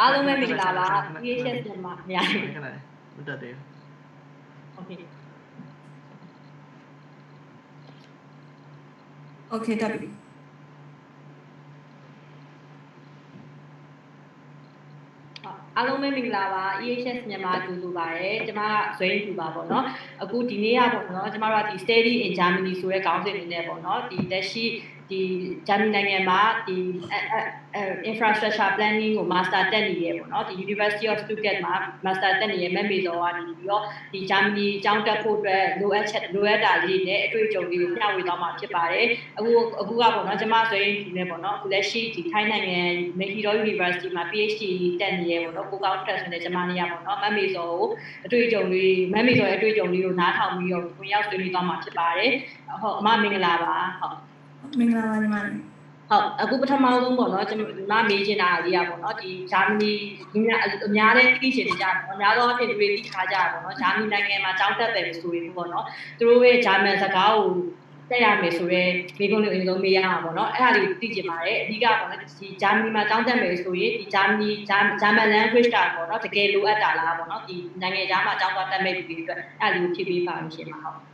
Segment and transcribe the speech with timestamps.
[0.00, 0.86] အားလုံးပဲမင်္ဂလာပါ
[1.20, 2.66] creation တင်မှာအများကြီးခဏ
[3.16, 3.64] မတက်သေးဘူး
[4.78, 5.00] okay
[9.54, 10.08] okay တက်ပြီ
[15.76, 18.62] အားလုံးပဲမင်္ဂလာပါ EHS မြန်မာသူလူပါတယ်ကျွန်မ
[18.98, 19.84] ဇွဲလူပါပေါ့နော်
[20.22, 24.64] အခုဒီနေ့ရပေါ့နော်ကျွန်မတို့ကဒီ Steady in Germany ဆိုတဲ့ခေါင်းစဉ်လေးနဲ့ပေါ့နော်ဒီလက်ရှိ
[25.10, 25.22] ဒီ
[25.68, 26.76] ဂျာမနီနိုင်ငံမှာဒီ
[28.10, 31.74] infrastructure planning ကို master တက်နေရပေါ့နော်ဒီ University of Stuttgart မှာ
[32.04, 33.82] master တက်နေရမဲ့မေဇော်ကနေပြီးတော့
[34.12, 39.06] ဒီဂျာမနီကျောင်းတက်ဖို့အတွက်လိုအပ်ချက်လိုအပ်တာလေးနဲ့အတွေ့အကြုံလေးကိုမျှဝေသွားမှာဖြစ်ပါတယ်
[39.38, 42.80] အခုအခုကပေါ့နော်ကျမဆိုရင်ဒီနေ့ပေါ့နော်အခုလက်ရှိဒီထိုင်းနိုင်ငံ
[43.18, 44.62] Mahidol University မှာ PhD
[45.00, 47.88] တက်နေရပေါ့နော်ကိုကောင်းတက်ဆိုတဲ့ကျမနေရပေါ့နော်မမေဇော်ကို
[48.24, 52.32] အတွေ့အကြုံလေးမမေဇော်ရဲ့အတွေ့အကြုံလေးကိုနားထောင်ပြီးတော့ဝင်ရောက်ဆွေးနွေးသွားမှာဖြစ်ပါတယ်
[52.82, 54.29] ဟုတ်အမမင်္ဂလာပါဟုတ်
[54.78, 55.54] မင်္ဂလာပါညီမလေး
[56.10, 59.92] ဟုတ်အခုပထမဆုံးပေါ့နော်ကျွန်တော်မေးချင်တာလေးอ่ะပေါ့နော်ဒီဂျာမနီ
[60.34, 65.84] အများအများတဲ့သိချင်နေကြတယ်ပေါ့အများသောအားဖြင့်တွေသိထားကြတာပေါ့နော်ဂျာမနီနိုင်ငံမှာကျောင်းတက်တယ်ဆိုရင်ပေါ့နော်
[66.18, 67.48] သူတို့ရဲ့ဂျာမန်စကားကို
[68.10, 81.09] တက်ရမယ်ဆိုတော့မိကုန်းလေးအရင်ဆုံးမေးရမှာပေါ့နော်အဲ့ဒါလေးသိချင်ပါတယ်အဓိကပေါ့နော်ဒီဂျာမနီမှာကျောင်းတက်မယ်ဆိုရင်ဒီဂျာမနီဂျာမန် language တာပေါ့နော်တကယ်လိုအပ်တာလားပေါ့နော်ဒီနိုင်ငံခြားမှာကျောင်းတက်မဲ့လူတွေအတွက်အဲ့ဒါလေးကိုဖြည့်ပေးပါလို့ရှင်ပါဟုတ်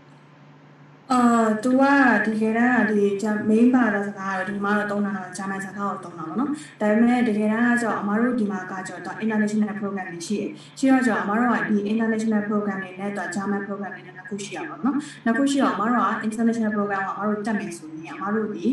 [1.13, 1.21] အာ
[1.65, 1.83] သူက
[2.25, 18.67] ဒီခေတ်ကဒီဂျာ main ပါတဲ့စကားတော့ဒီမှာတော့တုံးတာတော့ဂျာမန်စကားကိုတုံးတာပေါ့နော်ဒါပေမဲ့တကယ်တမ်းကကျတော့အမားတို့ဒီမှာကကျတော့ international program တွေရှိတယ်ရှိတော့ကျတော့အမားတို့ကဒီ international program တွေနဲ့တော့ဂျာမန် program တွေနဲ့နှစ်ခုရှိရပါတော့နော်နှစ်ခုရှိတော့အမားတို့က international program ကိုအမားတို့တက်မယ်ဆိုရင်အမားတို့ဒီ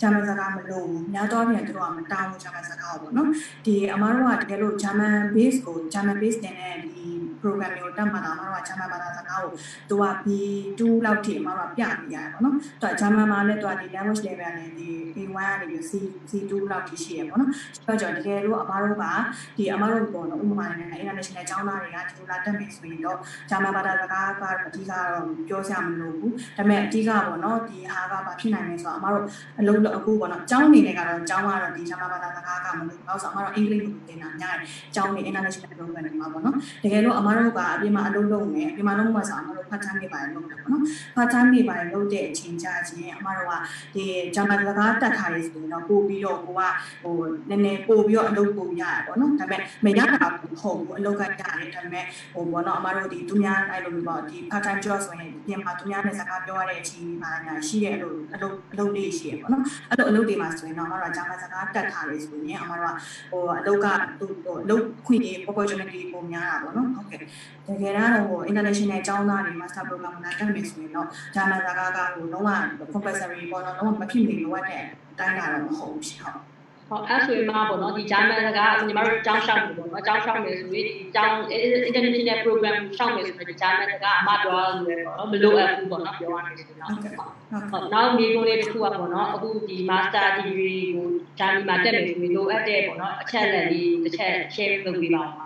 [0.00, 3.30] ဂျာမန်စကားမလို့ဘူးများတော့ပြန်တို့ကမတောင်းဘူးဂျာမန်စကားကိုပေါ့နော်
[3.66, 7.06] ဒီအမားတို့ကတကယ်လို့ဂျာမန် base ကိုဂျာမန် base တင်တဲ့ဒီ
[7.40, 9.52] program တွေကိုတက်မှာတော့အမားတို့ကဂျာမန်ဘာသာစကားကို
[9.90, 15.92] သူက B2 လောက်ထိအမားတို့ကပြနေရတယ်ပေါ့နော်။သူကဂျာမန်မှာလည်းသူကဒီ language level နဲ့ဒီ A1 ကနေပြီး C
[16.30, 19.04] C2 လောက်ထိရှိရပေါ့နော်။ဆိုတော့ကျွန်တော်တကယ်လို့အမားတို့က
[19.56, 23.18] ဒီအမားတို့ပေါ့နော်ဥပမာနဲ့ international ကျောင်းသားတွေကဒီလိုလာတက်မယ်ဆိုရင်တော့
[23.50, 29.24] ဂျာမန်ဘာသာစကားကအဓိကတော့ပြောစရာမလိုဘူး။ဒါပေမဲ့အဓိကပေါ့နော်ဒီဟာကဘာဖြစ်နိုင်လဲဆိုတော့အမားတို့
[29.60, 40.82] အလုံးလုံးအခုပေါ့နော်ကျောင်းအနေနဲ့ကတော့ကျောင်းကတော့ဒီဂျာမန်ဘာသာစကားကမလို့တော့ဆိုအမားတို့အင်္ဂလိပ်လိုသင်တာများတယ်။ကျောင်းနေ international program တွေမှာပေါ့နော်။တကယ်လို့အမားတို့ကအပြင်မှာအလုပ်လုပ်နေအပြင်မှာလုပ်မှဆိုအမားတို့ part time နေပါတယ်လုပ်တယ်ပေါ့နော်။
[41.16, 43.52] part time နေပါတယ်လုပ်တဲ့အချိန်ကြချင်းအမားတို့က
[43.94, 44.04] ဒီ
[44.34, 46.62] ဂျာမန်စကားတက်ထားရဆိုရင်တော့ပို့ပြီးတော့ကိုက
[47.02, 47.16] ဟို
[47.48, 52.04] နည်းနည်းပို့ပြီးတော့အလုပ်ပို့ရတယ်ပေါ့နော်။ဒါပေမဲ့မရတာမဟုတ်ဘူးအလုပ်ကရတယ်ဒါပေမဲ့
[52.34, 62.98] ဟိုပေါ့နော်အမားတို့ဒီသူများအဲ့လိုမျိုးပေါ့ဒီ part time job ဆိုရင်ပြင်မှာသူများနဲ့စကားပြောရတဲ့အချိန်မှာညာရှိတဲ့အလုပ်အလုပ်အလုပ်လေးရှိရပေါ့နော်။အဲ့လိုအလုပ်တွေမှာဆိုရင်တော့အမားတို့ဂျာမန်စကားတက်ထားရဆိုရင်အမားတို့က
[63.30, 63.86] ဟိုအလုပ်က
[64.20, 67.15] သူဟိုအလုပ်ခွင့်တွေ opportunity ပုံများတာပေါ့နော်။ဟုတ်ကဲ့
[67.66, 72.50] တကယ်တော့ဟို international ကျောင်းသားတွေ master program မှာတက်မယ်ဆိုရင်တော့ဂျာမန်စကားကဟိုလုံးဝ
[72.92, 74.82] compulsory ပေါ့နော်လုံးဝမဖြစ်မနေလိုအပ်တဲ့
[75.12, 76.56] အတိုင်းတာတော့မဟုတ်ဘူးရှင်ဟုတ်
[76.88, 81.36] ဟုတ်အဲ့ဆိုရင်မှပေါ့နော်ဒီဂျာမန်စကားညီမတို့ကျောင်းရှောက်နေပေါ့နော်ကျောင်းရှောက်နေဆိုရင်ဒီကျောင်း
[81.88, 87.30] international program ရှောက်နေဆိုရင်ဂျာမန်စကားအမပြောရလို့ပေါ့နော်မလိုအပ်ဘူးပေါ့နော်ပြောရမယ်ဆိုတော့ဟုတ်ကဲ့ဟုတ်
[87.70, 95.40] ဟုတ်နောက်မြေကုန်လေးတစ်ခုကပေါ့နော်အခုဒီ master degree ကိုဂျာမနီမှာတက်မယ်ဆိုရင်လိုအပ်တဲ့ပေါ့နော်အချက်လက်လေးတစ်ချက် share လုပ်ပေးပါဦးပ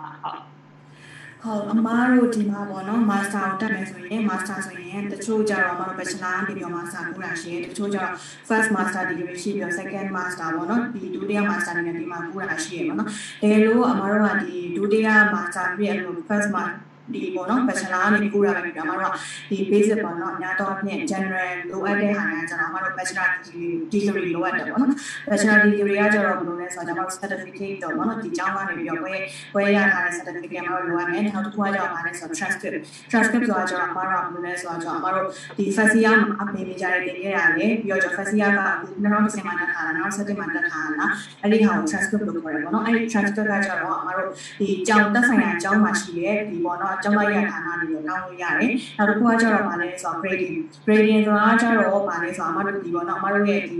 [1.43, 8.13] ဟုတ်ဟုတ်အမားတို့ဒီမှာပေါ့နော် master ကိုတက်မယ်ဆိုရင် master ဆိုရင်တချို့ကြတော့အမားတို့ bachelor နေပြီးတော့ master ပို့တာရှိတယ်တချို့ကြတော့
[8.47, 13.09] first master degree ရှိပြီးတော့ second master ပေါ့နော်ဒီဒုတိယ master နဲ့ဒီမှာပို့တာရှိရပေါ့နော်
[13.41, 19.15] တကယ်လို့အမားတို့ကဒီဒုတိယ master ပြည့်လို့ first master ဒီပေါ့နော် bachelor နဲ့ကိုရမယ်ပြအမတို့က
[19.49, 24.91] ဒီ basic ပေါ့နော်အများတော့ဖြင့် general လိုအပ်တဲ့ဟာကကျတော့အမတို့ bachelor degree degree လိုအပ်တယ်ပေါ့နော်
[25.29, 29.21] bachelor degree ကကျတော့ဘယ်လိုလဲဆိုတော့ကျွန်တော် certificate တော့ပေါ့နော်ဒီကျောင်းကနေပြီးတော့ဝယ်
[29.55, 32.77] ဝယ်ရထားတဲ့ certificate အမတို့လိုအပ်မယ်နောက်တစ်ခုကကျတော့ဗာလဲဆိုတော့ transcript
[33.11, 35.27] transcript ဆိုတာကျတော့အမတို့ကဘယ်လိုလဲဆိုတော့ကျွန်တော်အမတို့
[35.57, 38.61] ဒီ first year မှာအမေမေကြရတဲ့တင်ရရတယ်ပြီးတော့ကျွန်တော် first year က
[39.03, 41.05] 2010မှာတက်ထားတာနောက်7မှာတက်ထားတာ
[41.41, 44.29] အဲ့ဒီဟာကို transcript လို့ခေါ်တယ်ပေါ့နော်အဲ့ဒီ transcript ကကျတော့အမတို့
[44.59, 50.55] ဒီကျောင်းတက်ဆိုင်ရာကျောင်းမှာရှိတဲ့ဒီပေါ့နော်ကျောင်းလိုက်ရဌာနတွေတောင်းလို့ရတယ်နောက်တစ်ခုကကျတော့ဗာလဲဆိုတော့ grading
[50.85, 53.79] grading ဆိုတာကျတော့ဗာလဲဆိုတော့အမတို့ဒီပေါ့နော်အမတို့ရဲ့ဒီ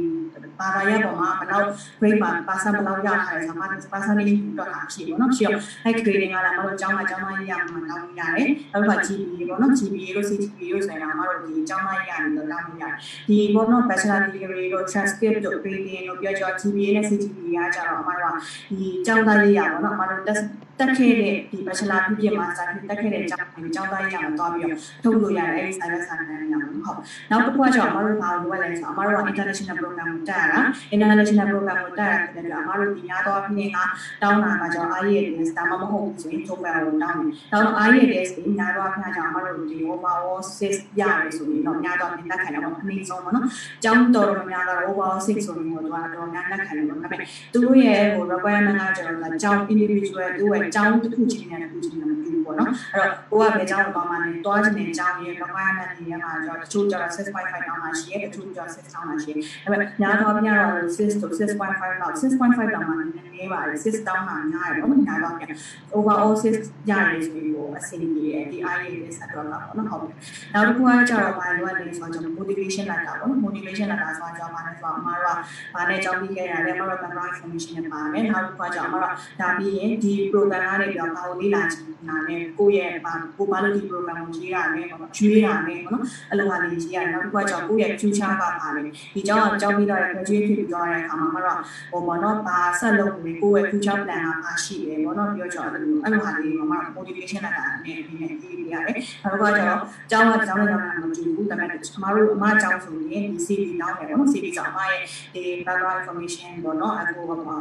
[0.62, 1.68] ဘာသာရပ်ပေါ်မှာဘယ်လောက်
[2.00, 12.96] grade မှာ percent ဘယ်လောက်ရထားလဲဆိုတော့ percentage တော့တာရှိပေါ့နော်ရှိတော့အဲ့ grading ကလည်းအမတို့ကျောင်းမှာကျောင်းသားရရမှာတောင်းလို့ရတယ်နောက်တစ်ခါ GPA ပေါ့နော် GPA လို့ CGPA လို့ဆိုရင်အမတို့ဒီကျောင်းသားရရလို့တောင်းလို့ရတယ်
[13.30, 18.38] ဒီပေါ့နော် bachelor degree တို့ transcript တို့ grading တို့ပြောကြ GPA နဲ့ CGPA ကကျတော့အမတို့က
[18.78, 20.38] ဒီကျောင်းသားရရပေါ့နော်အမတို့တက်
[20.82, 30.62] တတက်ခဲ့တဲ့ဒီ bachelor ဖြစ်ဖြစ် master ဖြစ်တက်ခဲ့တဲ့အကြောင်းအကြောင်းသားရအောင်သွားပြီးတော့ထုတ်လို့ရတယ်အဲဒီ cyber science နဲ့ဟုတ်နောက်တစ်ခုကကျတော့အမတို့ဘာလို့လိုရလဲဆိုတော့အမတို့က international program ကိုတက်ရတာ
[30.96, 33.78] international program ကိုတက်ရတယ်ပြီးတော့အမတို့ဒီများသောအဖြစ်က
[34.22, 43.46] တောင်းတာကကျတော့ IELTS ဒါမှမဟုတ်ဘူးဆိုရင် TOEFL ကိုတောင်းတယ်နောက်တော့ IELTS ဒီများသောအဖြစ်ကကျတော့အမတို့ဒီ overall 6ရတယ်ဆိုရင်တော့များသောအဖြစ်လက်ခံတယ်ပေါ့အနည်းဆုံးပေါ့နော်
[43.80, 65.52] အကြောင်းတော်တော်များများကတော့ overall 6ဆိုရင်တော့တော့များလက်ခံတယ်ပေါ့ဒါပေမဲ့သူတို့ရဲ့ဟို requirement ကကျတော့အကြောင်း individual သူ့ရဲ့အကြောင်းတစ်ခုချင်းနဲ့တစ်ခုချင်းနဲ့မတူဘူးပေါ့နော်အဲ့တော့ကိုကဘယ်အကြောင်းကိုသွားမှလဲသွားခြင်းတဲ့အကြောင်းရဲ့ requirement တွေထဲမှာကျတော့တချို့ကျတော့6.5တောင်းမှရှိရဲတချို့ကျတော့6တောင်းမှရှိရဲဒါပေမဲ့များသောအားဖြင့်တော့ 6to 6.5လောက်6.5တောင်းမှနည်းနည်းပါတယ်6တောင်းမှများတယ်ပေါ့နော်များသောအားဖြင့်
[65.96, 70.14] overall 6ရတယ်ဆိုပြီးတော့အဆင်ပြေတယ်ဒီ IELTS အတွက်ပါပေါ့နော်ဟုတ်ပြီ
[70.54, 75.38] နောက်တစ်ခုကကျတော့ဘာလို့လဲဆိုတော့ motivation letter ပေါ့နော် motivation letter ဆိုတာကြောင့်ဘာလဲဆိုတော့အမှားတော့
[75.74, 91.58] ဘာနဲ့ကြောင်းပြီးခဲ့ရတယ်အမှားတော့ background information နဲ့ပါတယ်နောက်တစ်ခုကကျတော့အမှားတော့ဒါပြီးရင်ဒီ program ကနေပြီးတော့ဘာကိုလေ့လာချင်တာလဲကိုယ့်ရဲ့ဘာကိုဘာလို့ဒီ program ကိုရေးရလဲပေါ့နော်ကျွေးရလဲပေါ့နော်အဲ့လိုဟာလေးရေးရတယ်နောက်တစ်ခုကကျတော့ကိုယ့်ရဲ့ future ကပါလဲဒီကြောင်းကကြောင်းပြီးတော့ graduate ဖြစ်ပြီးတော့တဲ့အခါမှာအမှားတော့
[91.92, 99.80] ဟိုပေါ့နော်ဘာဆက်လုပ်နေကိုယ့်ရဲ့ future plan ကပါရှိတယ်ပေါ့နော်ပြောကြအဲ့လိုအဲ့လိုဟာလေးမှာ motivation letter နဲ့ဒီနဲ့ရေးရတယ်နောက်တစ်ခုကကျတော့
[100.12, 105.02] ကျောင်းကကျောင်းနဲ့ကျောင်းနဲ့မကြည့်ဘူးဒါပေမဲ့အမတို့အမကျောင်းဆိုရင်ဒီ CV တောင်းတယ်ပေါ့နော် CV ဆိုအမရဲ့
[105.36, 107.54] ဒီ background information ပေါ့နော်အခုကမှ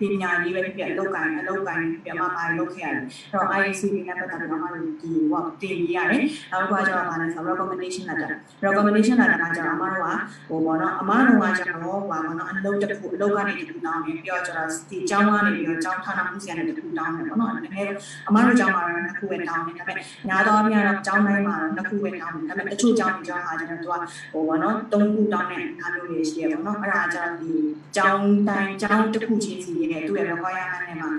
[0.04, 6.22] ီပညာရေးပဲဖြစ်အလုပ်ကိုင်းအလုပ်ကိုင်းပြမပါလုပ်ခဲ့ရတယ်အဲ့တော့ ICV နဲ့ပတ်သက်ပြီးတော့အမတို့ဒီဟိုတင်ပြရတယ်
[6.52, 8.30] နောက်တစ်ခုကကျတော့ဗာလဲဆို recommendation letter
[8.64, 10.08] recommendation letter ကကျတော့အမတို့က
[10.48, 17.92] ဟိုပေါ့နော်အမတို့ကကျတော့ဟိုပေါ့နော်အလုပ်တစ်ခုအလုပ်ကနေတစ်ခုတောင်းတယ်ပြောကျတော့ဒီကျောင်းကနေပြီးတော့ကျောင်းဌာနမှုစီကနေတစ်ခုတောင်းတယ်ပေါ့နော်နည်းနည်း
[18.28, 23.94] အမတို့ကျောင်းမှာတော့နှစ်ခုပဲတောင်းတယ်ဒါပေမဲ့ညာတော့အများတော့ကျောင်းတိုင်းမှာတော့နှစ်ခုပဲတောင်းတယ်ဒါပေမဲ့တချို့ကျောင်းတွေကျောင်းဟာကျတော့သူက
[24.32, 27.52] ဟိုပေါ့နော်သုံးခုတောင်းတဲ့အားမျိုးတွေရှိရပေါ့နော်အဲ့ဒါကျတော့ဒီ
[27.96, 31.10] ကျောင်းတိုင်းကျောင်းတစ်ခုချင်းစီရဲ့သူ့ရဲ့ requirement နဲ့မှာ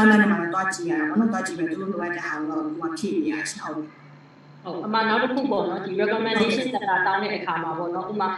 [0.00, 8.28] requirement နဲ့မှာတော့ကြည့်ရတာပေါ့နော်တော့ကြည့်ပဲသူတို့လိုအပ်တဲ့ဟာကိုတော့သူကဖြည့်ပြရချင်ဟုတ်ဟုတ်အမှနောက်တစ်ခုပေါ့နော်ဒီ recommendation letter တောင်းတဲ့အခါမှာပေါ့နော်ဥမာ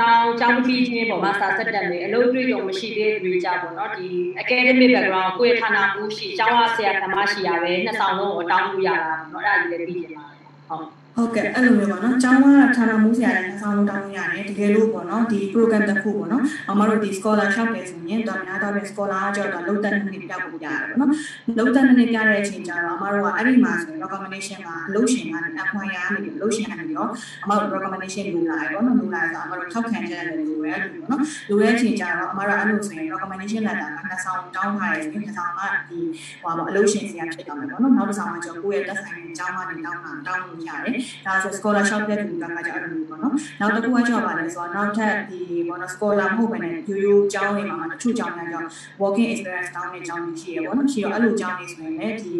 [0.00, 4.08] တောင်းကျောင်းပြီးချင်းပေါ့ master ဆက်တက်နေအလုပ်တွေ့ကြုံမရှိသေးတဲ့တွေကြပေါ့နော်ဒီ
[4.42, 10.24] academic background ကိုယ့်ရဲ့ဌာနမှုရှိကျောင်းကဆရာသမားရှိရပဲနှစ်ဆောင်လုံးကိုတောင်းလို့ရတာပေါ့နော်အဲ့ဒါကြီးလည်းပြီးကြပါ
[10.68, 12.46] ဟုတ် ဟုတ်ကဲ့အဲ့လိုမျိုးပေါ့နော်။ကျောင်းက
[12.76, 21.10] ဌာနမှုဆရာလည်းဆောင်းလုံးတောင်းရတယ်။တကယ်လို့ပေါ့နော်ဒီ program တစ်ခုပေါ့နော်။အမတို့ဒီ scholarship ပဲဆိုရင်တော့များတော့ပဲ scholar ကကြောတော့လုံတက်နှစ်ပြဖို့ရတယ်ပေါ့နော်။
[21.58, 27.10] လုံတက်နှစ်ပြတဲ့အချိန်ကျတော့အမတို့ကအဲ့ဒီမှာဆိုရင် recommendation မှာအလုပ်ရှင်ကနေ appoint ရနေပြီးအလုပ်ရှင်ကနေပြီးတော့
[27.44, 36.00] အမတို့ recommendation လိုလာတယ်ပေါ့နော်။လိုလာဆိုအမတို့ထောက်ခံချက်လည်းလိုရဲလို့ပေါ့နော်။လိုတဲ့အချိန်ကျတော့အမတို့အဲ့လိုဆိုရင် recommendation letter ကနှစ်ဆောင်တောင်းထားတယ်ဆိုရင်နှစ်ဆောင်ကဒီ
[36.42, 48.68] ဟိုပါအလုပ်ရှင်စီကဖြစ်သွားမယ်ပေါ့နော်။နောက်တစ်ဆောင်ကကျတော့ကိုယ့်ရဲ့တက်ဆိုင်တဲ့အကြောင်းကနေတောင်းတာတောင်းလို့ရတယ်။ဒါဆို scholarship တဲ့လူကကြအဲ့လိုမျိုးပေါ့နော်နောက်တစ်ခုကကြောက်ပါလဲဆိုတော့နောက်ထပ်ဒီပေါ့နော် scholar မဟုတ်ဘဲနဲ့ရိုးရိုးကျောင်းတွေမှာတချို့ကျောင်းတွေကြောင့်
[49.02, 52.34] working experience တောင်းတဲ့ကျောင်းတွေရှိရပေါ့နော်ရှိတော့အဲ့လိုကျောင်းတွေဆိုရင်လည်းဒီ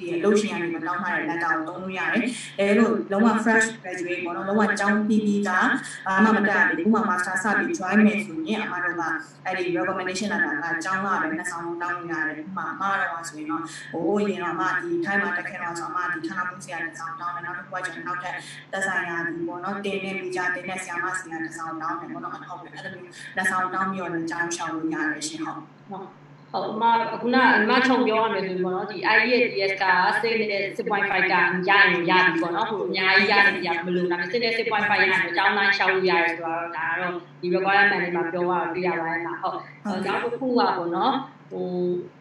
[0.00, 2.24] ဒီအလုပ်ရှင်ကနေမတောင်းထားတဲ့ letter ကိုသုံးလို့ရတယ်။
[2.60, 5.68] အဲလိုလုံးဝ fresh graduate ပေါ့နော်လုံးဝကျောင်းပြီးပြီးသား
[6.06, 9.02] ဘာမှမတက်ရဘူး။ဥပမာ master စပြီး join မယ်ဆိုရင်အမတို့က
[9.46, 13.62] အဲ့ဒီ recommendation letter ကကျောင်းကပဲနှစ်ဆောင်တောင်းလို့ရတယ်။ဥပမာအမတော့ဆိုရင်တော့
[13.92, 18.34] ဟိုရင်တော့အမဒီ time မှာတက်ခဲ့တော့ဆိုအမဒီဌာနမှုဆရာတစ်ဆောင်တောင်းတယ်နောက်တစ်ခုကကျွန်တော်နောက်ထပ်
[18.72, 25.60] သက်ဆိုင်ရာဒီပေါ့နော်တင်နေမိကြတင်နေဆရာမဆရာတစ်ဆောင်တောင်းတယ်ပေါ့နော်ဟုတ်တယ်အဲ့လိုမျိုးတစ်ဆောင်တောင်းပြီးတော့ကျောင်းရှောင်လို့ရတယ်ရှင်ဟုတ်
[25.90, 26.19] ဟုတ်
[26.52, 26.84] ဟုတ်အမ
[27.22, 29.84] ခုနအမချုံပြောရမယ်ဆိုရင်ပေါ့နော်ဒီ i ရဲ့ DS က
[30.22, 31.34] စိတ်နဲ့6.5က
[31.68, 41.14] ရရင်ရပြီပေါ့နော်ဟိုအများကြီးရတယ်ရမလို့ဒါပေမဲ့စိတ်နဲ့6.5ရရင်အကြောင်းတိုင်းရှောက်လို့ရတယ်ဆိုတော့ဒါကတော့ဒီ requirement တွေမှာပြောရတော့ပြရပါတယ်မှာဟုတ်နောက်တစ်ခုကပေါ့နော်
[41.52, 41.68] ဟို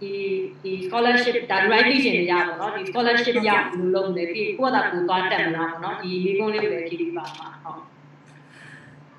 [0.02, 0.14] ဒီ
[0.64, 7.82] ဒီ scholarship ဒါ right သိချင်နေရပါတော့ဒီ scholarship ရလို့လုပ်နေပြီကိုယ့်အတာကိုသွားတက်မလားပေါ့နော်ဒီလေးကုန်းလေးပဲကြည့်ပြီးပါမှာဟုတ်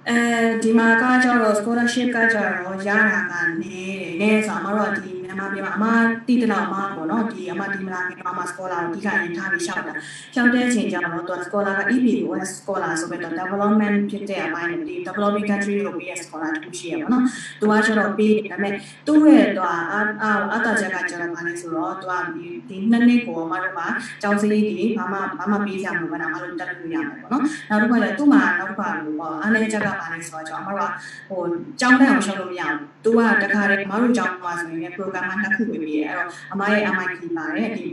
[0.08, 0.18] အဲ
[0.62, 5.84] ဒီမှာကကြတော့ scholarship ကကြတော့ရတာကနေတယ်။နဲဆိုအမတို့ကဒီ မြန်မာပြည်မှာအမ
[6.28, 9.92] တိတလောက်အမပေါ့နော်ဒီအမဒီမလာခင်အမ scholar ကိုဒီကနေထားပြီးရှောက်တာ။
[10.34, 17.22] ရှောက်တဲ့အချိန်ကျတော့သူ scholar က EBOS scholar ဆိုပြီးတော့ development ဖြစ်တဲ့အပိုင်းဒီ developing country ကိုပြီးရ scholar တူရှိရပါတော့။
[17.60, 18.72] သူကကျတော့ပြီးဒါပေမဲ့
[19.06, 19.78] သူ့ရဲ့သူအာ
[20.22, 23.80] အာအတာချက်ကကျတော့ဘာလဲဆိုတော့သူကဒီဒီနှစ်နှစ်ကိုအမတို့က
[24.22, 30.92] ကျောင်းစည်းတွေဘာမှဘာမှပေးကြမှာမဟုတ်ဘူးအမတို့တက်လို့ရမယ်ပေါ့နော်။နောက်တစ်ခါကျသူ့မှာနောက်တစ်ခါလို့ပေါ့အားလည်းချက်ကဘာလဲဆိုတော့ကျွန်တော်တို့က
[31.28, 31.42] ဟို
[31.80, 37.84] ကျောင်းတိုင်းအောင်ရှောက်လို့မရဘူး။သူကတခါတည်းမတို့ကြောင်းမှာဆိုရင် program မှာနှစ်ခုဝင်ပြီးအဲ့တော့အမရဲ့ MIT မှာတဲ့ဒီ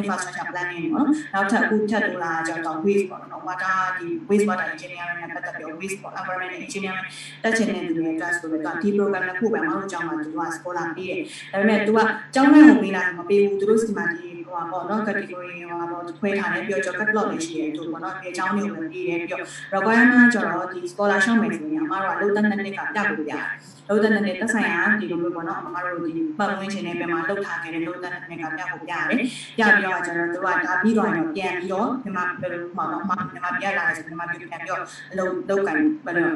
[0.00, 7.06] infrastructure planning ပေါ့နော်နောက်ထပ်အခုထပ်လိုလာကြတော့ waste ပေါ့နော် water ဒီ waste water engineering နဲ့ပတ်သက်ပြီး waste environment engineering
[7.42, 11.22] တက်ချင်တဲ့လူတွေက class ဆိုတော့ဒီ program နှစ်ခုပဲမတို့ကြောင်းမှာသူက scholar ပေးတယ်
[11.52, 12.00] ဒါပေမဲ့သူက
[12.34, 19.42] ကျောင်းထဲကိုပေးလာမပေးဘူးသူတို့စီမှာဒီ ဟိုပါပေါ့နော် category ဟိုပါပေါ့ခွဲထားတယ်ပြီးတော့ catalog လည်းရှိတယ်သူပေါ့နော်ဒီအကြောင်းတွေကိုလည်းပြီးတယ်ပြီးတော့
[19.74, 23.44] requirement ကျတော့ဒီ scholarship မယ်ဆိုရင်အမတို့ကလုံးတန်းတဲ့နှစ်ကပြလို့ရတယ်
[23.88, 29.20] လုံးတန်းတဲ့နှစ်သက်ဆိုင်ရာဒီလိုမျိုးပေါ့နော်အမတို့ဒီပတ်ဝန်းကျင်တွေပြန်မှာလောက်ထားခဲ့တဲ့လုံးတန်းတဲ့နှစ်ကပြဖို့ရတယ်
[29.58, 36.28] ပြပြီးတော့ကျတော့သူကဒါပြီးတော့ရင်ပြန်ပြီးတော့ဒီမှာဘယ်လိုမှာတော့ဒီမှာပြလာတယ်ဆိုဒီမှာပြန်ပြီးတော့အလုပ်လုပ်ကန်ဘယ်လို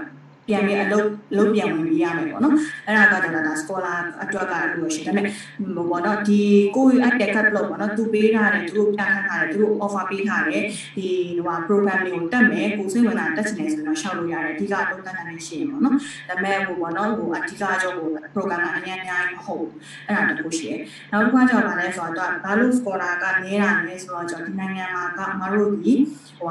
[0.48, 2.54] ပြန်ပြီးအလုပ်လုပ်ပြန်ဝင်ပြရမယ်ပေါ့နော်
[2.86, 6.42] အဲ့ဒါကကျတော့ဒါ scholar အတွက်ကလို့ရှိတယ်ဒါပေမဲ့ဘောနော်ဒီ
[6.76, 10.62] ကိုယ်အဲ့တဲ့ catalog ပေါ့နော်သူပေးထားတယ်သူတို့ပြထားထားတယ်သူတို့ offer ပေးထားတယ်
[10.96, 11.08] ဒီ
[11.46, 15.96] ဟို program တွေကိုတက်မယ်ကိုစိတ်ဝင်စားတက်ချင်တယ်ဆိုတော့ရှောက်လို့ရတယ်အဓိကအလုပ်တက်နိုင်နေရှိရင်ပေါ့နော်
[16.28, 19.66] ဒါပေမဲ့ဟိုပေါ့နော်ဟိုအဓိကကြောဟို program ကအများအများမဟုတ်
[20.06, 20.80] အဲ့ဒါတခုရှိတယ်
[21.12, 25.94] နောက်တစ်ခါကျတော့ဗာလဲဆိုတော့ဘာလို့ scholar ကနေတာလဲဆိုတော့ကျွန်တော်ဒီနိုင်ငံမှာကအမတို့ဒီ
[26.38, 26.50] ဟို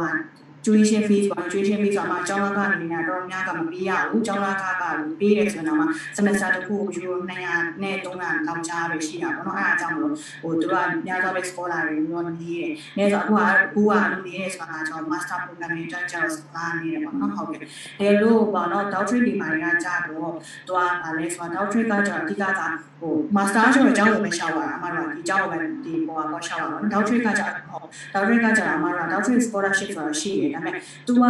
[0.65, 4.83] tuition fees ပေါ့ tuition fees ဆိုတော့အကျောင်းသားကနေများတော့များကမပေးရဘူးအကျောင်းသားကက
[5.19, 5.85] ပေးတယ်ဆိုတော့မှ
[6.17, 10.75] semester တစ်ခုကိုယူရို200နဲ့300တောင်ကြားပဲရှိတာပေါ့နော်အဲ့ဒါကြောင့်မလို့ဟိုသူက
[11.05, 17.59] များသောပဲ scholar တွေမျိုးနေတယ်။နေဆိုအခုကအခုကလူနေရဲဆိုတာကျွန်တော် master program တွေကြောင့်ကျွန်တော် scholar နေတယ်ပေါ့နော်ဟုတ်ကဲ့။
[17.99, 20.31] ဒါလို့ပေါ့နော် doctorate ဒီမှာကကြာတော့
[20.67, 22.61] သူကဗာလဲဆိုတော့ doctorate ကကျွန်တော်အဓိကက
[23.01, 31.23] ဟို master ဆိုတော့အကြောင်းကိုပဲရှောက်ရတာအမှတော့ဒီအကြောင်းကိုပဲဒီပေါ်ကတော့ရှောက်ရတာ။ doctorate ကကြာဟုတ် doctorate ကကြာအမှတော့ doctorate scholarship ဆိုတာရှိတယ်ဒါပေမဲ့ तू က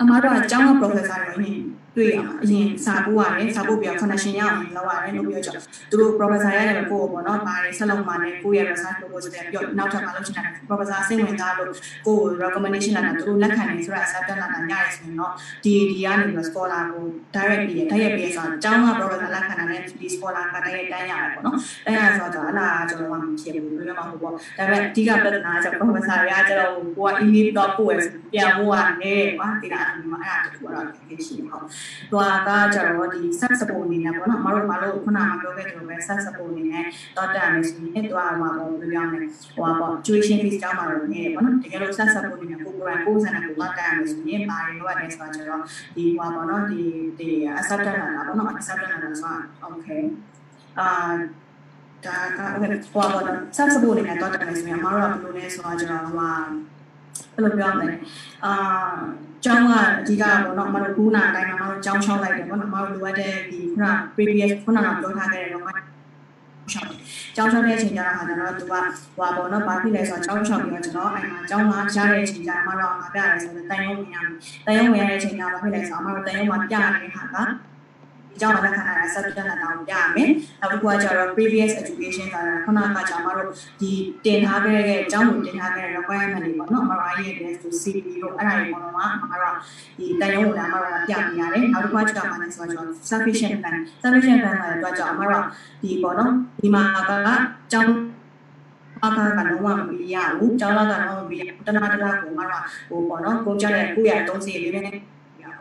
[0.00, 1.52] အမားတို့အကြောင်းက professor တွေနေ
[1.96, 5.50] တွေ့ရမှာအရင်စာပို့ရတယ်စာပို့ပြီးတော့ connection ရအောင်လုပ်ရတယ်လို့ပြောကြ
[5.90, 11.70] သူတို့ professor ရတယ်ကိုပေါ့နော်ဘာတွေဆက်လုပ်မှလည်းကိုယ့်ရဲ့ research proposal တွေပြီးတော့နောက်ထပ်မလုပ်ချင်တာ professor စိတ်ဝင်စားလို့
[12.06, 15.32] ကိုယ့် recommendation လာတာသူတို့လက်ခံနေဆိုတာ accept လာတာညရဆိုရင်တော့
[15.64, 27.96] ဒီဒီကနေပြီး scholar ကို direct ပြီးတိုက်ရိုက်ပြီးဆိုတော့အကြောင်းက professor လက်ခံတာနဲ့ဒီ scholar ကတိုက်ရိုက်တန်းရတယ်ပေါ့နော်တန်းရဆိုတော့အဲ့ဒါကျွန်တော်မှမဖြစ်ဘူးပြောမှာဟုတ်ပေါ့ဒါပေမဲ့အဓိကပြဿနာက professor ရကျတော့ကိုက email တော့ပို့ရ
[28.32, 36.84] ပြန်ဖို့ကနေကွာဒီလားအဲ့ဒါအဲ့ဒါတူတော့ဖြစ်ရှိဟုတ်ဟိုကကြတော့ဒီ set support အနေနဲ့ပေါ့နော်မတို့မလို့ခုနကပြောခဲ့သလိုပဲ set support အနေနဲ့
[37.16, 39.22] တော့တက်မယ်ဆိုရင်တော့ဟိုပေါ့ပြောင်းမယ်
[39.56, 45.62] ဟိုပေါ့ tuition fees ကြောင်းမှာတော့နေတယ်ပေါ့နော်တကယ်လို့ set support အနေနဲ့ကို program ကိုစံနဲ့ကိုတော့တက်မယ်ဆိုရင်ဘာတွေလုပ်ရလဲဆိုတော့
[45.96, 46.82] ဒီဟိုပေါ့နော်ဒီ
[47.18, 50.02] ဒီ acceptance လာတာပေါ့နော် acceptance လာတာဆိုတော့ okay
[50.80, 50.88] အာ
[52.04, 57.96] ဒါကဟိုပေါ့နော် set support အနေနဲ့တော့တက်မယ်ဆိုရင်မတို့ကဘယ်လိုလဲဆိုတော့ကျွန်တော်ဟိုဘယ်လိုပြောမလဲ
[58.44, 58.52] အာ
[59.44, 63.84] ကျောင်းကအဓိကပေါ့နော်အမတို့ခုနအတိုင်းမှာမတို့ကျောင်းချောင်းလိုက်တယ်ပေါ့နော်အမတို့လိုအပ်တဲ့ဒီခုန
[64.14, 65.64] previous ခုနကပြောထားခဲ့တဲ့တော့
[66.72, 66.90] ရှောင်း
[67.36, 68.74] ကျောင်းချောင်းတဲ့အချိန်ကျတော့ဟာကျွန်တော်တို့က
[69.16, 74.32] ဟွာပေါ့နော်ဘာဖြစ်လဲဆိုတော့ကျောင်းချောင်းပြီးတော့ကျွန်တော်အဲ့မှာကျောင်းမှာရတဲ့အချိန်ကျတော့အမတို့ကပြရတယ်ဆိုတော့တန်ရုံးဝင်ရမယ်
[74.66, 77.36] တန်ရုံးဝင်ရတဲ့အချိန်ကျတော့ဘာဖြစ်လဲဆိုတော့အမတို့တန်ရုံးမှာပြရတဲ့ဟာက
[78.34, 83.48] ဒီကြောင့်လည်းခဏခဏ subject နဲ့တောင်းပြရမယ်။နောက်တစ်ခုကကျတော့ previous education ဆိုတာခုနကကြောင့်မတို့
[83.80, 83.90] ဒီ
[84.24, 89.54] တင်ထားခဲ့တဲ့အကြောင်းကိုတင်ထားခဲ့တဲ့ requirement တွေပေါ့နော်။ MRI ရဲ့ test ကို CP တို့အဲ့ဒါတွေပေါ်မှာအမတို့
[89.98, 95.44] ဒီတန်ရုံးကိုလည်းအမတို့ပြပြရတယ်။နောက်တစ်ခုကကျတော့မှလည်းဆိုတော့ sufficient plan sufficient plan ဆိုတာတော့ကြောင့်အမတို့
[95.82, 97.10] ဒီပေါ့နော်ဒီမှာက
[97.72, 97.92] ကြောင်း
[99.04, 104.98] အခါကတော့မပြရဘူးကျောင်းလာကတော့မပြရတနာတနာကိုမတော့ဟိုပေါ့နော်ကိုကြတဲ့ကိုရသုံးစီလေးနဲ့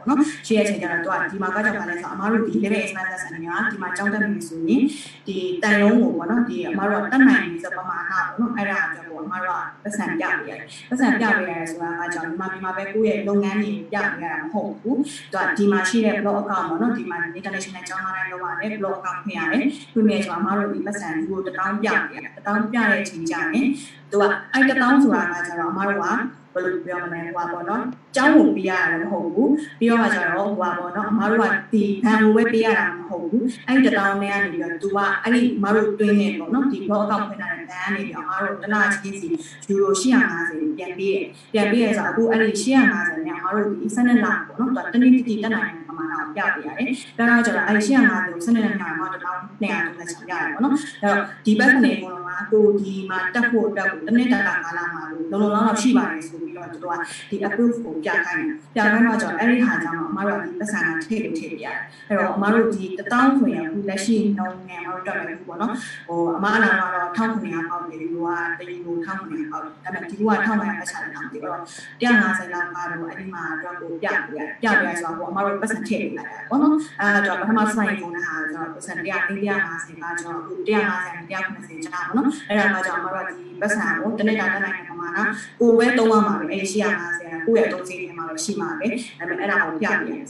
[0.08, 4.82] ပေါ့နော်ရှိရချိန်ကျတော့သူကဒီမှာကကြောင့်ပါလဲဆိုအမားတို့ဒီ level expenses အနေနဲ့ဒီမှာကြောင်းတက်နေဆိုရင်
[5.28, 15.00] ဒီတန်ရုံးကိုပေါ့နော်ဒီအမားတို့တက်နိုင်ပြီဆိုပမာဏပေါ့နော်အဲ့ဒါကြောင့်ပေါ့အမားတို့ကပတ်စံပြပေးရတယ်ပတ်စံပြပေးရတယ်ဆိုတာကကြောင့်ဒီမှာဒီမှာပဲကိုယ့်ရဲ့လုပ်ငန်းတွေပြပေးရတာမဟုတ်ဘူး
[15.32, 23.68] သူကဒီမှာရှိတဲ့ blog account ပေါ့နော်ဒီမှာ international ကျောင်းသားတိုင်းလုပ်ရတယ် blog account ဖွင့်ရတယ်ဖွင့်မြဲဆိုအမားတို့ဒီပတ်စံဒီကိုတထောင်ပြပေးရတယ်တထောင်ပြတဲ့အချိန်ကျရင်
[24.12, 26.08] သူကအဲ့တထောင်ဆိုတာကကျတော့အမားတို့က
[26.54, 27.84] ဘယ်လိုပြောမလဲဟိုပါပေါ့နော်
[28.16, 39.28] ကျောင်းကိုပေးရတာမဟုတ်ဘူးပြီးတော့မှကျတော့ဟိုပါပေါ့နော်အမားတို့ကဒီဘန်ကိုပဲပေးရတာမဟုတ်ဘူးအဲ့ဒီတောင်းနဲ့ကနေပြီးတော့ तू ကအဲ့ဒီအမားတို့တွင်းနေပေါ့နော်ဒီ blog account ဖွင့်ထားတဲ့ဘန်ကနေပြီးတော့အမားတို့တစ်လချင်းစီ
[39.68, 56.98] ယူရို850ပြန်ပေးတယ်ပြန်ပေးရဆိုအခုအဲ့ဒီ850နဲ့အမားတို့ဒီ12လပေါ့နော်သူကတနည်းတည်းတက်နိုင်တဲ့ပမာဏကို ပြပေးရတယ်ဒါတော့ကျတော့အဲ့ဒီ850ကို12လနဲ့မှာတော့တောင်း200လောက်ချရတယ်ပေါ့နော်အဲ့တော့ဒီဘက်ကနေပေါ်မှာကိုဒီမှာတက်ဖို့တက်ဖို့တနည်းတကာကာလမှာလုံလုံလောက်လောက်ရှိပါတယ်ဆိုပြီးတော့သူတို့က
[57.30, 65.74] ဒီ approve ကိုပြခိုင်းတယ်ပြခိုင်းတော့ကျတော့အဲ့ဒီဟာကြောင့်အမတို့ကဒီပတ်စံကထည့်လို့ထည့်ပြရတယ်အဲ့တော့အမတို့ဒီ1000ဆိုရင်အခုလက်ရှိနှုန်းနဲ့အမတို့တက်မယ်ပေါ့နော်
[66.08, 68.18] ဟိုအမအနာကတော့1900ပေါက်တယ်ဒီက
[68.60, 71.60] တရီကို1900ပေါက်တယ်ဒါပေမဲ့ဒီက1900ပတ်ချတယ်တော့ဒီတော့
[72.02, 85.20] 150လောက်ကတော့အဲ့ဒီမှာတော့ကိုပြပြပြပြဆိုတော့အမတို့ပတ်စံထည့်လိုက်တာပေါ့နော်အဲ့တော့ပထမစိုင်းပုံနဲ့ဟာဆိုတော့ပတ်စံ100 150ကကျွန်တော်အခု150 190ကြာပါနော်အဲ့ဒါမှကြောင့်အမတို့ဒီပတ်စံကိုတနေ့တာတက်နိုင်တဲ့ပမာဏ
[85.60, 86.68] ကိုပဲသုံးရမှာပဲအဲ့ဒီ
[87.10, 90.22] 850ကိုယ့်ရဲ့အသုံးစရိတ်တွေမှာပဲရှိမှာပဲဒါပေမဲ့အဲ့ဒါကိုပြပြရ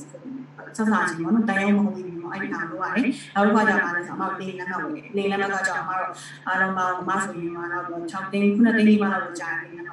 [0.78, 6.12] ဆက်စားချင်းပေါ့နော်တရားမဟုတ်ဘူးပေါ့အဲ့ဒီအားလို့ရတယ်နောက်တစ်ခါကျမှလည်းဆိုအမတို့လေးလမ်းတော့ဝင်လေးလမ်းကကြောင့်အမတို့
[6.48, 9.93] အားလုံးပေါင်းအမဆိုရင်တော့6သိန်း9သိန်းဒီမှာတော့ကြာတယ်နေ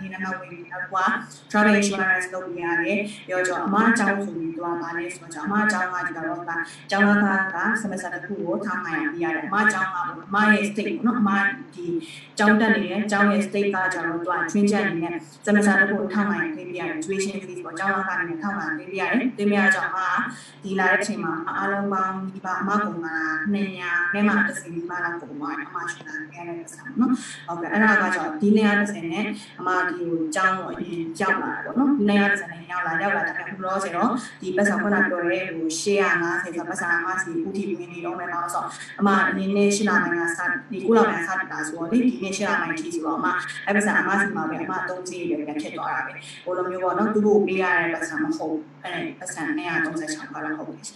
[0.00, 0.96] အဲ့ဒါဒီနံပါတ်ဝင်ပြီးနောက်က
[1.50, 6.50] travel insurance လုပ်ပြရတယ်ပြောကြအမအကြောင်းဆိုပြီးတော့ဗာလဲဆိုတော့အမအကြောင်းကဒီတော့က
[6.90, 9.96] ကျောင်းသားက semester တစ်ခုကိုထားမှရပြရတယ်အမအကြောင်းက
[10.28, 11.30] အမရဲ့ state ပေါ့နော်အမ
[11.74, 11.86] ဒီ
[12.38, 15.14] ကျောင်းတက်နေတဲ့ကျောင်းရဲ့ state ကကျတော့သူက train ချက်အနေနဲ့
[15.46, 20.00] semester တစ်ခုထားမှရပြရတယ် tuition fees ပေါ့ကျောင်းသားကနေထားမှပြရတယ်တင်ပြရကြောင်းအ
[20.64, 23.16] ဒီလာတဲ့အချိန်မှာအားလုံးပေါင်းဒီပါအမကုန်တာ
[23.54, 27.12] 200နဲ့မှတစ်စီဒီပါလာကုန်သွားအမရှင်လာခဲ့တဲ့ဆန်နော်
[27.46, 29.26] ဟုတ်ကဲ့အဲ့ဒါကကြောင့်ဒီ230နဲ့
[29.60, 34.10] အမဒီကိုကျောင်းကိုအရင်ကြောက်လာတာပေါ့နော်ဒီ230နဲ့ရောက်လာရောက်လာတဲ့ခုလောဆိုတော့
[34.42, 38.64] ဒီပတ်စံခုနပြောရဲဟို850ဆိုပတ်စံအမစီဥတီဝင်နေတော့မယ်တော့ဆို
[39.00, 43.26] အမအနေနဲ့ရှင်းလာနိုင်တာစဒီကုလောက်နိုင်စတာဆိုတော့ဒီနေ့ရှင်းလာနိုင်ချီဆိုတော့အမ
[43.66, 46.12] အဲ့ပတ်စံအမစီမှာပဲအမသုံးစီးပဲပြန်ဖြစ်သွားတာပဲ
[46.44, 49.42] ဟိုလိုမျိုးပေါ့နော်သူတို့ပေးရတဲ့ပတ်စံမဟုတ်အဲ့ပတ်စံ
[49.88, 50.86] 236ပါလာဟုတ်တယ်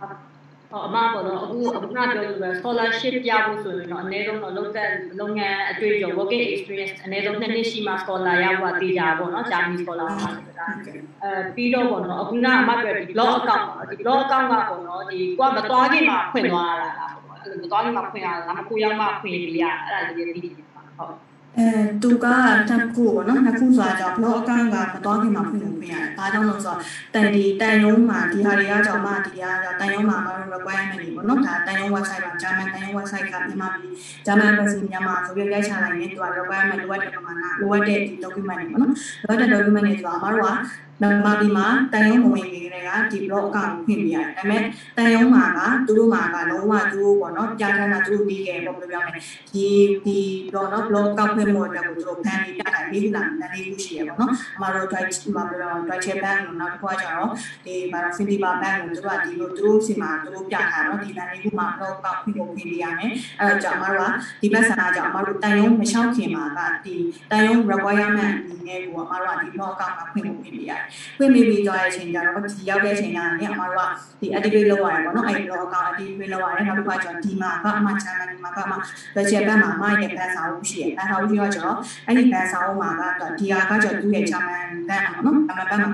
[0.00, 0.33] ဟော
[0.72, 4.88] အမပေါ့နော်အခုအခုနပြောလို့ပဲ scholarship ပြဖို့ဆိုရင်တော့အနည်းဆုံးတော့လုပ်တဲ့
[5.20, 10.66] လုပ်ငန်းအတွေ့အကြုံ working experience အနည်းဆုံးနှစ်နှစ်ရှိမှ scholar ရဖို့တေးကြပါပေါ့နော် Germany scholar ပါဆိုတာ
[11.22, 20.50] အဲပြီးတော့ပေါ့နော်အခုနအမပြောဒီ blog account ဒီ blog account ကပေါ့နော်ဒီကိုကမသွားခင်မှာဖွင့်သွားတာလားပေါ့အဲ့လိုမသွားခင်မှာဖွင့်ရတာမခုရောက်မှဖွင့်ပြရအဲ့ဒါလေးပြီးပြီ
[20.98, 21.14] ဟုတ်
[21.58, 21.68] အဲ
[22.02, 22.26] သူက
[22.68, 26.80] တစ်ခုပေါ့နော်နှစ်ခုဆိုတာကြောင့် blog account ကမတော်ခင်မှာဖွင့်လို့ဖွင့်ရတယ်။ဒါကြောင့်လို့ဆိုတော့
[27.14, 33.92] တန်ဒီတန်ရုံးမှာဒီဟာတွေကကြောင့်မှဒီဟာကတန်ရုံးမှာမ requirement တွေပေါ့နော်။ဒါတန်ရုံး website မှာ German တန်ရုံး website ကမြန်မာပြည်
[34.26, 38.92] German embassy မြန်မာဆိုပြီးရိုက်ချလိုက်ရင်သူက requirement လိုအပ်တဲ့ပမာဏလိုအပ်တဲ့ဒီ document တွေပေါ့နော်။
[39.26, 40.50] လိုအပ်တဲ့ document တွေဆိုတာအမတို့က
[41.00, 44.62] မြန်မာပြည်မှာတန်ရုံးမဝင်နေကြတဲ့ကဒီ blog account ဖွင့်ပြရတယ်။ဒါပေမဲ့
[44.96, 49.22] တန်ရုံးမှာကသူတို့မှာကလုံးဝသူတို့ပေါ့နော်ကြားထားတာသူတို့ပြီးခဲ့ပေါ့ပြောပြမယ်။
[49.52, 49.66] ဒီ
[50.04, 50.18] ဒီ
[50.50, 57.30] blog နော် blog account ဖွင့်ဖို့အတွက်ကိုသူတို့ဖန်ပြီးပြတာလေးလာတယ်လေးခုရှိရပေါ့နော်။အမတို့ Deutsche မှာပြောတော့ Deutsche Bank လို့နောက်တစ်ခုကကျတော့
[57.66, 66.94] ဒီဘာလို့ Findiba Bank လို့သူတို့ကဒီလိုသူတို့စီမှာသူတို့ပြထားတော့ဒီလာလေးခုမှာ blog account ဖွင့်ဖို့ပြင်ပြရမယ်။အဲတော့ကြောင့်အမတို့ကဒီဘက်ဆန္ဒကြောင့်အမတို့တန်ရုံးမလျှောက်ခင်မှာကဒီ
[67.30, 70.83] တန်ရုံး requirement အနေနဲ့ကိုအမတို့ကဒီ blog account မှာဖွင့်ဖို့ပြင်ပြရတယ်။
[71.18, 78.72] ဖွင့်မိပြီးသွားတဲ့အချိန်ကျတော့ဒီရောက်တဲ့အချိန်ကျရင်အမတို့ကဒီ activate လုပ်ရတယ်ပေါ့နော်အဲ့ဒီ blog account activate လုပ်ရတယ်နောက်တစ်ခါကျတော့ဒီမှာကအမ channel ဒီမှာကအမ
[79.14, 81.76] budget ဘက်မှာအမရဲ့ ban စာအုပ်ရှိရယ် ban စာအုပ်ရှိတော့ကျတော့
[82.06, 85.90] အဲ့ဒီ ban စာအုပ်မှာကတော့ဒီဟာကကျတော့သူ့ရဲ့ channel ဘက်အောင်နော် channel ဘက်မှာ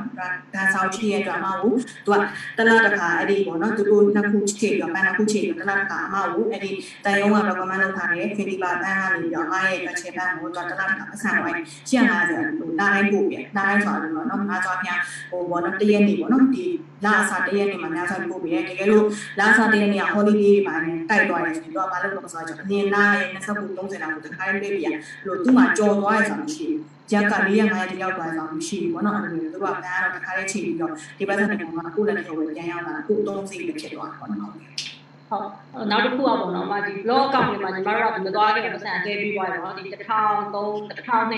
[0.54, 1.72] ban စာအုပ်ရှိရတဲ့အတွက်အမကို
[2.06, 2.16] သူက
[2.58, 6.70] တလားတစ်ခါအဲ့ဒီပေါ့နော်သူတို့နှစ်ခုချိန်ပြီးတော့ ban နှစ်ခုချိန်ပြီးတော့တလားတစ်ခါအမကိုအဲ့ဒီ
[7.04, 16.64] တန်ရုံးက recommend လုပ်ထားတဲ့ Philippa ban ကနေပြီးတော့အမရဲ့ budget ဘက်ကိုတော့တလားတစ်ခါအဆန်ဝိုင်း150ဟိုနားတိုင်းပို့ပြနားတိုင်းဆိုတော့နော်ငါးကြောင်းများဟိုပေါ့နော်တရက်နေပေါ့နော်ဒီ
[17.04, 19.04] လာအစားတရက်နေမှာများစားပို့ပြရဲတကယ်လို့
[19.38, 24.88] လာအစားတရက်နေက holiday တွေပါနေတိုက်သွားတယ်ဆိုတော့ဘာလို့လဲဆိုတော့အနင်နာရဲ့29 30လောက်တခါလေးပေးပြရ
[25.26, 31.58] လို့သူ့မှာကြော်သွားရဆိုတာမရှိဘူးရက်က၄ရက်၅ရက်တယောက်သွားဆောင်မရှိဘူးပေါ့နော်အဲ့လိုမျိုးသူကဘန်ကတော့တခါလေးချိန်ပြီးတော့ဒီဘက်ကနေက
[31.96, 40.50] ကိုယ်လည်းတော့ပြန်ရောက်လာကိုယ်သုံးစိတ်ပဲဖြစ်သွားတာပေါ့နော်ဟုတ်နောက်တစ်ခုကပေါ့နော်မဒီ blog account တွေမှာညီမတို့ကမသွားခင်ပတ်စံအသေးပြီးသွားတယ်ပေါ့နော်ဒီ1300
[40.94, 41.36] 1236မိ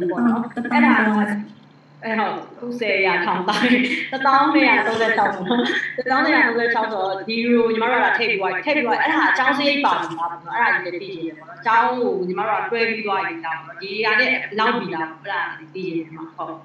[0.00, 1.57] နစ်ပေါ့နော်အဲ့ဒါက
[2.04, 3.74] အဲဟုတ်90ရာထောင်တိုင်း
[4.12, 16.56] 1236ပေါ့1236ဆိုတော့ဒီယူညီမတို့ကထိပ်ပြီးသွားထိပ်ပြီးသွားအဲ့ဒါအကြောင်းစရိတ်ပါမှာပေါ့နော်အဲ့ဒါကြီးလည်းသိကြတယ်ပေါ့နော်အကြောင်းကိုညီမတို့ကတွဲပြီးသွားရင်တောင်းပေါ့ဒီဟာနဲ့လောက်ပြီးတာပေါ့အဲ့ဒါသိကြတယ်မှာဟုတ်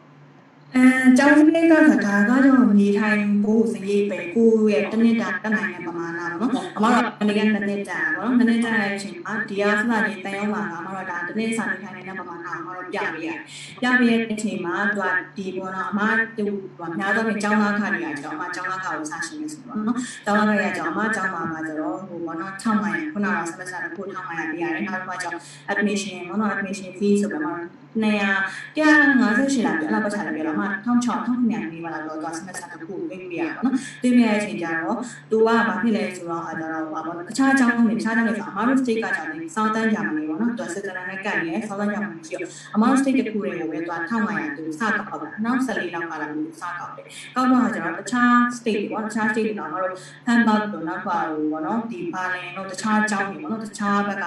[0.76, 0.86] အဲ
[1.18, 7.38] ကျောင်းစလေးကဆိုတာကတော့နေထိုင်ဖို့စရိတ်ပဲကိုရဲ့တနစ်တာတက်နိုင်တဲ့ပမာဏပေါ့နော်အမတို့ကလည်း
[7.70, 13.38] နည်းတာပေါ့နော်နည်းတာတဲ့အချိန်မှာဒီအားစလာနေတန်ရောက်လာတာအမတို့ကဒါတနစ်စာနေထိုင်နေတဲ့ပမာဏအမတို့ပြပေးရတယ်
[13.82, 15.04] ပြပေးတဲ့အချိန်မှာသူက
[15.38, 16.02] ဒီပေါ့နော်အမ
[16.38, 16.46] တူ
[16.78, 27.60] ဟိုများတော့ကျောင်းသားခါတွေကကျောင်းမှာကျောင်းသားခါကိုစရှင်းနေဆိုတော့နော်ကျောင်းသားခါရကျောင်းမှာကျောင်းမှာမှာကျတော့ဟိုပေါ့နော်ထောက်မှန်ခုနက semester တစ်ခုထောက်မှန်ရပြရတယ်နောက်တစ်ခါကျတော့ admission ပေါ့နော် admission fee ဆိုတော့
[27.96, 34.98] 200 158လောက်ပြအလောက်ပတ်ချတယ်ပြတော့မှ1600 1900နေပါလားတော့သူကစနစ်စနစ်ကိုပေးပြရပါတော့။ပေးပြရတဲ့အချိန်ကျတော့
[35.32, 49.94] သူကဘာဖြစ်လဲဆိုတော့အဲတော့ဘာပေါ့အခြားအကြောင်းတွေအခြားတဲ့ဆိုအမားတို့ state ကကြောင်းနေစောင်းတန်းကြမနေပါတော့။သူကစစ်တမ်းနဲ့ကတ်နေစောင်းတန်းကြမနေရှိတော့အမား state တစ်ခုရဲ့ကိုပဲသူက1500သူစကောက်ပါအနောက်14လောက်ကလာလို့စကောက်တယ်။ကောက်တော့ကျွန်တော်တခြား state ပေါ့တခြား state တွေတော့မတို့
[50.28, 54.26] handbag တို့နောက်ပါလို့ပေါ့နော်ဒီ balance တို့တခြားအကြောင်းတွေပေါ့နော်တခြားဘက်က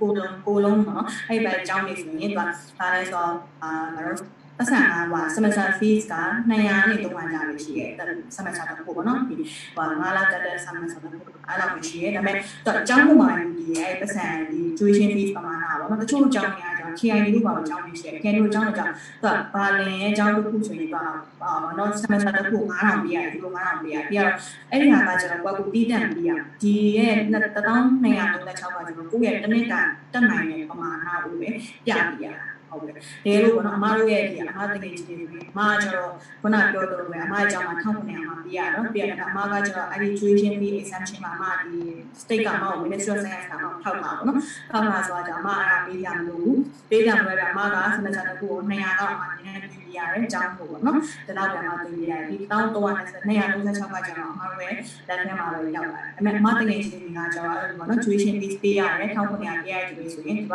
[0.00, 2.42] ကိုလုံးကိုလုံးပေါ့နော်အဲ့ဘက်အကြောင်းတွေဆိုရင်သူက
[2.80, 6.14] balance ဆိုတော့အာငါတို့ပတ်စံကဟို semester fees က
[6.50, 7.90] 200နဲ့300ကျလို့ရှိရဲ့
[8.36, 9.34] semester တစ်ခုပေါ့နော်ဒီ
[9.76, 18.92] ဟို9လတက်တဲ့ semester တစ်ခုအဲ့လောက်ရှိရဲ့ဒါပေမဲ့တော့အကြောင်းပုံမှန်ဒီရဲ့ပတ်စံဒီ tuition fees ပမာဏပေါ့နော်တချို့အကြောင်းတွေကကြောင့် KID လို့ပါအကြောင်းတွေရှိတယ် KID လို့အကြောင်းတွေကြောင့်
[19.22, 21.04] သူကဘာလင်ရဲ့အကြောင်းတစ်ခုဆိုရင်တော့
[21.42, 24.32] အာနော် semester တစ်ခု9000ပေးရတယ်ဒီလို9000ပေးရပြီးတော့
[24.70, 26.30] အဲ့ဒီဟာကကျွန်တော်ကွာကိုတီးတန့်ပေးရ
[26.62, 29.80] ဒီရဲ့1236ကကျွန်တော်ကိုယ့်ရဲ့တစ်နှစ်တာ
[30.12, 31.48] တက်နိုင်တဲ့ပမာဏကိုပဲ
[31.86, 36.10] ပြပြရတာ ဟုတ်ကဲ့ဒီလိုပေါ့နော်အမတို့ရဲ့ဒီအမတကယ်ကြီးတွေအမကျတော့
[36.42, 41.80] ခုနပြောသလိုပဲအမအကြောင်းမှာ1900မှာပြရတော့ပြရတာအမကကျတော့အဲ့ဒီ tuition fee exemption မှာအမဒီ
[42.22, 44.36] state ကမဟုတ် ministry of science ကမထောက်တာပေါ့နော်
[44.70, 46.52] ထောက်တာဆိုတော့အမအဲ့ဒါပေးရမလို့
[46.90, 54.74] ပေးရမှာပဲအမက semester တစ်ခုကို200တော့အမနည်းနည်းပြရတယ်အကြောင်းပေါ့နော်ဒီလောက်ပြန်မှသိရတယ်ဒီ1336ကကျတော့အမတို့ရဲ့
[55.08, 60.54] လက်ထဲမှာပဲရောက်လာတယ်အမေအမတကယ်ကြီးတွေကကျတော့အဲ့လိုပေါ့နော် tuition fee ပေးရတယ်1900ပြရတယ်ဆိုရင်ဒီက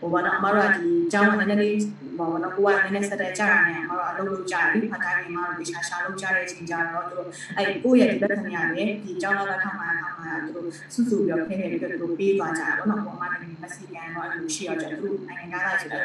[0.00, 1.78] ဟိုပေါ့နော်အမတို့ကဒီအကြောင်းကနည်းနည်း
[2.18, 16.04] ပေါ့နော်ကိုကနည်းနည်းစတဲ့ကြာရတယ်အမတို့အလုပ်လုပ်ကြတယ်ဖတ်တိုင်းမှာတော့ဒီရှာရှာလုပ်ကြတဲ့အချိန်ကျတော့သူတို့အဲ့ကိုယ့်ရဲ့ဒီလက္ခဏာတွေဒီအကြောင်းကထောက်မှန်ထောက်မှန်သူတို့စုစုပြီးတော့ခင်းနေပြီးတော့သူတို့ပေးသွားကြတာပေါ့နော်ဟိုအမတို့မစီကန်တော့အဲ့လိုရှိရကြသူတို့နိုင်ငံသားတွေဆိုတော့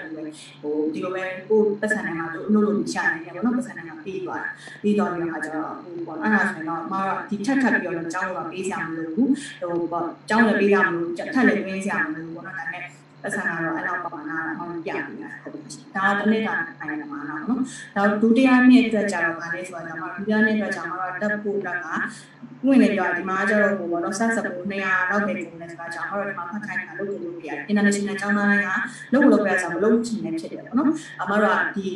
[0.62, 4.50] ဟိုဒီလိုပဲကိုပတ်စံနိုင်ငံမှာသူအလုပ်လုပ်ရှာနေတယ်ပေါ့နော်ပတ်စံနိုင်ငံပေးသွားတာ
[4.82, 12.84] ပြီးတော့ဒီအခါကျတော့ဟိုပေါ့အဲ့ဒါဆိုရင်တော့အမတို့ဒီထက်ထပ်ပြီးတော့အကြောင်းတော့ပေးစရာမလိုဘူးဟိုပေါ့အကြောင်းလည်းပေးရမလို့ထက်လည်းပေးစရာမလိုဘူးပေါ့နော်ဒါနဲ့
[13.24, 15.64] ပတ်စံကတော့အဲ့လောက်ပါနာတော့ပြနေတာဟုတ်တယ်
[15.96, 17.42] ဒါကတစ်နေ့ကနိုင်မှာနော်
[17.96, 21.88] နောက်ဒုတိယနှစ်အတွက်ကျတော့ဗာလဲဆိုတော့ကျွန်တော်ဒုတိယနှစ်အတွက်ကျတော့တက်ဖို့အတွက်က
[22.66, 28.70] ဝင်နေကြဒီမှာကျတော့ဟိုဘောနော်ဆက်စပ်ဖို့200လောက်ပဲကုန်တယ်ဆိုတာကြောင့်ဟောဒီမှာဖတ်ခိုင်းတာလုပ်လို့ရတယ် international ကျောင်းသားတွေက
[29.14, 30.90] လုပ်လို့ပြရစားမလုပ်ချင်နေဖြစ်တယ်ပေါ့နော်
[31.22, 31.90] အမတို့ကဒီ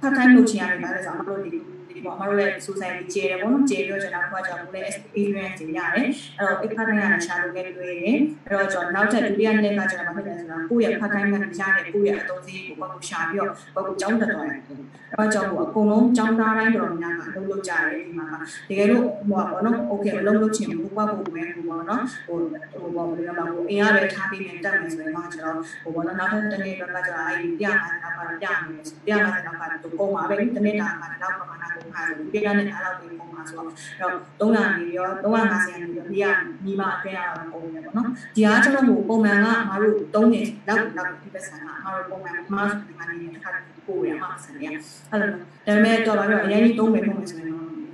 [0.00, 6.06] ဖတ်ခိုင်းလုပ်ချင်ရတ ယ်ဒါလည်းဆိုအမတို့ဒီဒီပေါ့အမတို့ရဲ့ society ကျဲတယ်ပေါ့နော်ကျဲပြီးတော့ကျွန်တော်ကကြောင့်ကိုလည်း experience တွေရတယ်
[6.38, 18.26] အဲ့တော့一 part time ရရှာလို့ခဲ့တွေ့တယ်အဲ့တော့ကျွန်တော်နောက်ထပ်ဒုတိယနှစ်ကကျွန်တော်မဖြစ်တယ်ဆိုတော့ကိုယ့်ရဲ့ part time ကရတဲ့ကိုယ့်ရဲ့အသုံးစရိတ်ကိုပေါ့ကိုရှာပြီးတော့ပေါ့ကိုကျောင်းတက်သွားတယ်အဲ့တော့ကျွန်တော်အကုန်လုံးကျောင်းသားတိုင်းတော်များကအလုပ်လုပ်ကြတယ်ဒီမှာ
[18.68, 22.38] တကယ်လို့ဟိုပေါ့နော် okay မလုပ်လို့ချင်ဘူးပေါ့ကိုပဲဟိုပေါ့နော်ဟို
[22.72, 43.50] ဟိုပေါ့ဘယ်လိုလဲဟိုအင်အားပဲထားပြီးနေတက်မယ်ဆိုရင်တော့ကျွန်တော်ဟိုပေါ့နော်နောက်ထပ်တစ်နေ့တော့ကျွန်တော်အဲ့ဒီပြမှာတော့ပြမယ်ပြမှာတော့ကတော့ပုံပါပဲတစ်နေ့တာမှာတော့ပမာဏကိုခါဆိုပြရတဲ့အားလောက်ပဲပုံပါဆိုတော့အဲ့တော့300နေရော350နေရောဒီကညီမအတွင်းရတော့ပုံနေပေါ့နော်ဒီအားကျွန်တော်ဟိုပုံမှန်ကအမားတို့3နေလောက်လောက်ဒီပတ်စံကအမားတို့ပုံမှန်မားဒီမှာနေတစ်ခါ
[43.86, 47.48] ပို့ရမှာဆန်ရအဲ့လိုဒါပေမဲ့တော့ဘာလို့အရင်ကြီး3ပဲပုံမှန်ဆိုရင်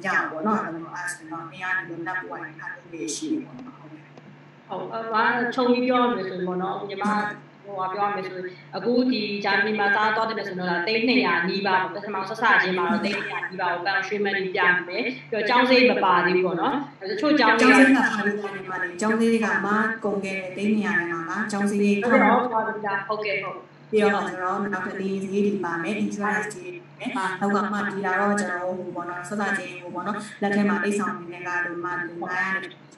[0.06, 3.90] ရပါဘောနော်အဲ့လိုအားဆိုတော့နေရာနေတော့တပ်ပွားရင်ခါလေးရှိတယ်ပေါ့နော်ဟုတ်
[4.68, 7.04] ဟုတ်ဘာချုံပြီးပြောရမယ်ဆိုရင်ပေါ့နော်ညီမ
[7.66, 8.38] ဟိုပြောရမယ်ဆို
[8.76, 16.74] အခုဒီဂျာမနီမှာသားတော့တယ်ဆိုတော့တိတ်200နီးပါးပထမဆက်စချင်းမှာတော့တိတ်200နီးပါးကိုပန်ရွှေမန်ပြမယ်ပြီးတော့ကျောင်းစိမပါသေးဘူးပေါ့နော်
[17.10, 17.90] တချို့ကျောင်းစိကပါလိမ့်
[18.70, 19.72] မယ်ကျောင်းစိကမှ
[20.04, 23.58] ကုန်ခဲ့တဲ့တိတ်200နဲ့မှာကျောင်းစိလေးဟုတ်တော့ဟုတ်ကဲ့ဟုတ်ကဲ့ဟုတ်
[23.90, 26.66] ပြီးတော့ကျွန်တော်နောက်တစ်လေးဈေးတွေပါမယ် insurance တွေ
[27.00, 32.40] နဲ့နောက်ကမှဒီလာတော့ကျွန်တော်ဟိုပေါ့နော်ဆက်စချင်းဟိုပေါ့နော်လက်ထဲမှာအိတ်ဆောင်နေကလို့မှဒီမှာ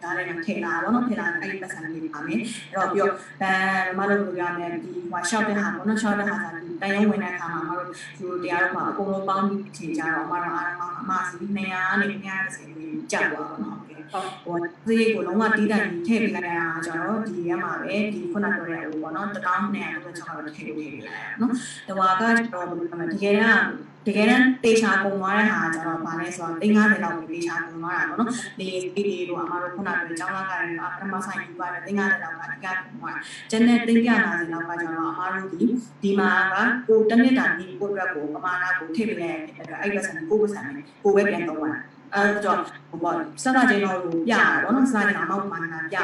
[0.03, 13.79] ဒါလည်းထည့်လာပါတော့ထည့်လာအဲ့ဒီပတ်စံလေးပါမယ်အဲ့တော့ပြီးတော့ဘန်မလို့ပြောရမယ်ဒီဟို short တဲ့ဟာပေါ့နော် short တဲ့ဟာဆိုဒီတန်ရုံဝင်တဲ့အခါမှာမတို့ဒီတရားတော့မှာအကုန်လုံးပေါင်းပြီးထည့်ကြတော့မတော့အားလုံးအမစီ200နဲ့230ကျသွားပါတော့
[14.45, 14.57] ဟို
[14.87, 21.53] ဈေးကိုလုံးဝတီးတိုင်ထည့်ပေးလိုက်တာကျွန်တော်ဒီရမှာပဲဒီခုနပြောတဲ့ဟိုပေါ့နော်တောင်းနဲ့တော့ကျွန်တော်ထည့်ပေးလိုက်ရနော်
[21.89, 23.35] တဝါကကျွန်တော်ဘယ်လိုလဲတကယ်
[24.07, 35.67] တကယ်တမ်းတေချာပုံသွားတဲ့ဟာကျတော့ဗာလဲဆိုတော့350လောက်ကိုတေချာပုံသွားတာပေါ့နော်။ဒီဒီဒီတို့အမတို့ခုနပြောကျောင်းသားကလည်းပထမဆိုင်ယူပါတယ်350လောက်ကအဓိကပုံသွားတာ။ကျန်တဲ့350လောက်ကကျတော့အမတို့ဒီ
[36.03, 36.55] ဒီမှာက
[36.89, 40.61] ကိုတနစ်တာဒီကိုအတွက်ကိုပမာဏကိုထိပ်ပြလိုက်တဲ့အဲ့ဒါအဲ့ဒါဆိုကိုကိုယ်ပတ်စံ
[41.03, 41.79] ကိုပဲပြန်တော့တာ။
[42.15, 42.59] အဲတော့
[42.91, 46.01] ဟိုပေါ့စတာချင်းတော့ပြရတာပေါ့နော်စတာချင်းတော့မှန်တာပြရ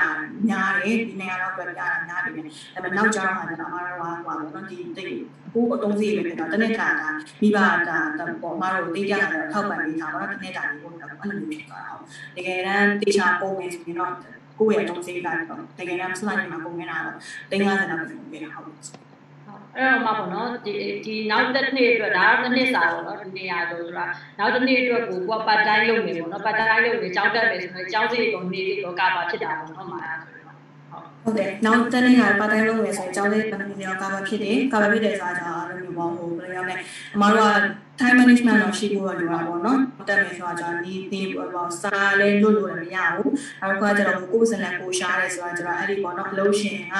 [0.48, 2.40] များတယ်ဒီနေရာတော့ပြရတာများတယ်ဒါပေ
[2.84, 5.16] မဲ့နောက်ကျတော့ဟာကျတော့အမတို့ကဟိုပေါ့နော်ဒီတိတ်
[5.54, 7.04] ကိုအတုံးစီပဲဖြစ်တော့တနေ့တာက
[7.42, 7.98] မိဘတာ
[8.42, 12.04] ပေါ့အမတို့သိကြတာတော့ထောက်ပံ့ပေးတာပေါ့နော်တနေ့တာကိုတော့အဲ့လိုမျိုးဖြစ်သွားတာဟုတ်
[12.36, 14.12] တကယ်တမ်းတေချာပုံနေဆိုရင်တော့
[14.58, 15.36] ကိုယ့်ရဲ့အတုံးစီကတော့
[15.78, 17.16] တကယ်တမ်းစတာချင်းမှာပုံနေတာတော့
[17.50, 19.03] 350လောက်ပဲပုံနေတာဟုတ်
[19.76, 20.72] အဲ့တော့မှပေါ့နော်ဒီ
[21.04, 24.06] ဒီနောက်တစ်နှစ်အတွက်ဒါတော့တစ်နှစ်စာပေါ့နော်ဒီနေရာဆိုဆိုတာ
[24.38, 30.00] နောက်တစ်နှစ်အတွက်ကိုကိုကပတ်တိုင်းလုပ်နေပေါ့နော်ပတ်တိုင်းလုပ်နေကြောင်းတက်မယ်ဆိုတော့ကြောင်းစီကိုနေပြီးတော့ကပါဖြစ်တာပေါ့နော်မှာ
[31.24, 36.76] ဟုတ်တယ်နောက်တနေ့ကပါတိုင်းလုံးဝယ်ဆိုကျောင်းလေးပတ်နေရောကာဗာဖြစ်တယ်ကာဗာဖြစ်တယ်ဆိုတာကြောင့်အဲ့လိုမျိုးပေါ့ဟိုဘယ်လိုလဲ
[37.14, 37.56] အမတို့က
[38.00, 46.94] time management တော့ရှိဖို့လိုတာပေါ့နော်တက်မယ်ဆိုတာကြောင့်ဒီဒီပေါ့စာလည်းလွတ်လို့လည်းမရဘူးနောက်ကကျတော့ကိုယ်စနက်ကိုရှားတယ်ဆိုတာကျတော့အဲ့ဒီပေါ့နော်အလို့ရှင်က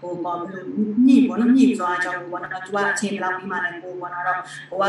[0.00, 0.64] ဟိုပေါ့ဘယ်လို
[1.06, 4.84] ညှိပေါ့နော်ညှိသွားကြအောင်ပေါ့နော်သူကအချိန်ဘယ်လောက်ပြီးမှလည်းကိုပေါ့နော်တော့ဟိုက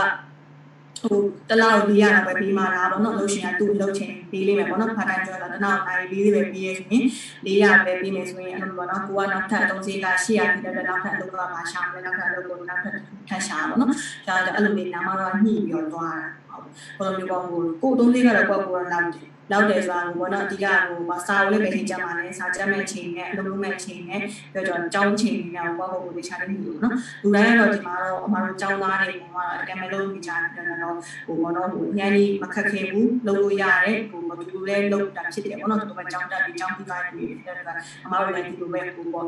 [1.03, 7.05] ဟိုတလောက်ပြီးရတာပဲပြီးမှလားပေါ့နော်လို့ရှင်ကသူ့လှုပ်ချင်ပြီးလိမ့်မယ်ပေါ့နော်ဖာတိုင်းပြောတာတနောက်နိုင်ပြီးသေးပဲပြီးရဆိုရင်
[7.45, 12.93] လေးရပဲပြီးမယ်ဆိုရင်အဲ့လိုပေါ့နော်ကိုကနောက်ထပ်သုံးစီကရှိရပြီးတော့နောက်ထပ်အလုပ်ကပါရှာမယ်နောက်ထပ်အလုပ်ကိုနောက်ထပ်
[13.29, 16.55] ထပ်ရှာပေါ့နော်ဒါကြောင့်အဲ့လိုလေးနာမတော့ညှိပြီးတော့သွားတာ
[16.97, 20.65] ဟုတ်ဘယ်လိုမျိုးပေါ့ဟိုကိုသုံးစီကတော့ကိုကကိုကလောက်တယ် လောက်တယ်ဆိုတာကိုပေါ့နော်အဓိက
[21.07, 24.21] ဟိုစာကိုလည်းပဲချိန်ကြမှာလဲစာကြမ်းမဲ့ချိန်နဲ့အလုပ်လုပ်မဲ့ချိန်နဲ့
[24.53, 30.95] ပြီးတော့ကြောင်းချိန်နဲ့ပေါ့ပေါ့ကိုတခြားနေလို့နော်လူတိုင်းကတော့ဒီမှာတော့အမတို့ကြောင်းသားတွေပေါ့အကယ်မလို့ဒီချာပြန်တော့
[31.27, 37.69] ဟိုပေါ့နော်ဟိုညနေမခက်ခဲဘူးလုပ်လို့ရတယ်ဟိုမတူလဲလုပ်တာဖြစ်တယ်ပေါ့နော်သူကကြောင်းတက်ပြီးကြောင်းပြီးသားတွေဖြစ်တယ်က
[38.05, 39.25] အမတို့လည်းဒီလိုပဲဟိုပေါ့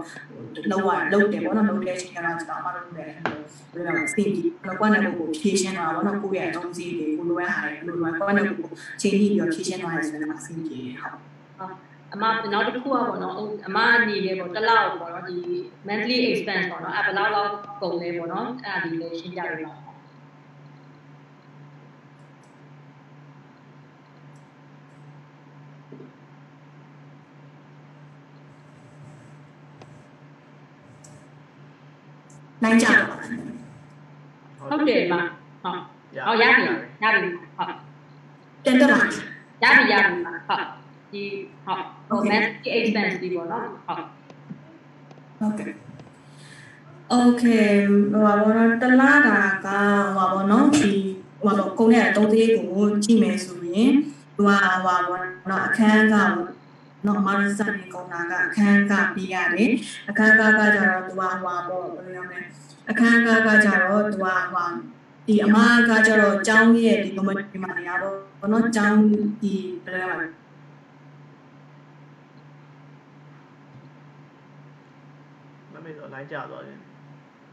[0.72, 3.14] လောက်ရလုပ်တယ်ပေါ့နော်လုပ်တဲ့အချိန်ကတော့ကျွန်တော်အမတို့လည်း
[3.74, 8.70] ဘယ်လိုလဲစီပြီးတော့ကွာနေကိုဖြည့်ရှင်းတာပေါ့နော်ကိုယ့်ရဲ့အသုံးစရိတ်တွေကိုလိုရဟာတယ်လိုလိုကွာနေကို
[9.02, 11.18] ချိန်ပြီးပြီးတော့ဖြည့်ရှင်းသွားတယ်ဆိုတော့အဆင်ပြေဟုတ်
[12.14, 13.36] အမနောက်တစ်ခုကပေါ့နော်
[13.68, 15.38] အမအနေနဲ့ပေါ့တစ်လောက်ပေါ့နော်ဒီ
[15.88, 19.88] monthly expense ပေါ့နော်အဲ့ဘယ်လောက်လောက်ကုန်လဲပေါ့နော်အဲ့ဒါဒီလည်းရှင်းပြပေးပါ
[32.64, 33.18] နိုင်ကြပါ
[34.70, 35.30] ဟုတ်တယ်မဟုတ်
[35.64, 36.66] ဟောရပြီ
[37.04, 37.74] ရပြီဟုတ်
[38.66, 39.27] တင်တော့
[39.64, 40.66] ရပြီရပြီဟုတ်
[41.12, 41.24] ဒီ
[41.66, 44.04] ဟုတ်ဟို monthly expense ဒီပေါ့နော်ဟုတ်
[45.40, 45.74] ဟုတ်ကဲ့
[47.16, 47.70] Okay
[48.12, 50.92] ဟိုပါတော့တလားတာကဟိုပါပေါ့နော်ဒီ
[51.42, 53.94] ဟိုပါတော့ကုန်တဲ့အသုံးသေးကိုကြည့်မယ်ဆိုရင်
[54.36, 56.16] ဟိုပါဟိုပါပေါ့နော်အခန်းက
[57.06, 59.72] နော်မရစနေကုန်တာကအခန်းကပေးရတယ်
[60.10, 62.40] အခန်းကကကြတော့သူကဟိုပါပေါ့ဘယ်လိုလဲ
[62.90, 64.66] အခန်းကကကြတော့သူကဟိုပါ
[65.27, 65.57] ဒီအမ
[65.89, 68.97] ကကြတော့ကျောင်းရဲ့ဒီ community မှာနေရတော့ဘောနော်ကျောင်း
[69.43, 69.55] ဒီ
[69.85, 70.13] ဘယ်လို
[75.73, 76.79] လဲမေတော့လိုင်းကြသွားတယ်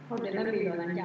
[0.08, 1.03] ဟုတ်တယ်လက်မေတော့လိုင်းကြ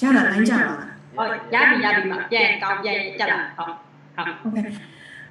[0.00, 0.74] ရတာလိုင်းကြပါ
[1.16, 3.74] ဟုတ်ရပြီရပြီမှာပြန်ကောင်းပြန်တက်လာဟုတ်
[4.16, 4.58] ဟုတ်โอเค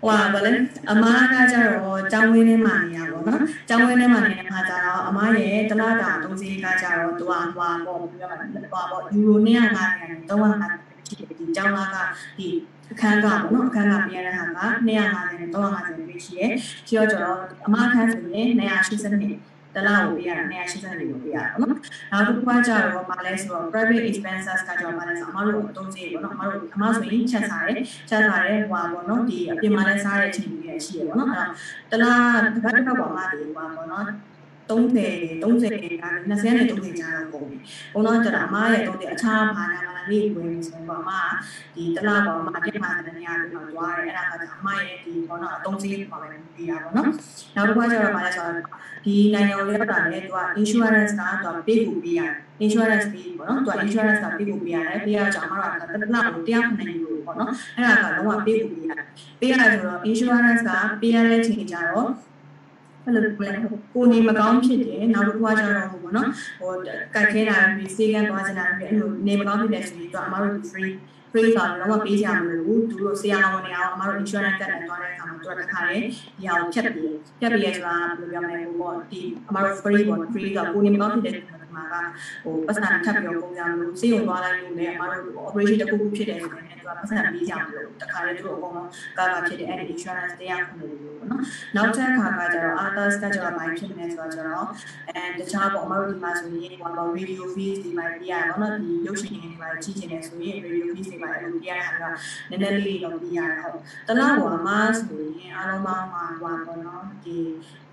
[0.04, 0.52] ဟွာဗလဲ
[0.90, 11.96] အမားကကြတော့ကျောင်းဝင်းထဲမှာနေရပါတော့ကျောင်းဝင်းထဲမှာနေတဲ့ခါကျတော့အမားရဲ့တလားတာသုံးစီးကကြတော့သူကဟွာပေါ့ပြောမှာဟွာပေါ့ယူရို250နဲ့350ဖြစ်တယ်ဒီကျောင်းသားက
[12.38, 12.48] ဒီ
[12.92, 14.48] အခန်းကပေါ့နော်အခန်းကပြရတဲ့ဟာက
[14.86, 15.02] 250နဲ့
[15.54, 16.46] 350ပဲရှိရဲ
[16.88, 19.34] ရှိတော့ကျွန်တော်အမအခန်းဆိုရင်280နဲ့
[19.74, 21.72] တလားကိုပေးရတာ280လေးကိုပေးရတာပေါ့နော်
[22.12, 31.50] နောက်တစ်ခုကကြတော့မလဲဆိုတော့ private expenses ကကြတော့မလဲဆိုအမတို့အသုံးစရိတ်ပေါ့နော်အမတို့အမဆိုရင်ချက်စားတယ်ချက်စားတယ်ဟိုပါပေါ့နော်ဒီအပြင်မှာလဲစားတဲ့အချိန်ကြီးရှိရပေါ့နော်အဲ့တော့
[31.92, 34.04] တလားတစ်ပတ်တစ်ပတ်ပေါ်မှာဒီဟိုပါပေါ့နော်
[34.70, 35.86] 30 30ကနေ
[36.30, 37.56] 20နဲ့30ကြားတော့ပုံပြီ။
[37.92, 41.30] ပုံတော့ကျတော့အမားရဲ့30အခြားဘာသာဘာသာလေးဝင်နေဆိုတော့အမား
[41.76, 47.08] ဒီတလားပေါ်မှာအပြစ်မှာတဲ့နေရာတွေမှာသွားတယ်အဲ့ဒါကအမားရဲ့ဒီပေါ့နော်အသုံးစရိတ်ပါပဲပြီးတာပေါ့နော်။
[47.56, 48.54] နောက်တစ်ခါကျတော့ဘာလဲဆိုတော့
[49.04, 59.06] ဒီနိုင်ငံကိုရောက်တာလေသူက insurance ကသူကပေးဖို့ပေးရတယ်။ insurance ပေးပေါ့နော်။သူက insurance ကပေးဖို့ပေးရတယ်။ပေးရကြအမားကတလားကိုတရားနိုင်လို့ပေါ့နော်။အဲ့ဒါကလုံးဝပေးဖို့ပေးရတယ်။
[59.40, 62.08] ပေးရတယ်ဆိုတော့ insurance ကပေးရတဲ့ချိန်ကြတော့
[63.08, 66.28] အဲ့လိုကိုနေမကောင်းဖြစ်တယ်နောက်တစ်ခုကကျတော့ဟိုပေါ့နော်
[66.60, 66.72] ဟို
[67.14, 70.92] ကတ်ခဲတာပြီးစေးကန်သွားချင်တာပြီးအဲ့လိုနေမကောင်းဖြစ်တယ်ဆိုရင်တော့အမတို့ free
[71.32, 81.94] free ဆိုတော့တော့ပေးကြမလို့ဘူးသူတို့ဆရာဝန်တွေအောင်အမတို့ insurance တက်တယ်သွားတဲ့အခါမှာသူကတခါလေဒီဟာကိုဖြတ်ပြီးဖြတ်ပြီးရဆိုတာဘယ်လိုပြောမလဲဟိုပေါ့ဒီအမတို့ free ပေါ့ free ကကိုနေမကောင်းဖြစ်တဲ့ မှာက
[82.44, 88.88] ဟိုပတ်စံထပ်ပြီးတော့ပုံစံမျိုးစေးုံသွားလိုက်လို့လည်းအမတို့ operation တစ်ခုခုဖြစ်တယ်ဆိုရင်သူကပတ်စံပေးကြမလို့တခါလေသူတို့အကုန်လုံး
[89.18, 91.42] ကာကာဖြစ်တဲ့အဲ့ဒီ insurance တရားခုလို့ပေါ့နော်
[91.76, 94.66] နောက်ထပ်ခါကကျတော့ others ကကျတော့ဘာဖြစ်နေဆိုတော့ကျတော့
[95.08, 102.02] အဲတခြားပေါ့အမတို့ဒီမှာဆိုရင်ဟို radio fees ဒီမှာပြရတော့နော်ဒီရုပ်ရှင်တွေမှာကြီးကျင်နေဆိုရင် radio fees တွေမှာအဲ့လိုပြရတာက
[102.50, 107.36] နည်းနည်းလေးတော့ပြရတာဟုတ်တလားဟိုအမဆိုရင်အားလုံးပေါင်းမှာဟိုပေါ့နော်ဒီ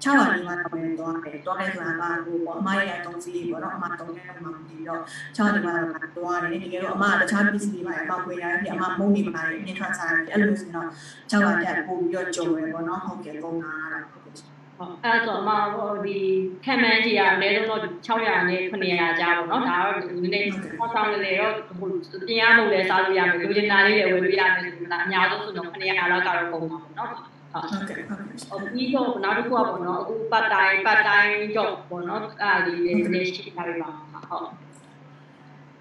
[0.05, 5.01] 6ပါးလေးကတော့ပဲသွားတယ်သွားတယ်ဆိုတာကဟိုပေါ့အမရဲ့အတုံးစီးပေါ့နော်အမတုံးတဲ့မှာပြီးတော့
[5.35, 10.87] 6လေးပါတော့သွားတယ်တကယ်တော့အမတခြား PC တွေပါအမဝယ်ရတယ်အမမုန်းနေပါတယ် influencer တွေအဲ့လိုဆိုတော့
[11.31, 16.17] 6ပါးတက်ပို့ပြီးတော့ကြုံရပေါ့နော်ဟုတ်ကဲ့ပုံနာတာဟုတ်ကဲ့ဟုတ်အဲ့တော့မဟိုဒီ
[16.65, 20.43] ခံမှန်းကြီးကအနည်းဆုံးတော့600နဲ့900ကြားပေါ့နော်ဒါတော့ဒီနေ့
[20.79, 21.89] ပေါ်ဆောင်လေတော့ဟို
[22.27, 27.09] ပြင်ရမလို့လဲစားလို့ရမယ်လူကျင်တာလေးတွေဝယ်လို့ရမယ်ဆိုတာအများဆုံးဆိုတော့900လောက်ကတော့ပုံပါပေါ့နော်
[27.55, 28.21] ဟုတ်ကဲ့ဟုတ်
[28.73, 32.87] ပြီးတော့နောက်တစ်ခုကပေါ့နော်အခု part time part time job ပေါ့နော်အဲ့ဒါလေးလ
[33.19, 33.89] ည်းရှိထားပြီပါ
[34.29, 34.49] ဟုတ်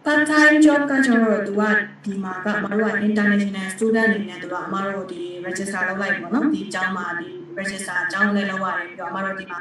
[0.05, 1.63] part time job ကကျတော့သူက
[2.05, 9.59] ဒီမှာကအမတို့က international student အနေနဲ့သူကအမတို့ဒီ register လုပ်လိုက်ပေါ့နော်ဒီအကြောင်းမှာဒီ register အကြောင်းလည်းလုပ်ရတယ်ပြီးတော့အမတို့ဒီမှာ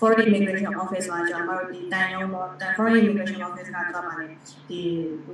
[0.00, 4.26] foreign immigration office မှာကျွန်တော်တို့ဒီတန်ရုံပေါ့ foreign immigration office ကတော့ပါလေ
[4.70, 4.80] ဒီ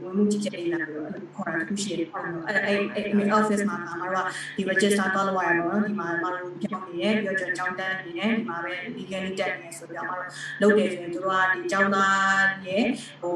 [0.02, 10.28] ဝင်မှုကြီးကြပ်နေတာပြီးတော့ခေါ်တာသူရှိတယ်ပေါ့နော်အဲ့အဲ့အဲ့ office မှာအမတို့ကဒီ register တော့လုပ်ရတယ်ပေါ့နော်ဒီမှာအမတို့ပြောင်းနေရပြီးတော့ကျွန်တော်ကြောင်းတန်းနေတယ်ဒီမှာပဲ legally တက်နေဆိုပြီးတော့အမတို့
[10.62, 12.84] လုပ်တယ်ဆိုရင်တို့ကဒီကြောင်းသားရဲ့
[13.22, 13.34] ဟို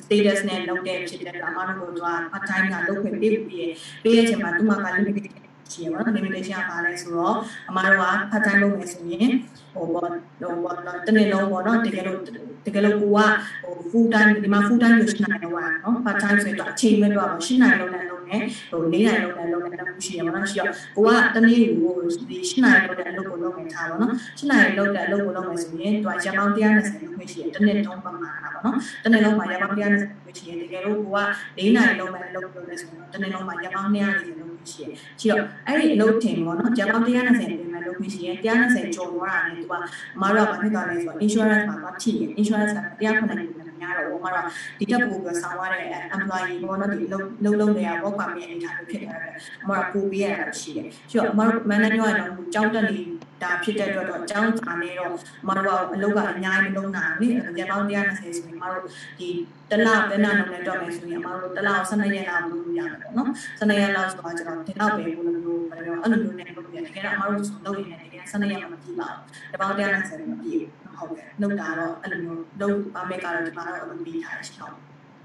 [0.00, 7.36] status နဲ့လုပ်တဲ့ဖြစ်တဲ့အမတို့က part time ကလုပ်ခွင့်ပေးပြီးပေးရတဲ့အချိန်မှာသူမှက limited ရှိရပါတော့ limitation ကပါလဲဆိုတော့
[7.70, 9.30] အမားတို့က part time လုပ်မယ်ဆိုရင်
[9.74, 10.08] ဟိုပေါ့
[10.40, 10.76] ဟိုပေါ့
[11.06, 12.20] တနေ့လုံးပေါ့နော်တကယ်လို့
[12.66, 13.20] တကယ်လို့ကိုက
[13.62, 18.36] ဟို full time ဒီမှာ full time လို့ရှိနိုင်တော့ပါနော် part time ဆိုတော့အချိန်မဲ့တော့ရှင်းနိုင်လို့လည်းလုပ်နေ
[18.70, 21.92] ဟို၄နိုင်လို့လည်းလုပ်နေတော့ရှိရပါတော့ရှိတော့ကိုကတနေ့ကို
[22.30, 31.18] ဒီရှင်းနိုင်လို့လည်းအလုပ်ကိုလုပ်နေထားပါတော့ရှင်းနိုင်လို့လည်းအလုပ်ကိုလုပ်မယ်ဆိုရင်သူကရပောင်း120လုပ်ခွင့်ရှိတယ်တနေ့တုံးပမာဏပါနော်တနေ့လုံးမှာရပောင်း120လုပ်ခွင့်ရှိရင်တကယ်လို့ကိုက
[31.60, 39.72] ၄နိုင်လုံးပဲလုပ်လို့လဲဆိုတော့တနေ့လုံးမှာရပောင်း240လုပ်ခွင့် ရှိတယ်ရှိတော့အဲ့ဒီအလုပ်ထင်ပေါ့နော်ရပောင်း120ပြင်မဲ့လုပ်ခွင့်ရှိရင်120ကျော်သွားတာနဲ့သူက
[40.16, 44.44] အမားတို့ကဘာဖြစ်သွားလဲဆိုတော့ insurance မှာသွားထိတယ် insurance က190ပြင်များတော့အမားတို့
[44.78, 45.84] ဒီတက်ပို့ပြီးဆောင်ရတဲ့
[46.16, 52.98] employee ပေါ့နော်ဒီလုံးလုံးလုံးတွေက work permit အနေထားမျိုးဖြစ်သွားတယ်အမားတို့ပို့ပေးရတာရှိတယ်ရှိတော့အမားတို့ manager ကတော့ကြောင်းတက်နေ
[53.42, 55.12] တာဖြစ်တဲ့အတွက်တော့အကြောင်းစာနဲ့တော့
[55.48, 58.82] မတော်ကအလုပ်ကအများကြီးမလုပ်နိုင်ဘူးလေ။ကြပေါင်း120ဆိုရင်မတော်
[59.18, 59.28] ဒီ
[59.70, 69.22] တလောက်ပဲနာလုံးနဲ့တော့မယ်ဆိုရင်မတော်တလောက်12ရက်လောက်လုပ်ရမှာပေါ့နော်။12ရက်လောက်ဆိုတော့ကျွန်တော်ဒီလောက်ပဲဘယ်လိုမျိုးဘယ်လိုအဲ့လိုမျိုးနဲ့လုပ်ရတယ်။တကယ်တော့မတော်ဆိုလုပ်ရင်လည်းတကယ်12ရက်မှမကြည့်ပါဘူး။
[69.52, 74.74] တပေါင်း120မကြည့်ဘူး။ဟုတ်ကဲ့။လုပ်တာတော့အဲ့လိုမျိုးလုပ်ပါမယ်ကတော့ဒီမှာတော့အလုပ်ပြီးထားရှိတော့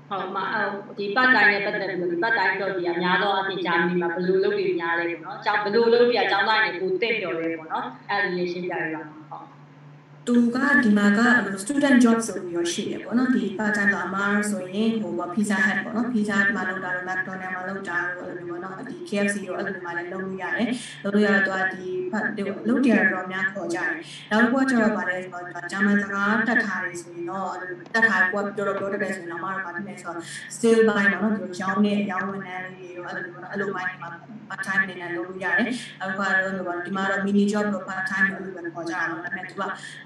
[0.09, 0.45] ဟုတ်မှာ
[0.97, 9.45] ဒီပတ်တိုင်းနဲ့ပတ်သက်ပြီးဒီပတ်တိုင်းတော့ဒီအများသောအပြင်ဂျာမနီမှာဘယ်လိုလုပ်ပြီးများလဲပေါ့နော်။ကျောင်းဘယ်လိုလုပ်ပြီးအကျောင်းသားတွေကိုတင့်ပြော်လဲပေါ့နော်။အဲ့ဒီရှင်းပြရအောင်ဟုတ်
[10.27, 11.19] သူကဒီမှာက
[11.62, 19.36] student job ဆိုပြီးရရှိတယ်ပေါ့နော်ဒီ part time တော့အမားဆိုရင်ဟိုပေါ့ pizza hut ပေါ့နော် pizza hut မှာလုပ်တာတော့ McDonald မှာလုပ်တာတော့အဲ့လိုမျိုးပေါ့နော်ဒီ KFC
[19.47, 20.67] ရောအဲ့လိုမျိုးမှာလည်းလုပ်လို့ရတယ်
[21.03, 23.91] လုပ်လို့ရတော့ဒီဖတ်ဒီလုပ်တယ်တော့များခေါ်ကြတယ်
[24.31, 34.09] နောက်တစ်ခုကကျတော့ဗာလဲဆိုတော့ဂျာမန်စကားတက်ထားတယ်ဆိုရင်တော့အဲ့လိုတက်ထားကိုကပြောတော့ပြောတတ်တယ်ဆိုရင်တော့အမားတို့ဗာဖြစ်နေဆိုတော့ still buy ပေါ့နော်ဒီရောင်းနေရောင်းဝင်နေလေးတွေရောအဲ့လိုမျိုးအဲ့လိုပိုင်းမှာ
[34.49, 35.67] part time နေနဲ့လုပ်လို့ရတယ်
[35.99, 39.63] နောက်တစ်ခုကတော့ဒီမှာတော့ mini job တော့ part time လို့ပဲခေါ်ကြတာပေါ့ဒါပေမဲ့သူက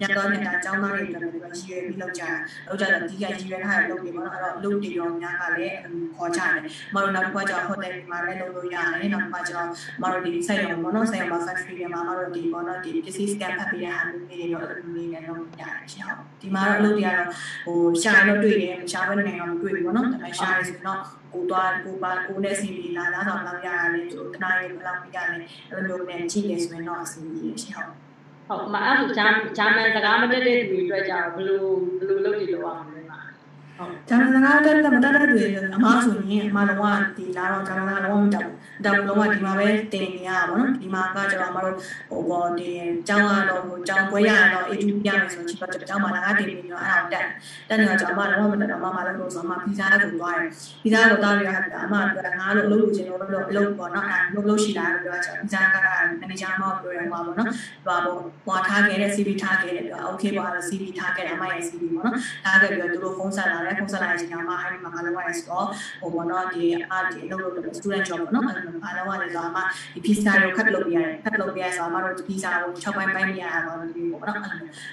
[0.08, 2.32] ညတော့ညတာကျောင်းသားတွေအတွက်လည်းရည်ရွယ်ပြီးလုပ်ကြတာ
[2.68, 5.76] လုပ်ကြတော့ဒီကရည်ရွယ်ထားတဲ့လုပ်တွေပေါ့နော်အဲ့တော့လုပ်တွေရောများကလည်း
[6.16, 6.62] ခေါ်ကြတယ်
[6.94, 9.68] မတို့နောက်တစ်ခါကျတော့ hotel တွေမှာလည်းလုပ်လို့ရတယ်နောက်တစ်ခါကျတော့
[10.02, 17.28] မတို့ဒီစိုက်ရုံပေါ့နော်စိုက်ရုံမှာ factory တွေမှာမတို့ဒီပေါ့နော်ဒီပစ္စည်း scan ဖတ်ပေးတဲ့ဟာမျိုးတွေရောအဲ့လိုမျိုးနဲ့လုပ်ရတယ်ရှင်းအောင်ဒီမှာတော့အလုပ်တွေကတော့
[17.66, 21.02] ဟိုရှာရင်တော့တွေ့တယ်မရှာဘဲနေတော့မတွေ့ဘူးပေါ့နော်ဒါပေမဲ့ရှာရဆိုတော့
[21.34, 25.42] ကိုသွားကိုပါကိုနဲ့စီပြီးလာလာတော့လောက်ရရတယ်သူတနားရီဘယ်လောက်ပြရတယ်
[25.72, 27.94] အဲ့လိုမျိုးနဲ့ကြည့်နေဆိုရင်တော့အဆင်ပြေရှင်းအောင်
[28.48, 31.62] ဟုတ်မှာအဲ့ဒါဂျာဂျာမန်စကားမတက်တဲ့သူတွေအတွက်ကြတော့ဘယ်လို
[32.00, 33.20] ဘယ်လိုလုပ်ကြည့်လို့အောင်လဲမှာ
[33.78, 35.44] ဟုတ်ဂျာမန်စကားတက်တက်မတက်တဲ့တွေ
[35.76, 36.86] အမားဆိုရင်အမားလုံးဝ
[37.18, 41.76] ဒီလာတော့ဂျာမန်စကားလုံးဝမတက်ဘူး ဒါလုံးဝဒီမှာပဲတင်နေရပါဘောနော်ဒီမှာကကျွန်တော်အမားတို့
[42.10, 42.70] ဟိုဘောဒီ
[43.08, 47.26] ကျောင်းကတော့ဟိုကျောင်းပွဲရတော့ A2 ပြမယ်ဆိုတော့ချစ်တော့ကျောင်းမှာလည်းငါတင်ပြီးတော့အဲ့ဒါတက်
[47.70, 50.50] တက်နေတော့ကျွန်တော်အမလုံးဝမတက်တော့မမလည်းလို့ဆိုတော့အမဗီဇာကိုသွားတယ်
[50.84, 55.88] ဗီဇာကိုသွားပြီးတော့အမပြောငါတို့အလုပ်လုပ်ချင်လို့လို့အလုပ်ပေါ့နော်အဲ့လုပ်လို့ရှိတာလို့ပြောချင်ဗီဇာကကမ
[56.24, 57.54] န်နေဂျာမောပြောရမှာပေါ့နော်ဟို
[57.88, 58.00] ဘော
[58.46, 65.68] ပွာထားခဲ့တဲ့ CV ထားခဲ့တယ်ပြော okay ပေါ့အဲ့ CV ထားခဲ့တယ်အမရဲ့ CV ပေါ့နော်ထားခဲ့ပြီးတော့သူတို့ဖုန်းဆက်လာတယ်ဖုန်းဆက်လာတဲ့အချိန်မှာအဲ့ဒီမှာငါလုံးဝရဆိုတော့
[66.02, 69.60] ဟိုပေါ့နော်ဒီအဒီအလုပ်လုပ်တဲ့ student job ပေါ့နော်အဲ့လိုငါလုံးဝလည်းဆိုတော့အမ
[69.94, 74.40] ဒီ visa ကိုခတ်လုပ်ပြရတယ်ခတ်လုပ်ပြရဆိုတော့အမတို့ visa ကို6ပိုင်းပိုင်းပြရတာပေါ့ဒီပေါ့နော်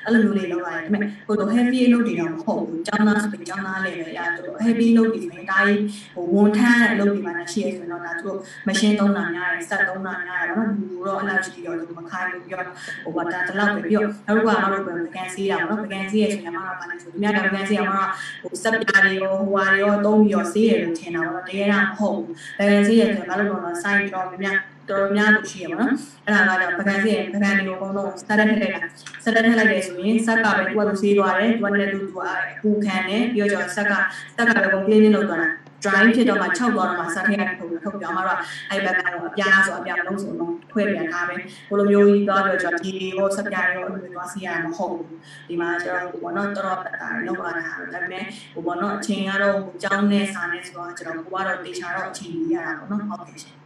[0.04, 5.82] အဲ့လိုမျိုးလေးလုပ်ရတယ်ဒါပေမဲ့ဟိုတော့ heavy လုပ်တွေတော့မဟုတ်ဘူးကျောင်းသားဆိုပြီးကျောင်းသားလေးပဲရတော့ heavy လုပ်တွေဆိုရင်ဒါကြီး
[6.14, 12.62] ဟိုဝန်ထမ်းအလုပ်တွေမှာရှိရဆိုတော့ဒါသူတို့ machine သုံးတာများတယ်စက်သုံးတာများတယ်ပေါ့နော်လူတော့အဲ့လောက်ရှိတော့သူမခိုင်းဘူးပြော
[13.04, 18.08] ဟိုဘာတာတလောက်ပဲပြောနောက်ကမတို့ပဲ vacancy ရပါတော့ vacancy ရဆိုရင်မတော့ဘာလဲဆိုဒီများတော့ vacancy ကမတော့
[18.42, 22.26] ဟိုစက်ပြားတွေရောဟိုဟာတွေရောသုံးပြီးတော့ဆေးတယ်လို့ထင်တာပေါ့တကယ်တော့မဟုတ်ဘူး
[22.58, 25.90] vacancy ရဆိုရင်ဘာလို့လဲဆိုတော့ sign တော့များတော်တော်များလို့ရှိရပါတော့
[26.24, 28.88] အဲ့ဒါကတော့ပကံစီရဲ့ပကံတွေကိုအကုန်လုံးစတက်ထည့်လိုက်တာ
[29.24, 32.18] စတက်ထည့်လိုက်တယ်ဆိုရင်ဆက်ကပဲသူကသူဆေးသွားတယ်သူကလည်းသူက
[32.62, 33.92] ပူခံတယ်ပြီးတော့ဆက်က
[34.36, 35.50] ဆက်ကပဲ cleaning လုပ်သွားတာ
[35.84, 38.38] dry ဖြစ်တော့မှ6သွားတော့မှဆက်ထည့်ရတယ်ထုတ်ထုတ်ပြောင်းတော့
[38.70, 41.34] အဲ့ဘက်ကတော့အပြားဆိုအပြားလုံးစုံလုံးခွဲပြန်ထားပဲ
[41.70, 45.08] ဘလိုမျိုးကြီးသွားပြီးတော့ဒီရောဆက်ပြရောအဲ့လိုသွားစီရမှာမဟုတ်ဘူး
[45.48, 53.56] ဒီမှာကျတော့ဘောနော်တော်တော်ပတ်တာလောက်လာတာဒါပေမဲ့ဟိုဘောနော်အချိန်ကတော့ကြောင်းနဲ့စာနဲ့ဆိုတော့ကျွန်တော်ကိုကတော့တေချာတော့အချိန်ကြီးရတာပေါ့နော်ဟုတ်ကဲ့ရှင်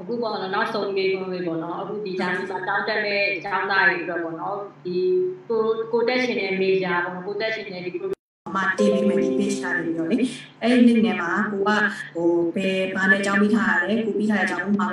[0.00, 4.96] အခုပေါ့နော်နောက်ဆုံးလေးပုံလေးပေါ့နော်အခုဒီဂျာမနီမှာတောင်းတက်တဲ့ကျောင်းသားတွေအတွက်ပေါ့နော်ဒီ
[5.48, 5.60] ကို
[5.92, 8.23] ကိုတက်ရှင်တဲ့ major ပေါ့နော်ကိုတက်ရှင်တဲ့ဒီ program
[8.54, 10.16] မှာတင်ပြီးမယ်ဒီ page ထားတယ်ပြောလေ
[10.62, 11.70] အဲ့ဒီ link ထဲမှာကိုက
[12.14, 14.88] ဟိုဘယ်ဘာနဲ့အကြောင်းပြီးထားရတယ်ကိုပြီးထားတဲ့အကြောင်းဥပမာ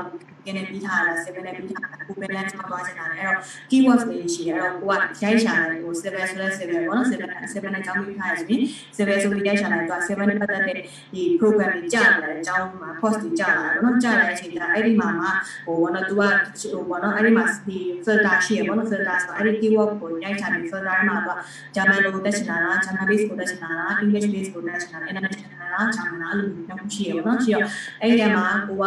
[0.45, 7.13] ကင်းနဲ့ပြီးထားရတာ7နဲ့ပြီးထားတာကိုပဲလမ်းချသွားချင်တာလေအဲ့တော့ keywords တွေရှိတယ်အဲ့တော့ကိုကရိုက်ရှာတယ်ဟို7ဆိုလဲ7ပေါ့နော်7
[7.53, 8.61] 7နဲ့အကြောင်းပြီးထားရဆိုရင်
[8.95, 10.77] 7ဆိုပြီးရိုက်ရှာတယ်သူက7နဲ့ပတ်သက်တဲ့
[11.13, 15.27] ဒီ program တွေကြာလာတယ်အကြောင်းမှာ post တွေကြာလာတယ်ပေါ့နော်ကြာလာတဲ့အချိန်ကျအဲ့ဒီမှာမှ
[15.65, 16.21] ဟိုဘောနော် तू က
[16.61, 21.37] ဟိုဘောနော်အဲ့ဒီမှာဒီ filter ရှိရပေါ့နော် filter ဆိုအဲ့ဒီ keyword ကိုရိုက်ထားပြီး filter မှာသူက
[21.75, 27.65] German ကိုတက်ချင်တာလား German base ကိုတက်ချင်တာလား English base ကိုတက်ချင်တာလား international လားဂျာမန်လားအဲ့လိုမျိုးနှစ်ခုရှိရပါတော့ရှိတော့
[28.01, 28.85] အဲ့ဒီမှာကိုက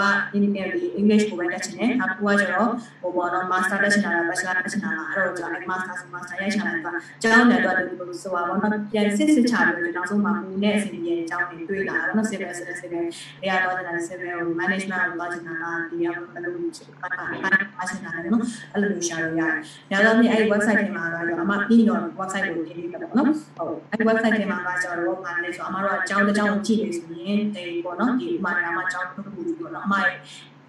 [1.00, 2.70] English ကိုပဲတက်ချင်တယ်နောက်ကိုကကျတော့
[3.02, 6.86] ဟိုပေါ့နော် master တက်ချင်တာလား bachelor တက်ချင်တာလားအဲ့တော့ကျွန်တော် master ဆို master ရိုက်ချင်တာက
[7.22, 8.58] ကျောင်းတယ်တော့ဒီလိုဆိုပါတော့
[8.92, 13.04] ပြန်စစ်စစ်ချပြီးတော့နောက်ဆုံးမှာကိုနဲ့အစီအစဉ်အကြောင်းတွေတွေ့လာတော့နော် civil civil civil
[13.40, 18.42] တွေကတော့ဒါ civil management ကိုလာချင်တာလားဒီရောက်ဘယ်လိုချင်တာလဲအားချင်တာလဲနော်
[18.72, 19.54] အဲ့လိုမျိုးရှာလို့ရတယ်။
[19.90, 30.14] ဒါတော့ဒီအဲ့ website ထဲမှာကတော့အမပြီးတော့ website ကိုတင်ပြီးတော့နော်။ဟုတ်အဲ့ website ထဲမှာကကျတော့ဘာလဲဆိုတော့အမတို့အကြောင်းတစ်ကြောင်းကြည့်နေဆိုရင်ဒီပေါ့နော်ဒီဥမာနာမအကြောင်းတစ်ခုပေါ့နော်အမရဲ့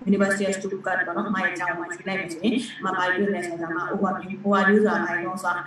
[0.09, 5.57] University of Stuttgart ပေါ့နော်အမရဲ့အကြောင်းမှာယူလိုက်မယ်ဆိုရင်အမပါရွေးမယ်ဆိုတာမှာ overview overview ဆိုတာဘာလဲဆိုတော့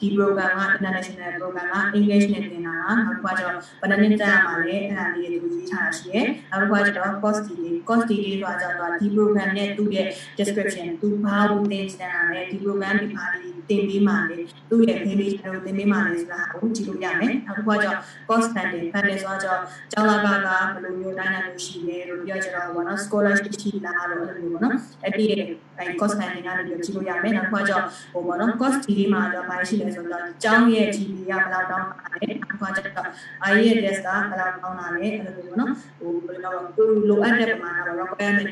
[0.00, 10.06] ဒီ program က international program က English နဲ့သင်တာကနောက်တစ်ခါကျတော့ဘယ်နှစ်နှစ်ကြာမှာလဲအဲ့ဒါလေးကိုရေးထားတာရှိရဲ့နောက်တစ်ခါကျတော့ cost delay cost delay ဆိုတာကျတော့ဒီ program နဲ့သူ့ရဲ့
[10.38, 14.38] description သူဘာလို့သင်ချင်တာလဲဒီ program ဒီဘာလေးသင်ပေးမှာလဲ
[14.70, 19.60] သူ့ရဲ့ page ကိုသင်ပေးမှာလဲဆိုတာကိုကြည့်လို့ရမယ်နောက်တစ်ခါကျတော့ cost funding funding ဆိုတာကျတော့
[19.92, 33.08] ကျောင်းလာကကဘယ်လိုမျိုးတိုင်းနိုင်လို့ရှိလဲလို့ပြောကြတော့ဘောနော် scholarship ရှိလားလို့အဲ့လိုမျိုးပေါ့နော်အဲ့ဒီအဲ cost funding ကနေပြီးကြည့်လို့ရမယ်နောက်တစ်ခါကျတော့ဟိုဘောနော် cost delay မှာတော့ဘာရှိလဲဆိုတော့ကျောင်းရဲ့ GP ကဘယ်လောက်တောင်းတာလဲနောက်တစ်ခါကျတော့
[33.48, 38.48] I ရဲ့ test ကဘယ်လောက်တောင်းတာလဲအဲ့လိုမျိုးပေါ့နော်ဟိုဘယ်လိုလဲကိုလိုအပ်တဲ့ပမာဏတော့ requirement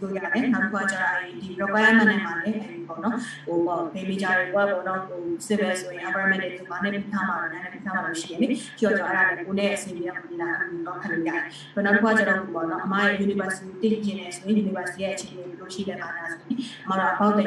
[0.00, 3.16] တွေလို့ရတယ်နောက်တစ်ခါကျတော့ဒီ requirement နဲ့မှာလည်းအဲဒီပေါ့နော်
[3.46, 8.48] ဟိုပေါ့ baby ကြတယ်ပေါ့ပေါ့နော်ဟို civil ဆိုရင် environment တွေဆိုဘာနဲ့ပြီးထားမှာလဲနဲ့ပြီးထားမှာလို့ရှိရင်လေ
[8.80, 11.42] ကျော်ကျော်အဲ့ဒါလည်းကိုနဲ့အစီအစဉ်နဲ့လာပြီးတော့ခက်လို့ရတယ်။
[11.84, 17.44] နောက်တစ်ခါကျတော့ပေါ့နော်အမရဲ့ university တည်ကျင်နေဆိုရင် university ရဲ့အခြေအနေဘယ်လိုရှိလဲပါလားဆိုရင်အမတို့ about the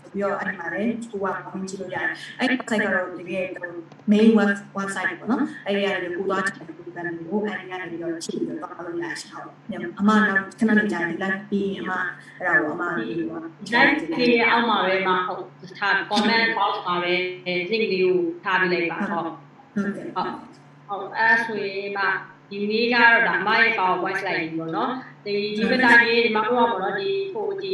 [0.11, 2.09] ပြီးတော့အဲ့ဒီမှာလည်းကိုကဝင်ကြည့်လို့ရတယ်။
[2.39, 3.45] အဲ့ဒီ website ကတော့တကယ်
[4.11, 9.47] main web website ပေါ့နော်။အဲ့ဒီကနေကိုသွားကြည့်တယ်ကိုကနေကိုအဲ့ဒီကနေပြီးတော့ကြည့်ပြီးတော့တော့လို့ရရှိအောင်။
[9.99, 11.91] အမနောက်ခဏနေကြာဒီ live ပြီးအမ
[12.39, 13.05] အဲ့ဒါကိုအမဒီ
[13.73, 15.43] live ကြီးအောက်မှာပဲမဟုတ်
[15.79, 17.13] ထား comment box မှာပဲ
[17.71, 19.29] link လေးကိုထားပေးလိုက်ပါဟုတ်
[19.73, 20.33] ဟုတ်ကဲ့ဟုတ်
[20.87, 22.05] ဟုတ်အဲ့ဆိုရင်မှ
[22.49, 24.91] ဒီနေ့ကတော့ဒါအမရဲ့ PowerPoint slide ကြီးပေါ့နော်
[25.25, 27.73] ဒီဒီမတိုင်ကြီးဒီမှာတော့ပေါ့နော်ဒီဟိုဒီ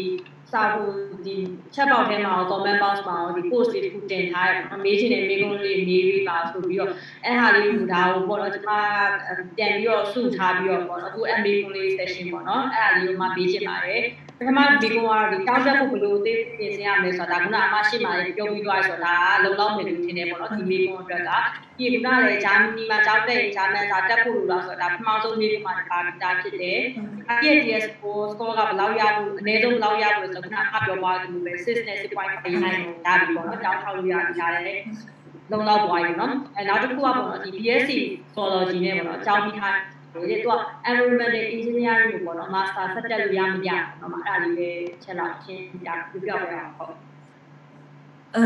[0.51, 0.93] စာဖို့
[1.25, 1.35] ဒီ
[1.73, 6.91] chat box ထဲမှာရော comment box မှာရောဒီ post လေးတစ်ခုတင်ထားရအမေးချင်တဲ့မိကုန်းလေးမေးပြီးပါဆိုပြီးတော့
[7.25, 8.71] အဲ့ဟာလေးကိုဒါကိုပေါ့နော်ကျွန်မ
[9.57, 14.03] ပြန်ပြီးတော့စုထားပြီးတော့ပေါ့နော်အခု MA ကုန်းလေး session ပေါ့နော်အဲ့ဟာလေးကိုမှပေးချင်ပါတယ်
[14.39, 21.31] ပထမဒီကောင်ကတော့ဒီတောင်းချက်ဖို့ဘယ်လိုသိပြင်ဆင်ရမလဲဆိုတာဒါကအမရှိမှလည်းပြောပြီးသွားဆိုတာဒါလုံလောက်မယ်လို့ထင်တယ်ပေါ့နော်ဒီမိကုန်းအတွက်က
[21.77, 26.79] ဒီကလည်းဂျာမနီမှာကြောက်တဲ့ဂျာမန်စာတက်ဖို့လို့လားဆိုတာဒါပထမဆုံးမိကုန်းမှာပါတာဖြစ်တယ်။
[27.43, 34.13] IELTS score score ကဘယ်လောက်ရဖို့အနည်းဆုံးဘယ်လောက်ရဖို့ဆိုတော့ခုနကပြောသွားတယ်လို့ပဲ 6နဲ့6.5နိုင်ဒါပြီပေါ့နော်တောင်းထောက်လို့ရ
[34.67, 34.81] တယ်
[35.51, 37.91] လုံလောက်သွားပြီနော်အဲနောက်တစ်ခုကပေါ့နော်ဒီ BSc
[38.35, 39.77] Zoology နဲ့ပေါ့နော်အကြောင်းပြီးထား
[40.29, 40.53] တယ်သူက
[40.89, 44.69] environmental engineering ကိုပေါ့နော် master ဆက်တက်လို့ရမရအောင်နော်အဲ့ဒါလေးပဲ
[45.03, 46.95] ချက်လောက်ချင်းပြပြပြပြအောင်ဟုတ်
[48.35, 48.45] အဲ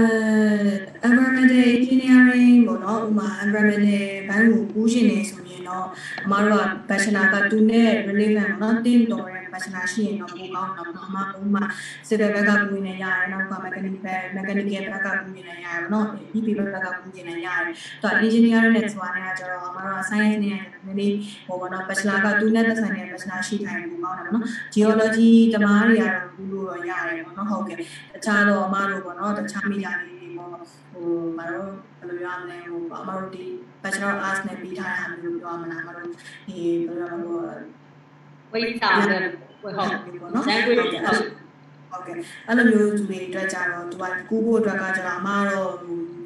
[1.08, 5.86] environmental engineering ပေါ့နော်ဥမာ environmental ဘိုင်းကိုကူးရှင်နေဆိုရင်တော့
[6.26, 11.64] အမတို့က bachelor ကသူနဲ့ relevant ပေါ့နော်တင်းတော်တဲ့ bachelor ရှိရင်တော့ပိုကောင်းတော့အမဥမာ
[12.08, 24.46] civil ဘက်ကကူးနေရတယ်နောက်က mechanical mechanical ဘက်ကကူးနေရတယ်ပေါ့နော် EP ဘက်ကကူးနေရတယ်သူက engineering နဲ့ဆိုတာနဲ့ကျတော့အမတို့က science နဲ့နည်းနည်းဟိုပေါ့နော် bachelor ကသူနဲ့သက်ဆိုင်တဲ့ bachelor ရှိခိုင်းပိုကောင်းတယ်ပေါ့နော်
[24.74, 27.78] geology တမားတွေကတော့ကူးလို့တော့ရတယ်ပေါ့နော်ဟုတ်ကဲ့
[28.14, 30.50] တခြားတော့အမတို့ပေါ့နော်တခြား media တွေပေါ့
[30.94, 33.46] ဟိုမတို့ဘယ်လိုပြောရမလဲဟိုအမတို့ဒီ
[33.84, 36.08] Bachelor of Arts နဲ့ပြီးထားတာမျိုးပြောမလားအမတို့
[36.48, 37.38] ဒီဘယ်လိုလဲဟို
[38.54, 39.18] ဝိတာပဲ
[39.62, 39.90] ဟုတ်ဟုတ်
[40.22, 40.92] ပေါ့နော် language ဟုတ်
[41.92, 42.16] ဟုတ်ကဲ့
[42.48, 45.72] အဲ့လိုမျိုးသူတွေအတွက်ကြတော့သူကကူးဖို့အတွက်ကကြတော့အမတော့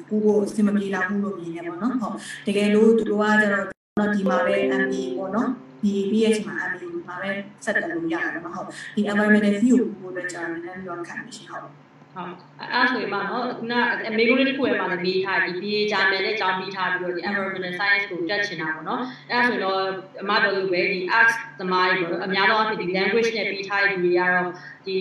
[0.08, 2.14] ကူးဖို့အဆင်မပြေလောက်ဘူးလို့မြင်နေပေါ့နော်ဟုတ်
[2.46, 5.48] တကယ်လို့သူတို့ကကြတော့တော့ဒီမှာပဲ MB ပေါ့နော်
[5.82, 7.30] ဒီ PH မှာ MB မှာပဲ
[7.64, 11.85] ဆက်တက်လို့ရတယ်ပေါ့ဟုတ်ဒီ environmental view ကိုပို့အတွက်ကြတော့လည်းပြီးတော့ခံနေရှင်ဟုတ်
[12.16, 13.74] ဟုတ်အဲ့ဆိုရင်မနော်ခုန
[14.08, 19.80] အမေကိုလေးတစ်ခုရဲ့မှာလည်းပြီးထားဒီ BA ဂျာနယ်နဲ့ကြောင်းပြီးထားပြီးတော့ဒီ environmental science ကိုတက်ချင်တာပေါ့နော်အဲ့ဆိုရင်တော့
[20.22, 24.48] အမပြောလို့ပဲဒီ arts သမားတွေပေါ့နော်အများသောအားဖြင့်ဒီ language နဲ့ပြီးထားတဲ့လူတွေကတော့
[24.86, 24.96] ဒီ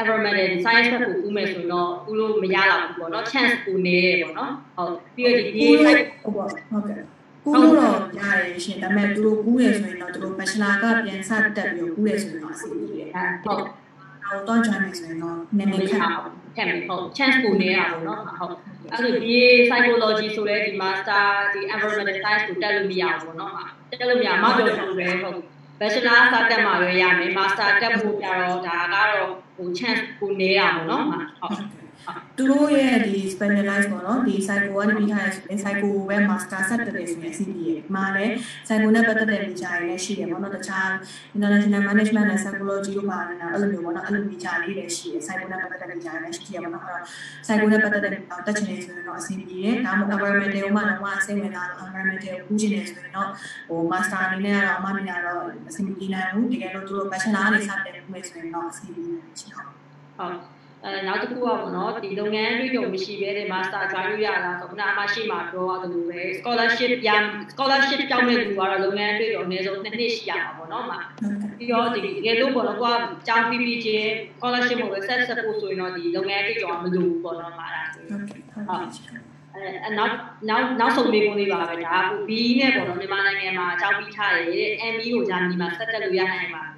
[0.00, 5.68] environmental science ဘက်ကိုကူးမယ်ဆိုရင်တော့ကူးလို့မရတော့ဘူးပေါ့နော် chance ကိုနေတယ်ပေါ့နော်ဟုတ်ပြီးတော့ဒီ BA
[6.22, 7.00] ဟုတ်ပါဟုတ်ကဲ့
[7.44, 13.10] ကူးလို့တော့ရတယ်ရှင်ဒါပေမဲ့သူတို့ကူးရဆိုရင်တော့သူတို့ bachelor ကပြန်စတက်ပြီးကူးရဆိုရင်တော့အဆင်ပြေတယ်
[13.44, 13.62] ဟုတ်
[14.24, 18.54] တော့တော့ join မယ်ဆိုရင်တော့နည်းနည်းခက်ပါဘူး ခံပြီဟုတ် chance ကိုနေရပါတော့ဟုတ်
[18.92, 19.36] အဲ့လိုဒီ
[19.68, 23.52] psychology ဆိုလဲဒီ master ဒီ environmental science ကိုတက်လို့မရဘူးပေါ့နော်
[23.90, 25.38] တက်လို့မရမပြောလို့ပဲဟုတ်
[25.80, 31.77] bachelor စတက်မှာပဲရမယ် master တက်ဖို့ကြတော့ဒါကတော့ဟို chance ကိုနေရပါတော့ဟုတ်
[32.36, 38.34] သူတို့ရဲ့ဒီ specialize ပေါ့နော်ဒီ psycho ကနေပြီးထားရဆိုရင် psycho ပဲ master ဆက်တယ်ဆိုရင် CP ရဲ့မှာလည်း
[38.66, 40.88] psycho နဲ့ပတ်သက်တဲ့ feature တွေလည်းရှိတယ်ပေါ့နော်တခြား
[41.34, 47.02] international management နဲ့ psychology တို့ပါနေတာအဲ့လိုမျိုးပေါ့နော်အဲ့လို feature လေးလည်းရှိတယ် psycho နဲ့ပတ်သက်တဲ့ feature တွေလည်းရှိတယ်ပေါ့နော်အဲ့တော့
[47.46, 53.28] psycho နဲ့ပတ်သက်တဲ့တက်ချင်နေဆိုရင်တော့အဆင်ပြေတယ်ဒါမှမဟုတ် environmental ကိုမှတော့အဆင်ဝင်လာတော့ environmental ကိုကူးချင်နေဆိုရင်တော့
[53.68, 59.68] ဟို master အနေနဲ့ကတော့အမှန်တရားတော့အဆင်ပြေနိုင်ဘူးတကယ်လို့သူတို့ bachelor ကနေစတင်မှုဆိုရင်တော့အဆင်ပြေနိုင်ချင်ဟုတ်
[60.18, 67.10] ဟုတ် အဲနောက်တစ်ခုကပေါ့နော်ဒီလုပ်ငန်းတွေကြုံမရှိဘဲတဲ့ master ကျွမ်းလို့ရတာဆိုခုနအမရှိမှာပြောရတယ်လို့ပဲ scholarship ရ
[67.52, 70.98] scholarship ကြောင်းတဲ့လူကတော့လုပ်ငန်းတွေကြုံအနည်းဆုံးနှစ်နှစ်ရှိရမှာပေါ့နော်မှာ
[71.58, 79.22] ပြီးတော့ဒီတကယ်လို့ပေါ့နော်ကိုကကျောင်းပြီးပြီးချင်း scholarship ကိုပဲ set set ဖို့ဆိုရင်တော့ဒီလုပ်ငန်းတွေကြုံမလို့ပေါ့နော်မှာဒါဆိုဟုတ်ကဲ့ဟုတ်ကဲ့
[79.54, 80.14] အဲနောက်
[80.48, 86.77] နောက်နောက်ဆုံးလေးပုံလေးပါပဲဒါက B နဲ့ပေါ့နော်မြန်မာနိုင်ငံမှာအကြောင်းပြီးထားတယ် ME ကိုဂျာမနီမှာဆက်တက်လို့ရနိုင်ပါလားတဲ့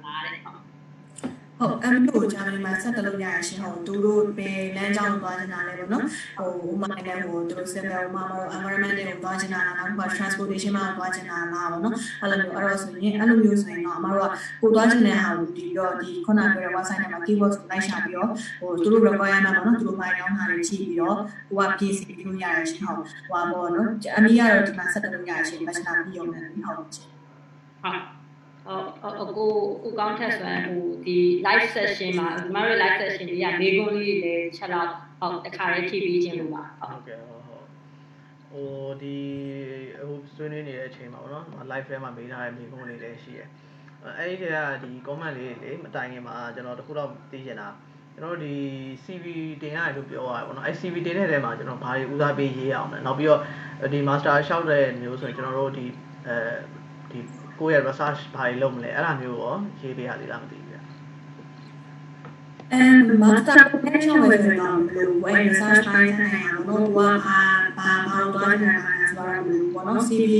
[1.61, 6.05] ဟုတ်အမ်တို့ဂျာမနီမှာဆက်တလို့ရရရှင်ဟုတ်သူတို့ပဲလမ်းကြောင်းသွားနေတာလဲပေါ့နော်
[6.37, 14.31] ဟိုဥမာနိုင်ငံကိုသူတို့စက်ပဲဥမာတော့ environment တွေကိုသွားချင်တာလားနောက်က transportation မှာသွားချင်တာလားပေါ့နော်အဲ့လိုမျိုးအဲ့တော့ဆိုရင်အဲ့လိုမျိုးဆိုရင်တော့အမတို့က
[14.61, 21.17] ကိုသွားချင်တဲ့ဟာကိုဒီတော့ဒီခုနကပြောတဲ့ website ထဲမှာ keywords ကိုလိုက်ရှာပြီးတော့ဟိုသူတို့ requirement ပေါ့နော်သူတို့ပိုင်းအောင်တာတွေကြည့်ပြီးတော့
[21.49, 23.87] ကိုကပြင်ဆင်ပြီးလို့ရရရှင်ဟုတ်ဟိုပါပေါ့နော်
[24.17, 28.20] အမီကတော့ဒီမှာဆက်တလို့ရရရှင် bachelor ပြီးအောင်တယ်ဟုတ်ဟုတ်
[28.67, 29.51] အော်ကို
[29.83, 34.87] ကိုကောင်းထက်ဆိုရင်ဟိုဒီ live session မှာဒီမှာ live session တွေကမေကွန်းလေးတွေလည်းချက်တော့
[35.19, 37.65] ဟုတ်တခါလေးဖြည့်ပြီးခြင်းလို့ပါဟုတ်ဟုတ်ကဲ့ဟုတ်ဟုတ်
[38.51, 39.17] ဟိုဒီ
[39.99, 43.49] ဟိုဆွေးနွေးနေတဲ့အချိန်မှာပေါ့နော် live ထဲမှာမေးထားတဲ့မိကုန်းလေးလည်းရှိတယ်
[44.17, 47.67] အဲ့ဒီထဲကဒီ comment လေးလေမတိုင်ခင်မှာကျွန်တော်တခုတော့သိချင်တာ
[48.15, 48.53] ကျွန်တော်ဒီ
[49.03, 49.25] CV
[49.61, 53.41] တင်ရတယ်လို့ပြောရတယ်ပေါ့နော်အဲ CV တင်တဲ့ထဲမှာကျွန်တော်ဘာတွေဦးစားပေးရေးရအောင်လဲနောက်ပြီးတော့
[53.93, 55.85] ဒီ master လျှောက်တဲ့မျိုးဆိုရင်ကျွန်တော်တို့ဒီ
[56.27, 56.35] အဲ
[56.75, 56.80] ဒီ
[57.59, 60.77] ကိုယ့်ရဲ့ research ဘာတွေလုပ်မလဲအဲ့ဒါမျိုးရောရေးပေးရသေးလားမသိဘူးဗျ
[62.73, 62.83] အဲ
[63.21, 67.41] မာစတာကိုရှောင်းဝယ်ဆိုတော့ဘယ်လိုဝယ် research တိုင်းဆိုင်ရာဘောဘာဘာ
[67.77, 69.29] ဘာဘာတော့တယ်မှာဆိုတော့
[69.73, 70.33] ဘောနော် CV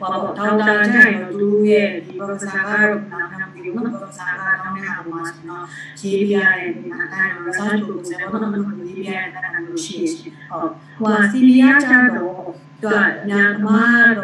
[0.00, 0.62] ဘောတောင်းတ
[0.94, 4.30] ကြရင်သူရဲ့ဒီ professor ကတော့နာမည်ပြီးတော့ professor
[4.74, 5.64] ကတောင်းနေတာမှာဆိုတော့
[6.00, 8.52] ရေးပြရတဲ့ဒီမှာအဲ research ကိုဆိုတော့တော့
[8.88, 12.96] ရေးပြရတဲ့အဲ့လိုရှိရှိဟုတ်ဟို CV ကကြတော့သူက
[13.30, 13.68] ညာမ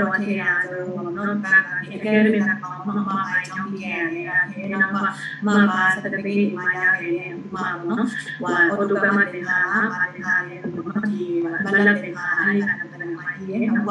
[0.00, 5.00] တော့ထေရဆိုတော့နော်ဘာက academic ကတော့မမအိုင်ချောင်းပြရတယ်အဲနောက်မှ
[5.46, 8.04] မမ certificate မှာရတယ်မှာနော်
[8.40, 9.58] ဟိုအော်တိုကမတင်တာ
[9.92, 11.24] ပါတင်တာလေနော်ဒီ
[11.64, 13.90] မလတ်တင်တာအဲ့ဒါကလည်းမှာဒီရဲ့နောက်က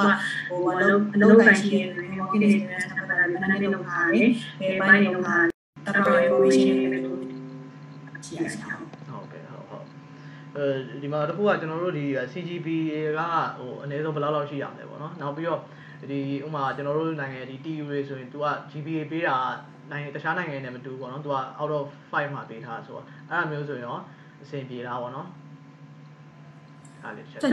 [0.50, 4.28] ဟိုအလုံးအလုံးပိုင်းရှိတယ်ဒီမော်ကင်းနေတယ်ဆက်ပတ်တာလည်းနည်းနည်းလောက်ထားတယ်
[4.60, 7.20] ဘယ်ပိုင်းလောက်ထားတော် တော်ရိုးရှင်းနေတယ်လို့
[8.26, 9.86] ကြည့်ရအောင်ဟုတ်ကဲ့ဟုတ်ဟုတ်
[10.56, 10.66] အဲ
[11.02, 12.68] ဒီမှာတစ်ခုကကျွန်တော်တို့ဒီ CGP
[13.18, 13.20] က
[13.60, 15.62] ဟိုအနည်းဆုံးဘယ်လောက်လောက်ရှိရမလဲပေါ့နော်နောက်ပြီးတော့
[16.12, 19.38] ဒီဥမာကျွန်တော်တို့နိုင်ငံဒီ TU တွေဆိုရင် तू က GPA ပေးတာ
[19.92, 23.98] နိုင်ငံတခြားနိုင်ငံတွေနဲ့မတူဘူးပေါ့နော် तू က out of 5မှာပေးထားဆိုတော့အဲ့လိုမျိုးဆိုရင်ရော
[24.44, 25.28] အဆင်ပြေတာပေါ့နော်
[27.04, 27.52] အဲ့လေးတစ်ချက်တက်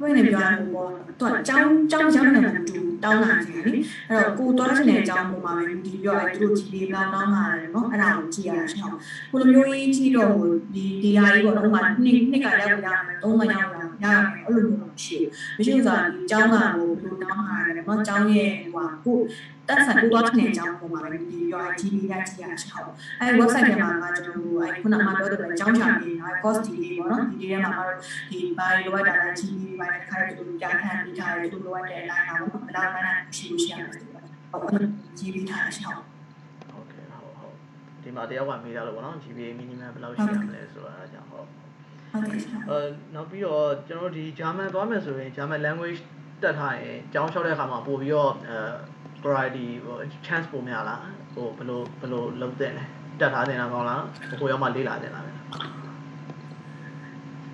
[0.00, 3.78] ကြီးတော့ဘယ်နဲ့ပြောရမလဲပေါ့သူကចောင်းចောင်းရောက်နေတာတူတောင်းလာတယ်လေ
[4.10, 8.96] အဲ့တော့ကိုသွားချင်တဲ့အကြောင်းပုံမှာပဲဒီပြောရဲသူတို့ကြည့်ပြီးတော့တောင်းလာတယ်နော်အဲ့ဒါကိုကြည့်ရအောင်ရှောင်း
[9.32, 10.32] ကိုလိုမျိုးကြီးကြည့်တော့
[10.74, 11.94] ဒီဒီဟာကြီးပေါ့တော့မှနှစ်
[12.30, 15.18] နှစ်ကရောက်ရမယ်သုံးမရောက်ရမယ်ရမယ်အဲ့လိုမျိုးမရှိ
[15.56, 19.17] ဘူးမရှိဘူးဆိုတာဒီចောင်းကကိုဘယ်လိုတောင်းလာ တယ်နော်ចောင်းရဲ့ဟိုကို
[19.67, 27.95] တက်ဆိုင်ကိုသွားချင်တဲ့အကြောင်းပုံမှာပဲဒီပြောရဲကြည့်ပြီးရကြည့်ရအောင်ရှောင်းအဲ့ website ထဲမှာကကျွန်တော်တို့အဲ့ခုနကမှပြောတဲ့ကျောင်းချာနေနော် cost ဒီလေးပေါ့နော်ဒီထဲမှာကတော့
[28.31, 34.01] ဒီဘာလိုအပ်တာလဲကြီးပြီးပါတဲ့ခါရတူကြာခံပြီးထားတယ်သူလိုအပ်တဲ့အတိုင်းတော့ဘယ်လောက်မှန်းရှိလို့ရှိရမယ်ဟုတ်
[35.17, 36.01] ကြီးပြီးထားရှောင်း
[36.71, 37.55] ဟုတ်ကဲ့ဟုတ်ဟုတ်
[38.03, 41.47] ဒီမှာတယောက်ကမေးတာလို့ပေါ့နော် GPA minimum ဘယ်လောက်ရှိရမလဲဆိုတာအကြောင်းဟုတ်
[42.11, 42.79] ဟုတ်ကဲ့ရှောင်းအဲ
[43.15, 46.01] နောက်ပြီးတော့ကျွန်တော်တို့ဒီ German သွားမယ်ဆိုရင် German language
[46.43, 48.57] တက်ထားရင်ကျောင်းလျှောက်တဲ့အခါမှာပို့ပြီးတော့အဲ
[49.25, 51.01] variety ဟို chance ပိုများလား
[51.33, 52.83] ဟိုဘယ်လိုဘယ်လိုလုပ်တဲ့လဲ
[53.19, 54.01] တက်ထားတင်တာကောင်းလား
[54.39, 55.31] ဟိုရောက်မှလေးလာတင်တာပဲ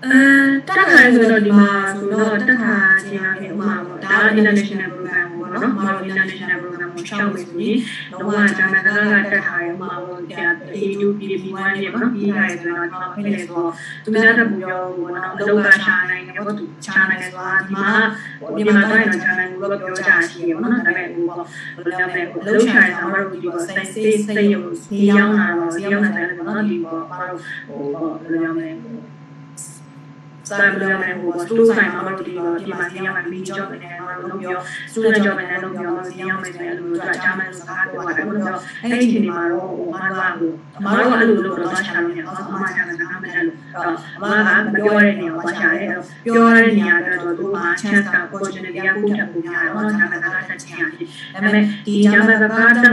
[0.06, 0.20] အဲ
[0.68, 2.76] တက်ခါဆိုတော့ဒီမှာဆိုတော့တက်ခါ
[3.08, 7.78] ခြင်းရတဲ့ဥမာပေါ့ဒါ international program ပေါ့နော်မာတော့ international program ကိုရှောက်လို့ဆိုရင်
[8.12, 13.72] တော့ကဂျာမန်ကတက်ထားရဥမာပေါ့ဒါ A2 PP1 နဲ့ပေါ့နော်ပြီးရတယ်ဆိုတော့တော့ဖိနေဆိုတော့
[14.04, 17.90] သူများတက်ဘူးရောပေါ့နော်အလုပ်ကရှာနိုင်တယ်ပေါ့သူရှာနိုင်တယ်ဆိုတာဒီမှာ
[18.56, 21.44] မြန်မာတိုင်းတော့ဂျာမန်ကိုတော့ပြောကြရှိရပေါ့နော်ဒါပေမဲ့ဟိုပေါ့
[21.78, 27.80] ဘယ်လိုလဲအလုပ်ရှာရင်တော့တို့ဒီပေါ့စိတ်စိတ်စိတ်ရုံဈေးရောက်လာတော့ဈေးရောက်လာတယ်ပေါ့နော်ဒီပေါ့ဘာလို့ဟို
[28.22, 29.17] ဘယ်လိုလဲစာဘယ်လိုလဲ
[31.22, 34.58] ဟိုစတူးဆိုင်မှာတော့ဒီလိုဒီမှာဒီမှာမီကြောနဲ့တော့လုပ်ပြီး
[34.92, 43.58] student job နဲ့လုပ်ပြီးဒီရောက်မယ်ဆိုရင်လို့သူအကြောင်းနဲ့စကားပြောတာလို့တော့အဲ့ဒီဒီမှာတော့ဟိုမတော်ဘူးအမတို့အဲ့လိုလုပ်တော့ချာတယ်အော်အမချာတယ်နားမတယ်လို့
[44.16, 45.90] အမကမပြောရတဲ့နေရာမှာချာတယ်
[46.26, 52.88] ပြောရတဲ့နေရာတော့သူက chance က opportunity ကကိုထပ်ပုံရတယ်တော့ချာတယ်ကားတက်ချင်ရတယ်ဒါပေမဲ့ဒီဂျာမန်ကားတ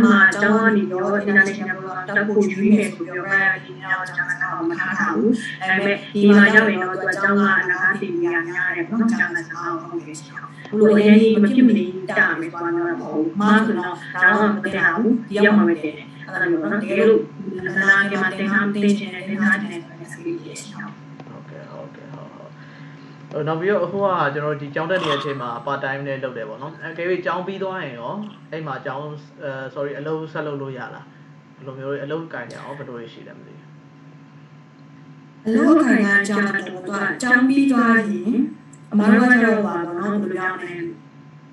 [7.45, 17.21] က်မှာအကြောင်းကနေပြော international တက်ဖို့ယူနေဆိုပြောရတဲ့ဒီနေရာကိုဂျာမန်ကားမထားတာဘူးဒါပေမဲ့ဒီမှာရောက်ရင်တော့သူအကြောင်းကအနားတည်ရများတယ်နော်ဂျာမန်ကားကိုဟုတ်ကဲ့ရှင်ဘလို့အရင်ကြီးမဖြစ်မနေတာမယ်သွားတော့မဟုတ်မားဆိုတော့ဒါတော့မတင်အောင်ဒီရောက်မှာပဲတင်တယ်အဲ့ဒါမျိုးနော်တကယ်လို့
[17.79, 20.73] အလားကမှတင်အောင်တင်ချင်တယ်တင်ထားတယ်ဆိုရင်ဆက်ပြီးရရှင်
[21.29, 22.51] ဟုတ်ကဲ့ဟုတ်ကဲ့ဟုတ်ဟုတ်
[23.31, 28.15] ဟိုနောက်ပြီးတော့အခုကကျွန်တော်ဒီကျောင်းတက်နေတဲ့အချိန်မှာ part time နဲ့လုပ်တယ်ပေါ့နော်အဲကေပြီးကျောင်းပြီးသွားရင်ရော
[28.51, 29.07] အဲ့မှာကျောင်း
[29.43, 31.05] အဲ sorry အလုပ်ဆက်လုပ်လို့ရလား
[31.57, 33.74] ဘယ်လိုမျိုးအလုပ်ကင်ကြအောင်ဘယ်လိုရှိလဲမသိဘူး
[35.47, 36.93] အလုပ်ခံရအကြောင်းတော့သူက
[37.23, 38.35] ကြောင်းပြီးသွားရင်
[38.93, 40.73] အမားတို့ကတော့ပါတော့နော်ဘယ်လိုပြောလဲ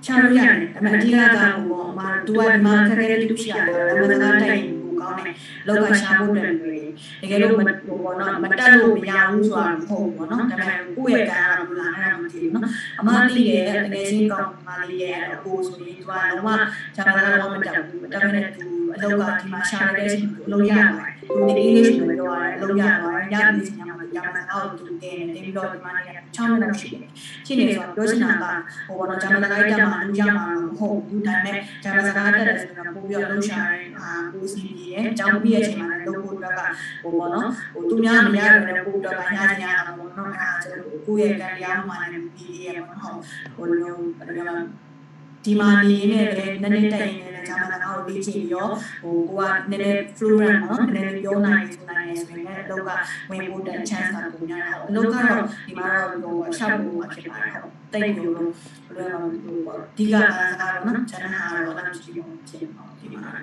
[0.06, 5.36] ချာလို့ရတယ်ဒါပေမဲ့အဓိကကတော့ပေါ့အမားတို့ကဒီမှာခက်ခဲလေးတူရှိရတယ်ဒါပေမဲ့သားတိုင်ကိုကောင်းတယ်
[5.68, 6.78] လောက်ကရှာဖို့တယ်တွေ
[7.22, 12.66] တကယ်လို့မဟိုပေါ့နော်မတက်လို့မရဘူးဆိုတာမဟုတ်ဘူးပေါ့နော်ဒါပေမဲ့ကိုယ့်ရဲ့ကံကတော့လာနေတာမသိဘူးနော်
[13.00, 16.50] အမားလေးရဲ့တကယ်ချင်းကောင်းမာလေးရဲ့အကိုဆိုရင်သူကလုံးဝ
[16.96, 26.02] ဂျာမန်ကတော့မတက်ဘူးဒါပေမဲ့သူအလောက်ကဒီမှာရှာရတဲ့အချိန်ကိုလုံးရပါတယ် ဒီ English ကိုပြောရတယ်လုံးရပါတယ်ရပြီစီညာမှာဂျာမန်ကတော့သူတင်တယ်တင်ပြီးတော့ဒီမှာနေ
[26.36, 27.10] 6မိနစ်ရှိတယ်
[27.46, 28.46] ရှိနေဆိုတော့ပြောချင်တာက
[28.88, 36.62] ဟိုဘောတော့ဂျာမန်တိုင်းတက်မှာလူရမှာမဟုတ်ဘူးဒါပေမဲ့ဂျာမန်စကားတက်တယ်ဆိုတော့ပို့ပြီးတော့လုံးရှာတဲ့အာကိုစီပြီးရဲ့အကြောင်းပြီးရဲ့အချိန်မှာလည်းလုံးဖို့အတွက်က
[37.02, 43.18] ဟိုဘောနော်ဟိုသူများမရတော့လည်းပို့တော့ဘာညာညာတာပေါ့နော်အဲဒါကျတော့ကိုယ့်ရဲ့ကံတရားမှလည်းပြီးရဲ့ပေါ့နော်
[43.56, 44.56] ဟိုလိုဘယ်လိုလဲ
[45.46, 48.74] ဒီမှာနေနေလည်းနည်းနည်းတိုင်နေတယ်ဂျာမန်ကတော့လေ့ကျင့်ပြီးတော့
[49.04, 52.90] ဟိုကိုကနည်းနည်း fluent နော်နည်းနည်းပြောနိုင်ဆိုနိုင်ရဆိုရင်လည်းအလုပ်က
[53.30, 58.52] ဝင်ဖို့တန် chance ကပုံများတာအလုပ်ကတော့ဒီမှာတော့ဟိုရှောက်ဖို့ဖြစ်ပါတယ်ဟုတ်တိတ်ပြီးတော့
[58.96, 60.16] ဘယ်လိုဟိုဒီကက
[60.62, 63.34] တော့နော်ဂျန်နာကတော့လည်းကြည့်အောင်ဖြစ်ပါဒီမှာ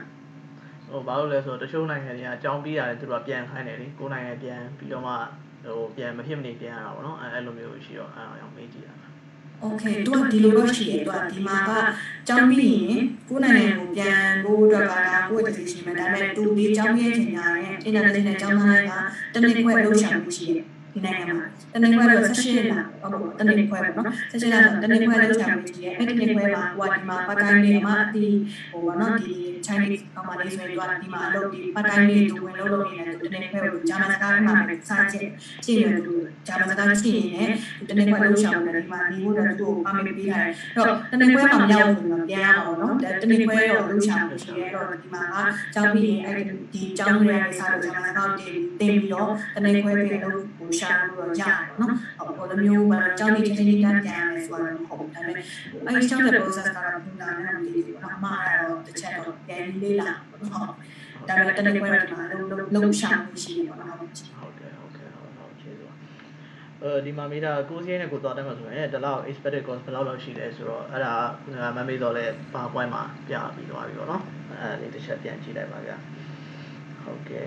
[0.90, 5.12] ဟိုဘာလို့လဲဆိုတော့တချို့နိုင်ငံတွေကအကြောင်းပြီးရတယ်သူတို့ကပြန်ခိုင်းတယ်လေကိုယ်နိုင်ငံပြန်ပြီးတော့မှ
[5.64, 8.97] ဟိုပြန်မဖြစ်မနေပြန်ရတာပေါ့နော်အဲအဲ့လိုမျိုးရှိတော့အဲအောင်မေးကြည့်ရတာ
[9.61, 11.71] โอเคသူကဒီလိုတော့ရှိတယ်သူကဒီမှာက
[12.27, 18.81] ကြောင်းပြီးရင်ကိုယ်နိုင်ငံကိုပြန်ဖို့အတွက်ကဒါကိုယ့်ရဲ့ decision ပဲဒါပေမဲ့သူဒီကြောင်းရဲ့ချိန်ညာရဲ့ internet နဲ့ကြောင်းသား
[19.33, 28.25] ကတနည်းခွဲလုံးချမှုရှိတယ်ဒီနိုင်ငံမှာတနည်းခွဲတော့ဆက်ရှိလာဟုတ်တနည်းခွဲပေါ့နော်ဆက်ရှိလာဆိုတနည်းခွဲလုံးချမှုရှိတယ်အဲ့ဒီတနည်းခွဲမှာဟိုကဒီမှာပတ်တိုင်းလေးမှာဒီ
[28.71, 29.33] ဟိုကနော်ဒီ
[29.68, 35.26] Chinese ကောင်မလေးဆိုရင်သူကဒီမှာအလုပ်ဒီပတ်တိုင်းလေးသူဝင်လို့လုပ်နေတယ်သူတနည်းခွဲကိုဂျာမန်စကားမှာပဲစားချက်
[35.64, 36.14] ရှင်းတယ်သူ
[36.46, 37.50] ဂျာမန်စကားရှင်းရင်
[37.88, 45.36] တနည်းခွဲလုံးချမှုတယ်ဒီမှာဒီဘုရားသူ့ကိုပါမေးပေးရတယ်အဲ့တော့တနည်းခွဲမှာမရောက်ဘူးတော့ပြန်ရအောင်နော်တနည်းခွဲတော့လုံးချမှုရှိတယ်အဲ့တော့ဒီမှာက
[45.74, 46.34] ကြောင်းပြီးရင်အဲ့
[46.72, 51.92] ဒီကြောင်းတွေရဲ့စားလို့ဂျာမန်စကားတင်တင်ပြီးတော့တနည်းခွဲပြန်လို့ဟိုရှာလို့တော့ရတယ်နော်
[52.36, 55.44] ဟိုလိုမျိုးမှာကြောင်းလေးချင်းချင်းတန်းပြန်ရမယ်ဆိုတော့မဟုတ်ဘူးဒါပေမဲ့
[55.86, 60.62] အဲ့ဒီကြောင်းတဲ့ process ကတော့ဘုရားနဲ့မသိဘူးနော်အမှားတော့တစ်ချက်တော့ပြန်လေးလာဟုတ်ဒါ
[61.26, 65.94] ပေမဲ့တနည်းခွဲတော့ဒီမှာလုံးလုံးရှာမှုရှိတယ်ပေါ့နော်ဟုတ်ကဲ့ဟုတ်ကဲ့ဟုတ်ဟုတ်ကျေးဇူးပါ
[66.82, 71.14] အဲဒီမှာမိတာကိုစီးရဲနဲ့ကိုသွားတယ်မှာဆိုရင်တလောက် expected cost ဘယ်လောက်လောက်ရှိလဲဆိုတော့အဲ့ဒါ
[71.76, 75.96] မမေးတော့လဲ PowerPoint မှာပြပြီးသွားပြီပေါ့နော်အဲ့ဒါလေးတစ်ချက်ပြန်ကြည့်လိုက်ပါဗျာ
[77.04, 77.46] ဟုတ်ကဲ့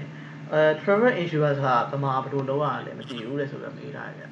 [0.54, 1.60] အဲ travel insurance
[1.92, 4.28] ကဗမာဘယ်လိုလုပ်ရလဲမသိဘူးလေဆိုတော့မေးတာဗျာ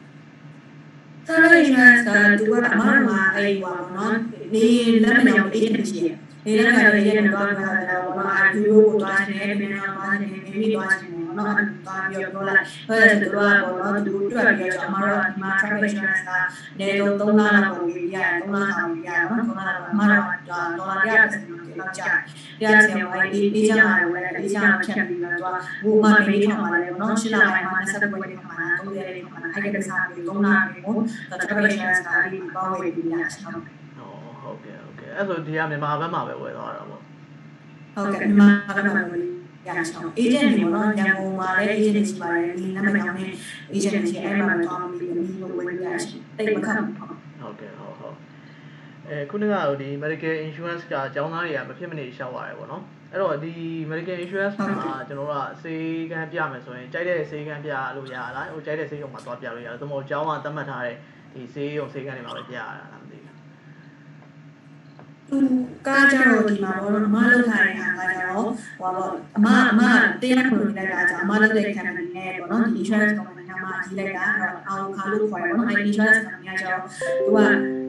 [1.27, 2.09] travel insurance က
[2.39, 4.15] သူကအမှားမှာအဲ့ဟိုပါနော်
[4.53, 4.67] နေ
[5.03, 12.55] လက်မယောင် agent ရှိတယ် နေလက်ကလည်းရနေတော့ခါတော့ဘာအာဒီယိုကိုတွားနေတယ်ပြန်တော့တွားနေတယ်မိမိတွားနေတယ်နော်အဲ့ဒါပြီးတော့လာ
[12.87, 16.31] ဟဲ့သူကပေါ့နော်သူတွေ့ပြီးတော့အမှားတော့ဒီမှာ travel insurance က
[16.79, 22.19] နေတော့3လလောက်ကိုပြီးရတယ်3လလောက်ပြီးရတယ်နော်3လလောက်အမှားတော့ဒေါ်လာ130လောက်ကျတယ်
[22.59, 25.45] တရားစင်ဝိုင်းဒီပေးချင်တာလည်းပေးချင်တာဖြတ်ပြီးတော့သူက
[25.83, 30.95] ဘိုးမမေးထောင်ပါတယ်နော်ရှင်းလာပိုင်းမှာဆက်ပွဲတွေမှာ3ရက်တွေမှာအဲ့ဒီကစားပြီး3လတွေကို
[31.41, 33.78] travel insurance ကဒီပေါင်းဝေးပြီးရတယ်ဟုတ်ဟုတ်ကဲ့ဟုတ်ကဲ့
[35.15, 37.01] အဲ့ဆိုဒီကမြန်မာဘက်မှာပဲဝယ်သွားတာပေါ့
[37.93, 38.47] ဟုတ်ကဲ့မြန်မာ
[38.77, 39.05] ကတော့ဝင်
[39.67, 43.33] ရအောင် agent တွေပေါ့နော်ညံကုန်မှာလည်း agent တွေရှိပါတယ်ဒီနာမည်ကြောင့်လည်း
[43.73, 46.01] agent တွေရှိအဲ့မှာတော့ပြီးပြီးဝင်ရအောင်
[46.37, 48.15] တိတ်မခတ်ဘူးဟုတ်ဟုတ်ကဲ့ဟုတ်ဟုတ်
[49.09, 53.53] အဲခုနကဟိုဒီ medical insurance ကအကြောင်းသားတွေကမဖြစ်မနေရှောက်ရတယ်ပေါ့နော်အဲ့တော့ဒီ
[53.91, 55.75] medical insurance မှာကျွန်တော်တို့ကစေ
[56.11, 60.95] ကန်းပြမယ်ဆိုရင်ကြိုက်တဲ့စေကန်းပြလို့ရလားဟိုကြိုက်တဲ့စေရုံမှာသွားပြလို့ရတယ်သို့မဟုတ်အကြောင်းကသတ်မှတ်ထားတဲ့
[61.33, 63.38] ဒီစေရုံစေကန်းတွေမှာပဲပြရတာလားမသိဘူး
[65.28, 65.38] သူ
[65.86, 68.46] ကားကြတော့ဒီမှာတော့အမလောက်ထားတဲ့ဟာကကြတော့
[68.78, 69.82] ဟိုပေါ့အမအမ
[70.22, 76.80] တရားခွင့်လိုက်တာကြောင့်အမလောက်တဲ့ company နဲ့ပေါ့နော်ဒီ insurance company ကမှကြီးလိုက်တာအဲ့တော့အောင်ခါလို့ခေါ်ရပေါ့နော်အဲ့ insurance company ကကျတော့
[77.20, 77.38] သူက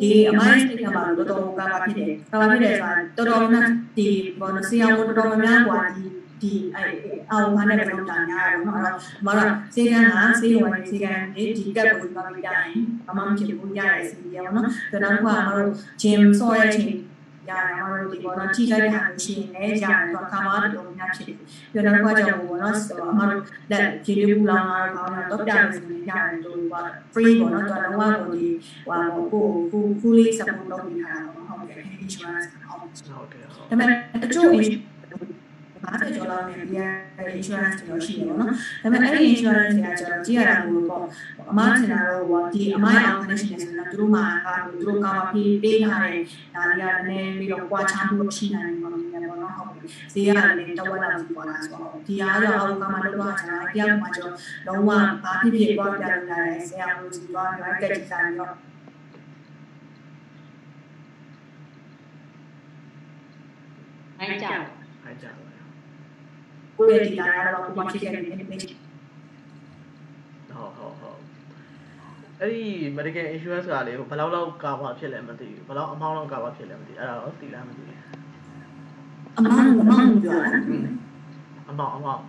[0.01, 4.07] ဒီအမိုင်းစိတ်ကမှာတော်တော်ကားပါဖြစ်တယ်ကားပါဖြစ်တယ်ဆိုတာတော်တော်များဒီ
[4.39, 6.03] ပေါ့နော်ဆရာဝန်တော်တော်များများกว่าဒီ
[6.41, 6.86] ဒီအဲ
[7.32, 12.72] အောင်ဘာနဲ့ဘယ်လိုတာများရတော့အဲ့တော့မတော်စေကန်းကစေးဝင်စေကန်းဒီဒီကပ်ကိုပါပြရင်
[13.09, 15.70] အမှမဖြစ်ဘူးရရစီရပါတော့ဒါနောက်ကမတော်
[16.01, 16.95] gym ဆော့ရချင်း
[17.51, 22.74] ရတယ်မတော်ဒီပေါ်တော့ထိလိုက်တဲ့ဟာရှိရင်လည်းရတယ်တော့ခါမှတော့များဖြစ်တယ်ပြီးတော့နောက်ကကြောင့်ဘောနော်
[23.11, 26.74] အမတို့လက်ဂျီလီပူလောင်လာတော့တော့ပြရစီရတယ်တို့က
[27.12, 28.48] free ပေါ့နော်တော့တော့ကိုဒီ
[28.86, 33.88] ဟိုကိုကို fully support လုပ်ပြီးထားတာပေါ့ဟုတ်ကဲ့ insurance ဟုတ်ဟုတ်ကဲ့ဟုတ်ဒါပေမဲ့
[34.22, 34.46] တချို့
[35.85, 36.76] 50ကျော်လောက်နဲ့ဒီ
[37.39, 38.51] insurance တွေရှိတယ်ပေါ့နော်။
[38.83, 41.05] ဒါပေမဲ့အဲ့ဒီ insurance တွေကကျတော့ကြည့်ရတာလို့ပေါ့
[41.51, 46.22] အမားထင်တာတော့ဟိုဒီအမားအောင် connection ဆိုတော့သူတို့မှာကသူတို့ကပြီးပေးထားတဲ့
[46.55, 54.35] ဒါတွေကလည်းပြီးတော့ကြွားချမှုရှိနိုင်မှာမျိုးပေါ့နော်ဟုတ်ပြီ။ဈေးကလည်းတဝက်လောက်ပွားလာဆိုတော့ဒီအားတော့အောက်ကမှတော့ကျတော့တရားမှကျတော့
[54.66, 54.91] လုံးဝ
[55.22, 58.51] ဘာဖြစ်ဖြစ်ပွားပြလို့ရတယ်ဆရာမလို့ဒီပွားရိုက်ကက်ကြည့်တာရော
[64.18, 64.80] နိုင်ကြတယ်အားကြပါ
[66.81, 71.18] ကိုယ့်ရဲ့ဒီလာကတော့ဘာဖြစ်ခဲ့တယ်ဒီနေ့ဟုတ်ဟုတ်ဟုတ်
[72.41, 72.64] အဲ့ဒီ
[72.97, 77.99] medical insurance ကလေဘယ်လောက်လောက်ကာဗာဖြစ်လဲမသိဘူးဘယ်လောက်အမောင်းလောက်ကာဗာဖြစ်လဲမသိအဲ့ဒါတော့သိလားမသိဘူး
[79.37, 80.49] အမောင်းအမောင်းပြောတာ
[81.68, 82.24] အမောင်း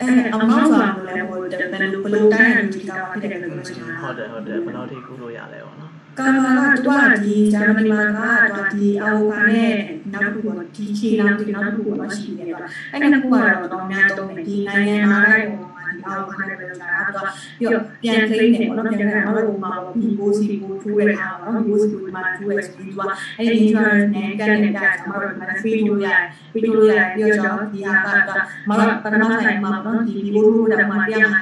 [0.00, 9.76] အမောင်းအဲအမောင်းဆိုတာလည်းဟိုဘယ်လိုဘယ်လိုတိုင်းရဒီကဖြစ်တယ်လို့ပြောချင်တာဟုတ်တယ်ဟုတ်တယ်ဘယ်လောက်ထိကူလို့ရလဲပေါ့နော်ကာမာကတော့ဒီဂျာမနီမှာကတော့ဒီအော်ဘာနဲ့
[10.12, 15.42] နောက်တစ်ခုကဒီချီနောက်ဒီနောက်တစ်ခုကရှိနေတော့အဲ့ဒီနှစ်ခုကတော့တော့များတော့ဒီနိုင်ငံသားတွေ
[16.04, 17.26] ပုံမှာဒီအော်ဘာနဲ့ပြောတာတော့
[17.58, 26.22] ပြီးတော့ပြန်သိနေပေါ့နော်ပြန်ပြန်တော့ဟိုမှာဒီဘိုးစီဘိုးထူးရတာပေါ့နော်ဒီဘိုးစီဘိုးမှာထူးရဆိုပြီးတော့အဲ့ဒီ insurance နဲ့ကန်နေတာကျွန်တော်တို့က free လို့ရတယ်
[26.52, 31.40] free လို့ရတယ်ပြီးတော့ဒီဟာကတော့မတော်ပထမဆိုင်မှာပေါ့နော်ဒီဘိုးထူးတာမှာပြန်လာ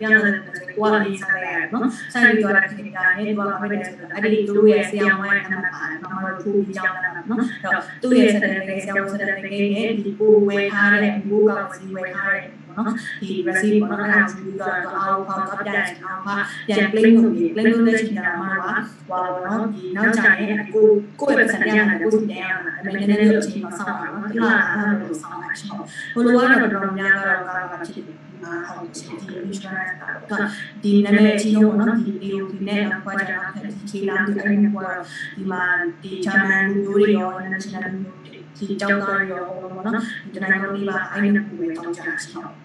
[0.00, 16.36] ပြန်လာတယ်ကွာလေးစားရတယ်နော်ဆိုင်ပြီးတော့ဒီကနေ့တော့မဖြစ်တယ်ဆိုတော့အဲ့ဒီသူ့ရဲ့ဆရာဝန်ကမှပါတယ်မမတို့သူ့ပြီးကြောင်းလာတာနော်အဲ့တော့သူ့ရဲ့စတဲ့ကဆရာဝန်စတဲ့ကနဲ့ဒီကိုဝယ်ထားတဲ့ဒီကိုကောက်စီဝယ်ထားတဲ့ပေါ့ နော်ဒီ receipt ပေါ့နော်အဲ့ဒါကိုပြီးတော့အောက်ဖောက်တော့ပြန်အောင်ပါ
[16.68, 18.74] ပြန် play လုပ်ပြီး play လုပ်တဲ့ချိန်ကျမှတော့ဟော
[19.08, 20.86] ပေါ့နော်ဒီနောက်ကျရင်ကို
[21.20, 25.70] ကိုယ့်ရဲ့စံပြန်လာကိုပြန်ရမှာအမေနည်းနည်းလေးအချိန်မှာစောင့်ပါနော်ဒီမှာအဲ့လိုစောင့်ပါချင်
[26.14, 30.46] ဘလိုကတော့တော်တော်များတော့ကားပါဖြစ်တယ်မှာဟုတ်ချင်ဒီ insurance ကတော့
[30.82, 34.88] ဒီနာမည်ကြီးရောနော်ဒီ DOP နဲ့ကွာကြတာဖြစ်ဒီချီလာဒီအဲ့ဒီကွာ
[35.36, 35.62] ဒီမှာ
[36.02, 39.94] ဒီဂျာမန်လူမျိုးတွေရော international လူမျိုးဒီတောင်းသားရောဟောပေါ့နော်
[40.32, 42.59] ဒီနိုင်ငံလေးပါအဲ့ဒီနှစ်ခုပဲတောင်းကြတာရှိတော့ဟုတ်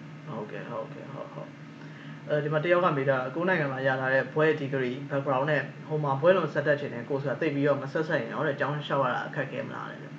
[0.56, 1.50] ကဲ့ဟုတ်ကဲ့ဟုတ်ဟုတ်
[2.28, 10.10] အဲဒီမှာတယောက်ကမေးတာကိုနိုင်ငံမှာရလာတဲ့ဘွဲ degree background နဲ့ဟိုမှာဘွဲလုံးဆက်တက်ချင်တဲ့ကိုယ်ဆိုတာသိပြီးတော့မဆက်ဆက်ရင်ရောတဲ့အကြောင်းရှောက်ရတာအခက်ခဲမလားလဲဘယ်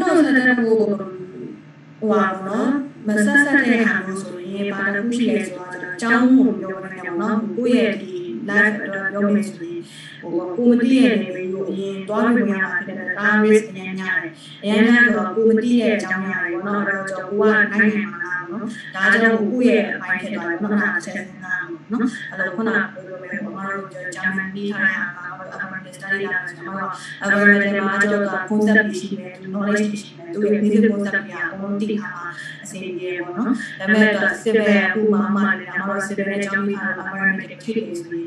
[0.00, 2.70] တော့ဆက်တဲ့ဟိုဟိုပါနော်
[3.06, 8.14] မဆက်ဆက်တဲ့ဟာမျိုးဆိုရင်ဘာတစ်ခုရှိလဲဆိုတော့အကြောင်းကိုပြောနေတယ်ပေါ့နော်ကိုယ့်ရဲ့ဒီ
[8.50, 9.82] live အတွက်ပြောမယ်ဆိုရင်
[10.22, 18.62] ဟိုကိုမတိရဲ့နေပြီးကိုအရင်သွားလို့ရမှာဖြစ်တဲ့ဒါ risk အရင်များတယ်အရင်များဆိုတော့ကိုမတိရဲ့အကြောင်းများတယ်ပေါ့နော်အဲ့တော့ကျွန်တော်ကိုကနိုင်ငံမှာလာနော်
[18.94, 21.08] ဒါကြောင့်ကိုယ့်ရဲ့အပိုင်းဖြစ်သွားတယ်ပေါ့နော်အဲ့ဒါဆ
[21.82, 26.84] က်နေတာနော်အဲ့တော့ခုနကပြောလို့ပဲပေါ့နော်ဂျာမန်ပြီးထားတဲ့ဟာကတော့ American study လာတယ်ကျွန်တော်က
[27.24, 32.26] American မှာကျတော့ concept ရှိတယ် knowledge ရှိတယ်သူရဲ့ basic concept တွေအကုန်တိထားမှာ
[32.64, 33.48] အစီအပြေပေါ့နော်
[33.80, 34.12] ဒါပေမဲ့
[34.42, 38.26] civil အခုမှမှလည်းအမှတော့ civil နဲ့ကြောင်းပြီးထားတာ American ထိတယ်ဆိုပြီး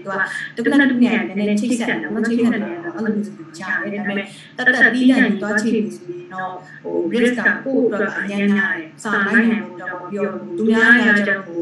[0.55, 4.27] သူကတက္ကသိုလ်တူနဲ့နည်းနည်းချိတ်ဆက်တယ်နော်ချိတ်ဆက်တယ်အဲ့လိုမျိုးကြားတယ်ဒါပေမဲ့
[4.57, 10.25] တတ်တတ်ပြီးတိုင်းသွားချိတ်ပြီးဆိုရင် တော့ဟို risk ကကိုယ့်အတွက်အရင်များတယ်စာလိုက်နိုင်လို့တော့ပြော
[10.57, 11.61] သူများရကြတော့ဟို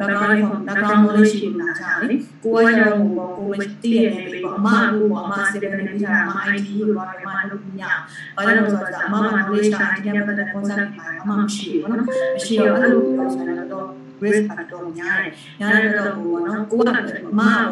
[0.00, 7.84] background ဟို background knowledge ရှိနေတာကြားတယ်ကိုယ်ကတော့ဟိုကိုယ်မသိရနေပြီပေါ့အမအခုပေါ့အမ civil နဲ့ပြီးတာအမ IT ကိုတော့အမလုပ်ပြရ
[8.36, 12.00] ဘာလို့လဲဆိုတော့အမက knowledge က IT နဲ့ပတ်သက်တဲ့ concept တွေအမမရှိဘူးနော်
[12.34, 13.86] မရှိတော့အဲ့လိုပြောဆိုတော့
[14.24, 16.98] risk ကတော့များတယ်။များတဲ့တော့ဟိုပေါ့နော်။ကိုကအမပေါ့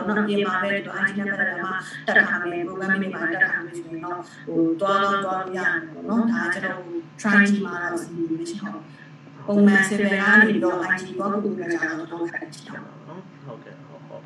[0.08, 1.70] နော်ပြင်ပါပဲတော့ IT နဲ့ပတ်သက်တာမှ
[2.06, 6.80] တက်ထားမယ် programming တွေပါတက်ထားမယ်ဆိုရင်တော့ဟိုတွားတော့တွားလို့ရတယ်ပေါ့နော်။ဒါကျတော့
[7.20, 8.82] try ကြည့်မှာတော့စီမီမရှိဟုတ်။
[9.46, 14.24] ပုံမှန် civil ကနေတော့ IT ဘောကူကြတာတော့တော့ခက်ချင်တော့နော်ဟုတ်ကဲ့ဟုတ်ဟုတ်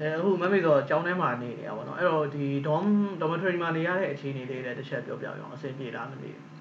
[0.00, 2.86] အဲအခုမမေတော့ကျောင်းထဲမှာနေနေရပါတော့အဲ့တော့ဒီ dorm
[3.20, 6.53] dormitory မှာနေရတဲ့အခြေအနေလေးလည်းတစ်ချက်ပြောပြအောင်အဆင်ပြေလားမသိဘူး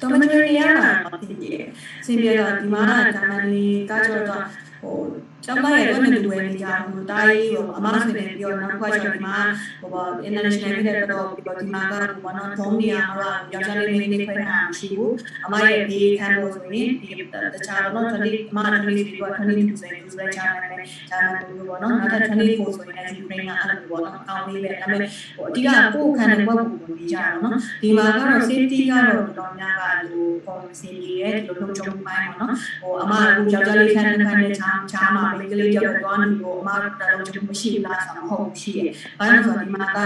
[0.00, 1.62] dormitory ရတာတော့ဖြစ်တယ်။
[2.06, 2.84] စင်ပြေတော့ဒီမှာ
[3.14, 4.44] ဂျာမနီကကျတော့
[4.82, 4.96] ဟို
[5.44, 9.38] ကျောင်းသားရဲ့ဘယ်နဲ့တူနေကြဟိုတားကြီးဟိုအမဆွေနဲ့ပြောနောက်ခွာကျော်ဒီမှာ
[9.80, 15.14] ဟို international နဲ့တော့ပြောဒီမှာကဟိုနော်ဒုံးနေရတော့ယောက်ျားလေးလေးခွဲတာမရှိဘူး
[15.46, 17.10] အမရဲ့ဒီခံလို့ဆိုရင်ဒီ
[17.54, 39.98] တခြားတော့20အမ20ပြီးတော့22ဆိုရင်သူလည်းဂျာမန်နဲ့ဂျာမန်လူပေါ့နော်နောက်ထပ်24ဆိုရင်ယူကရိန်းကအဲ့လိုပေါ့နော်အကောင်းလေးပဲဒါပေမဲ့ဟိုအဓိကကိုယ်ခံတဲ့ဘက်ကိုနေကြတော့နော်ဒီမှာကတော့ safety ကတော့တော်များကဟို policy ရဲ့ဒီလိုလုံးချုံပိုင်းပေါ့နော်ဟိုအမကယောက်ျားလေးခံတဲ့ခံတဲ့ချားချားမှာမိန်းကလေးကြောက်တော့နေကိုအမကတော့လုံးချုံမရှိလားဆိုတော့ဟုတ်ရှိရဲ့။ဘာလို့ဆိုတော့ဒီမှာက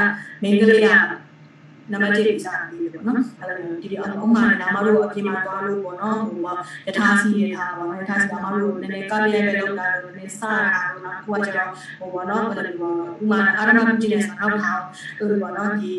[0.42, 0.88] မိန်းကလေးက
[1.92, 14.80] နံပါတ်1စာပြီးပေါ့နော်အဲ့လိုဒီဒီအမှန်နာမလို့အပြင်မှာသွားလို့ပေါ့နော်ဟိုကယထာစီယထာပေါ့နော်ယထာစီနာမလို့နည်းနည်းကားရဲပဲလောက်တာလို့နည်းစားတာပေါ့နော်ကိုကကျတော့ဟိုပေါ့နော်ဘယ်လိုပေါ့ဥမာအာရမကြည့်တဲ့ဆောက်ထား
[15.18, 15.92] ဟိုပေါ့နော်ဒီ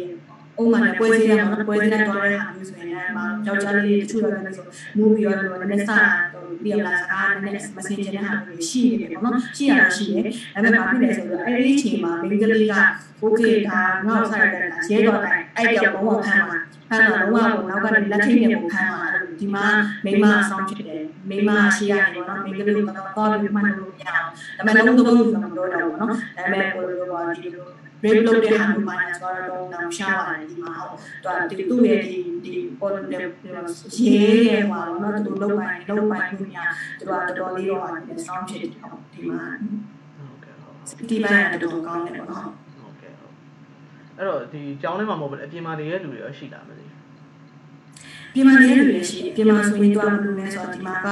[0.61, 4.65] ဥမာနဲ့ပွဲစည်းရမှာနော်ပွဲစည်းတဲ့တော်တဲ့ဟာမျိုးဆိုရင်လည်းမှာယောက်ျားလေးတချို့တော့လည်းဆို
[4.97, 12.75] မူပြီးတော့လည်းနည်းနည်းစားဟိုပြရလာစကားနည်းနည်းမစင်ကြတဲ့ဟာမျိုးရှိနေတယ်ပေါ့နော်ရှိရတာရှိတယ်ဒါပေမဲ့ဘာဖြစ်လဲဆိုတော့အဲ့ဒီအချိန်မှာမိန်းကလေးက
[13.23, 16.57] okay ဒါငါ့ဆိုင်တဲ့ရဲတော်တိုင်းအဲ့ပြောင်းဘုံဖမ်းမှာ
[16.89, 19.01] ဖမ်းတော့လုံးဝနောက်ကနေလက်ထိပ်နဲ့ပုံဖမ်းမှာ
[19.39, 19.65] ဒီမှာ
[20.05, 27.65] မိမအဆောင်ဖြစ်တယ်မိမရှိရနေပေါ့နော်မိန်းကလေးကတော့တော့ပြီးမှန်းလို့မရအောင်ဒါပေမဲ့လုံးလုံးလုံးဆိုတော့တော့ပေါ့နော်ဒါပေမဲ့ကိုလိုပေါ့ဒီလို
[28.01, 30.95] break လုပ်တဲ့ဟာမျိုးမှာဆိုတော့တော့တောင်ရှားပါတယ်ဒီမှာဟုတ်
[31.49, 32.15] သူကဒီသူ့ရဲ့ဒီ
[32.45, 36.69] ဒီပေါ်တဲ့ရေးရဲပါတော့နော်သူလုံးပိုင်လုံးပိုင်မှုများ
[36.99, 39.43] သူကတော်တော်လေးတော့ပါတယ်ဆောင်းဖြစ်တယ်ဟုတ်ဒီမှာ
[40.17, 43.33] ဟုတ်ကဲ့ဟုတ်ဒီပိုင်းကတော်တော်ကောင်းတယ်ပေါ့နော်ဟုတ်ကဲ့ဟုတ်
[44.17, 46.85] အဲ့တော့ဒီကျောင်းထဲမှာမဟုတ်ဘူးအပြင်မှာနေတဲ့လူတွေရောရှိတာမသိ
[48.35, 51.07] ပြင်မာနေတဲ့လူတွေရှိတယ်ပြင်မာဆိုရင်တော့မလို့လဲဆိုတော့ဒီမှာက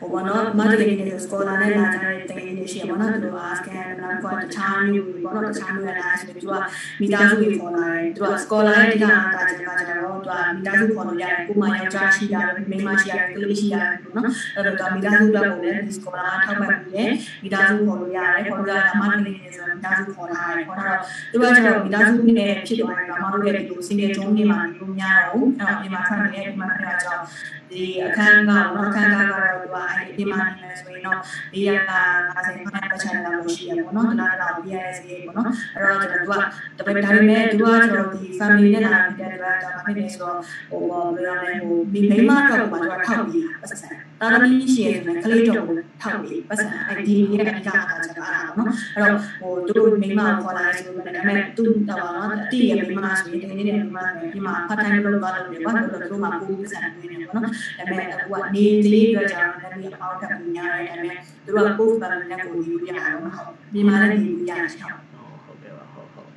[0.00, 6.54] ဟိုဘောနော်မတ်တကယ်နေစကောလာနဲ့လာကြတဲ့တကယ်နေရှိရပါတော့သူကအာစကန်နောက်တော့တခြားမျိုးဘောနော်တခြားမျိုးလာဆိုတော့သူက
[7.00, 17.10] မိသားစုတွေခေါ်လာတယ်သူကစကောလာရဲ့အဓိကအားတာချက်ကကျတော့သူကမိသားစုခေါ်လို့ရတယ်ကိုမယောက်ျားရှိရတယ်မိန်းမရှိရတယ်ကလေးရှိရတယ်ပေါ့နော်အဲ့တော့မိသားစုတော့ပုံနဲ့ဒီစကောလာထောက်ပံ့ပြီးတယ်
[17.42, 20.98] မိသားစုခေါ်လို့ရတယ်ခေါ်လို့ရတာမတ်တကယ်နေဆိုတော့မိသားစုခေါ်လာတယ်ခေါ်တော့
[21.32, 27.24] သူကကျတော့မိသားစုနဲ့ဖြစ်သွားတယ်ကမတို့ရဲ့ဒီလိုစင်ကြုံနေမှာလို့များတော့အဲ့တော့ဒီမှာဆက်နေတဲ့ဒီမှာအဲ့ဒါကြောင့်
[27.70, 31.18] ဒီအခန်းကတော့အခန်းကတော့သူကအဲ့ဒီမှာနေမယ်ဆိုရင်တော့
[31.52, 31.92] ဒီရက
[32.34, 36.40] 50ခန်းပတ်ချင်လာလို့ရှိရပေါ့နော်တလားတော့ BRS ရေးပေါ့နော်အဲ့တော့ကျွန်တော်
[36.78, 40.38] ကတပည့်ဒါပေမဲ့သူကကျွန်တော်ဒီ family နဲ့လာပြီးတဲ့အတွက်ဒါမှမဟုတ်ဆိုတော့
[40.70, 43.88] ဟိုဘာပြောရလဲဟိုမိမိမတော့ပါတော့ထောက်ပြီးပတ်စံ
[44.24, 45.66] တာသမီးရှိရင်ကလေးတော့
[46.02, 57.50] ထောက်ပြီးပတ်စံအဲ့ဒီရဲ့အဓိကအခါကျတော့အားနော်အဲ့တော့ဟိုသူတို့မိမခေါ်လာတယ်ဆိုတော့ဒါပေမဲ့သူတော့ပါတော့အတိရဲ့မိမဆိုရင်ဒီနေ့နဲ့မိမဆိုရင်ဒီမှာ part time လုပ်သွားလို့တယ်ဘာလို့လဲသူတို့မှာကိုယ်ပတ်စံနေတယ်ပေါ့နော်ဒါ
[57.88, 64.98] ပေမဲ့အခုကနေကလေးအတွက်ကျတော့လည်းအောက်ကပညာရဲဒါပေမဲ့သူတို့က post ပါလည်းကိုယူရအောင်ဟုတ်မြန်မာလည်းယူရအောင်
[65.44, 66.28] ဟုတ်ကဲ့ပါဟုတ်ဟုတ်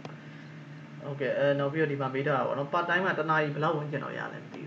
[1.04, 4.62] ဟုတ်ကဲ့အဲနောက်ပြီးတော့ဒီမှာမေးထားတာပေါ့နော် part time မှာတနားကြီးဘယ်လောက်ဝင်ကျင်တော့ရလဲမသိ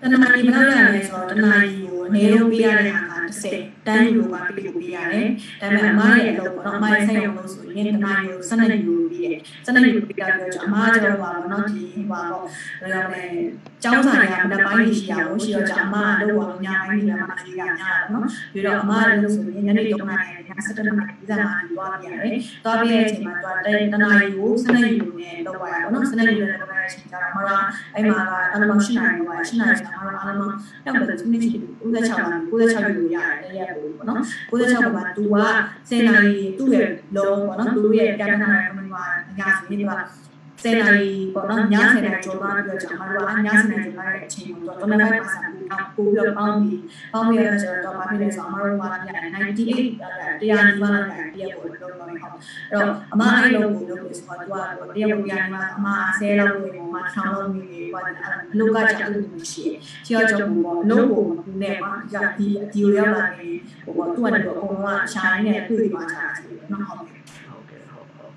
[0.00, 5.26] တဲ့တနမာရီဘယ်လောက်ရလဲဆိုတော့တနာရီကိုအနည်းဆုံးပေးရတဲ့ဟာက30တန်းယူပါပေးလို့ပေးရတယ်။
[5.60, 12.44] ဒါပေမဲ့အမရဲ့အလုပ်ပေါ့နော်အမရဲ့ဆိုင်ရုံလို့ဆိုရင်တနာရီကို12ယူပေးတယ်။12ယူပေးတာပြောချင်အမကျတော့ပါတော့နော်ဒီဟိုပါတော့
[12.80, 13.24] ဘယ်လိုလဲ
[13.82, 23.66] ကျောင်းစာရမနက်ပိုင်းရှိရအောင်ရှိတော့အမကတော့ပါညပိုင်းညမှာရှိရညတော့နော်ပြီးတော့အမလည်းဆိုရင်ညနေ3နာရီည7နာရီဒီစားမှာသွားပြရတယ်။သွားပြတဲ့အချိန်မှာသွားတ
[24.02, 27.50] နာရီကို12ယူနဲ့တော့ပါရအောင်နော်12ယူနဲ့တော့ပါ ရအချိန်ကျတော့အမက
[27.94, 28.20] အဲ့မှာ
[28.50, 30.52] ကအလုံးရှိနိုင်တော့ရှိနိုင်တယ်အားလုံးအားလုံး
[30.84, 34.20] ရောက်တယ်သူနေရှိ96ပါ96ယူရတယ်တရက်ကိုပေါ့နော်
[34.50, 35.36] 96ပါသူက
[35.90, 39.04] 10နာရီသူ့ရဲ့လုံးပေါ့နော်သူတို့ရဲ့ပြဋ္ဌာန်းတဲ့ကမ္ဘာမှာ
[39.38, 39.96] ညစီနေပါ
[40.62, 46.80] 10နာရီပေါ့နော်ည10နာရီကျော်သွားပြီးတော့ကျွန်တော်တို့ကည10နာရီကျော်သွားတဲ့အချိန်ကိုတော့9ပါးစာပို့ပြီးတော့ပေါင်းပြီး
[47.12, 52.18] ပေါင်းပြီးတော့ကျွန်တော်ဘာဖြစ်လဲဆိုတော့အမတို့က98တရားနီးပါးလောက်တရားကိုလုပ်တော့ဟုတ်အဲ့
[52.72, 55.88] တော့အမအဲ့လိုကိုလုပ်လို့ဆိုတော့သူကတရားကိုတရားနီးပါးအမ
[56.18, 58.04] 10လောက်ကိုအမထောင်းလို့နေပြီးပေါ့
[58.52, 63.48] အလုပ်ကကြောက်လို့ရှိတယ်ချီရောကြောင့်ပေါ့အလုပ်ကိုမကူနဲ့ပါကြာဒီဒီလိုရောက်လာနေ
[63.84, 66.26] ဟိုပေါ့သူကတော့အကုန်လုံးကရှာရင်းနဲ့တွေ့ပါကြတာ
[66.72, 68.32] နော်ဟုတ်ကဲ့ ဟုတ်ကဲ့ဟုတ်ဟုတ်အော်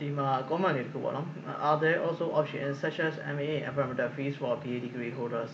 [0.00, 1.26] ဒီမှာ comment လေးတစ်ခုပေါ့နော်
[1.68, 5.50] are there also options such as MA environmental fees for BA degree holders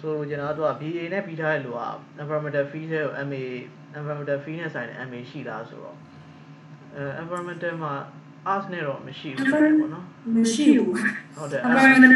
[0.00, 1.80] ဆိုကျွန်တော်တို့က BA နဲ့ပြီးထားတဲ့လူက
[2.22, 3.42] environmental fees ကို MA
[3.98, 5.96] environmental fee နဲ့ဆိုင်တဲ့ MA ရှိလားဆိုတော့
[6.96, 7.92] အဲ environmental မှာ
[8.52, 9.62] arts နဲ့တော့မရှိဘူးပေါ့
[9.94, 10.04] နော်
[10.36, 10.92] မရှိဘူး
[11.36, 12.10] ဟုတ်တယ် environmental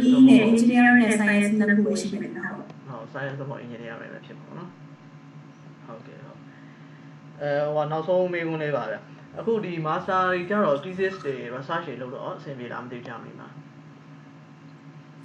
[0.00, 4.68] ME နဲ့ engineering နဲ့ science နှစ်ခုပဲရှိတယ်နော်ဟုတ်ဟုတ် science တော့ engineer ပဲဖြစ်ပါတော့
[5.86, 6.38] ဟုတ်ကဲ့ဟုတ်
[7.40, 8.96] အဲဟိုနောက်ဆုံးမေးခွန်းလေးပါဗျ
[9.38, 13.48] အခုဒီ master တွေကျတော့ thesis တွေ research တွေလုပ်တော့အဆင်ပြေလားမသိကြမိမှာ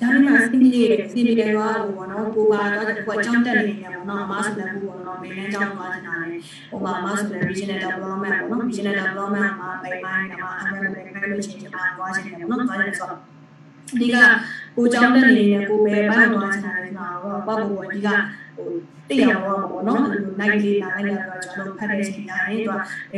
[0.01, 6.38] ဒါမှမဟုတ်စီမီလေးစီမီလေးတော့ဟိုပေါ့နော်ကိုပါတော့တစ်ခုအကြောင်းတက်နေတယ်ပေါ့နော်မဆိုတဲ့ဘူးပေါ့နော်မင်းလည်းအကြောင်းသွားနေတာလေ
[6.70, 13.20] ဟိုမှာမဆိုတဲ့ regional development ပေါ့နော် regional development မှာပိပိုင်းကမှာ environment climate change မှာသွားချင်တယ်ပေါ့နော်သွားချင်တယ်ဆိုတော့
[13.99, 14.18] ဒီက
[14.76, 18.09] ကိုကြောင်းတက်နေနေကိုပဲဘိုင်းသွားချင်တာလေဆိုတော့ပေါ့ပေါ့ဒီက
[18.55, 18.69] ဟို
[19.09, 22.77] တိရအောင်ပေါ့နော်အဲ့လို night လေးလာလိုက်တော့ကျွန်တော်ဖတ်တဲ့အချိန်တိုင်းသူကဒါ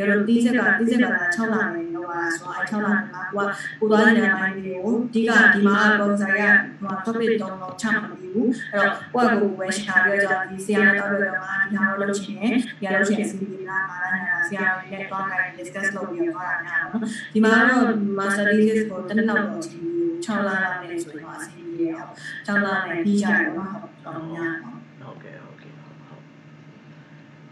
[0.10, 2.08] တော့တီးချက်ကတီးချက်က6လနေတော့
[2.38, 6.44] ဆိုတော့6လမှာကိုကကိုသွားနေတဲ့ပိုင်းလေးကိုအဓိကဒီမှာ sponsor က
[6.82, 17.02] ဟို topic တော့တော့ချမှာပြီးဘူးအဲ့တော့ကိုကကိုပဲရှာပြီးတော့ဒီဆရာနဲ့တော့တော့မှာဒီဟာလို့လုပ်ချင်တယ်ဒီဟာလုပ်ချင်အစီအစဉ်လာလာနေတာဆရာနဲ့တော့ကို discuss လုပ်ပြီးတော့တာညာနော်
[17.34, 17.84] ဒီမှာတော့
[18.20, 19.86] master thesis ကိုတနက်တော့ချိန်
[20.26, 22.06] 6လလာနေဆိုတော့အစီအစဉ်ရော
[22.48, 24.75] 6လနဲ့ပြီးကြတယ်နော်ဟုတ်တော့ညာဟုတ်ကဲ့ဟုတ်ကဲ့ဟုတ်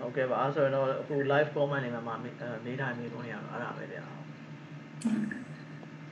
[0.04, 4.06] ဟုတ်ကဲ့ပါအဲ့ဆိုတော့အခု live comment တွေမှာမေးထားမေးခွန်းရတော့အဲ့ဒါပဲဗျာ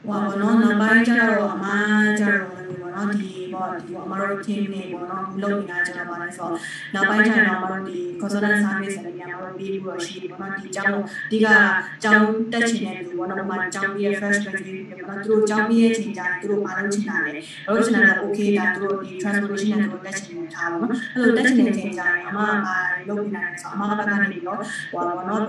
[0.05, 6.53] ဟိုပါဘောနော်နောက်ပိုင်းကျတော့အမားကျတော့လည်းပေါ့နော်ဒီပေါ့ဒီပေါ့အမတို့ team နေပေါ့နော်လုပ်နေတာကျတော့ပါလဲဆိုတော့
[6.93, 10.93] နောက်ပိုင်းကျတော့အမတို့ဒီ consultant service တွေညမှာပြီးပြီးတော့ရှိပေါ့နော်ဒီအကြောင်း
[11.31, 17.31] ဒီကအကြောင်းတက်ချင်တဲ့လူပေါ့နော်ဥပမာအကြောင်းပြီးရ fresh graduate တွေပေါ့နော်သူတို့အကြောင်းပြီးရဲ့ချိန်ကျရင်သူတို့အားလုံးချင်တာလေ
[17.67, 25.41] လုပ်ချင်တာလည်း okay ဒါသူတို့ဒီ transportation နဲ့သူတို့တက်ချင်နေထားပါတော့အဲ့လိုတက်ချင်တဲ့ချိန်ကျရင်အမကလုပ်နေတာလဲဆိုတော့အမဘက်ကနေပြီးတော့ဟိုပေါ့နော်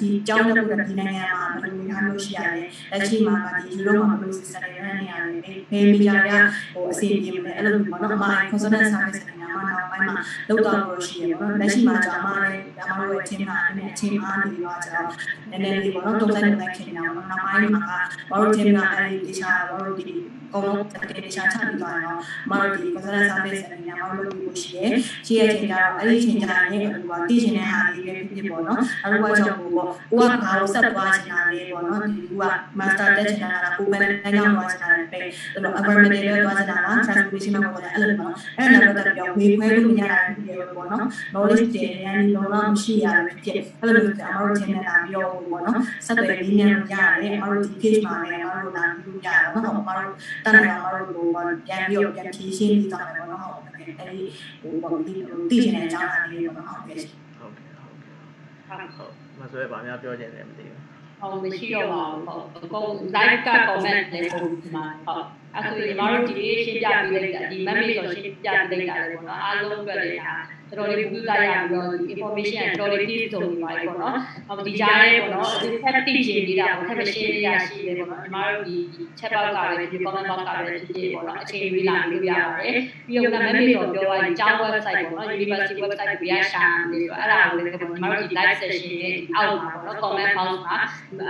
[0.00, 2.52] ဒီအကြောင်းတက်ဖို့ဒီနိုင်ငံမှာဘယ်လိုမျိုးလို့ရှိရလဲ
[2.90, 5.24] လက်ရှိမှာဒီယူရိုမှာဘယ်လို system တွေနဲ့နေရတယ်
[5.70, 6.44] ဘယ်မီဒီယာတွေက
[6.74, 10.14] ဟိုအစီအပြေမလဲအဲ့လိုပေါ့နော်အမ consultant service တွေမှာနောက်ပိုင်းမှာ
[10.48, 15.06] လောက်တော့လို့ရှိရပေါ့နော်လက်ရှိမှာကျွန်မလည်းအမတို့ရဲ့ team ကအနည်းအချိန်အားနေပါကြတော့
[15.50, 17.82] နည်းနည်းလေးပေါ့နော်တုံးဆိုင်နေခင်နေတာပေါ့နောက်ပိုင်းမှာ
[18.30, 20.14] ဘာလို့ team ကအဲ့ဒီတခြားဘာလို့ဒီ
[20.52, 22.16] ကောင်းကောင်းတက်တခြားချပြီးသွားတော့
[22.50, 24.86] မတို့ဒီ consultant service တွေညာမတို့လုပ်လို့ရှိရဲ
[25.26, 32.42] ရှိရချိန်ကျတော့အဲ့ဒီချိန်ကျရင်ဟိုကတည်ရှင်တဲ့ဟာလေးပဲဖြစ်ပေါ့နော်အဲ့လိုကကြောင့်ပေါ့ကိုကဘာလို့ဆက်သွားချင်တာလဲပေါ့နော်ဒီက
[32.78, 50.12] master တက်ချင်တာလားကိုပဲနိုင်အောင်သွားချင်တာလဲပဲအဲ့လို environment တွေလည်းသွားချင်တာလား transportation မှာပေါ့အဲ့လိုပေါ့အဲ့ဒါတော့ပြောဝေခွဲလို့မရတာဖြစ်တယ်ပေါ့နော် knowledge တွေရန်လုံလောက်မရှိရဘူးဖြစ်အဲ့လိုမျိုးအမတို့ထင်နေတာပြောဖို့ပေါ့နော်ဆက်သွယ်လေးနဲ့ရတယ်အမတို့ဒီ case မှာလည်းအမတို့လာပြီးလို့ရတယ်နော်အမတို့
[50.44, 54.22] တန်တယ်အမတို့ကိုပြန်ပြီးတော့ပြန်ဖြေရှင်းပြီးသွားတယ်ပေါ့နော်ဟုတ်ကဲ့အဲ့ဒီ
[54.62, 55.12] ဟိုပေါ့ဒီ
[55.50, 56.98] တည်နေတဲ့အကြောင်းအရာလေးပေါ့နော်ဟုတ်ကဲ့
[57.38, 60.80] ဟုတ်ကဲ့ဟုတ်ကဲ့ဟုတ်မဆွဲပါများပြောချင်တယ်မသိဘူး
[61.20, 65.24] ဟုတ်မရှိတော့ပါဘူးဟုတ်အကုန် like က comment လည်းပုံဒီမှာဟုတ်
[65.56, 70.36] အခုညီမတို့ဒီရှင်းပြပေးလိုက်တာဒီ message ဆိုရှင်းပြပေးလိုက်တာလေပေါ့နော်အားလုံးအတွက်လည်းဒါ
[70.78, 78.76] တော်တော်လေးပူလိုက်ရပြီးတော့ information တော်တော်လေးပြည့်စုံနေပါပြီပေါ့နော်။ဟောဒီကြားရဲပေါ့နော်။ဒီဖက်တိချင်နေတာပေါ့။ဖက်မရှင်းရရှိတယ်ပေါ့နော်။ညီမတို့ဒီ
[79.18, 82.76] chat box ကပဲဒီ comment box ကပဲဖြစ်ဖြစ်ပေါ့နော်။အချိန်ပေးလာလို့ရပါတယ်။
[83.06, 90.78] ပြီးတော့ message တော့ပြောရရင်ကျောင်း website ပေါ့နော်။ university website ကိုရရှာနေဆိုအဲ့ဒါကိုလည်းပေါ့ညီမတို့ဒီ live session ရဲ့အောက်မှာပေါ့နော် comment box မှာ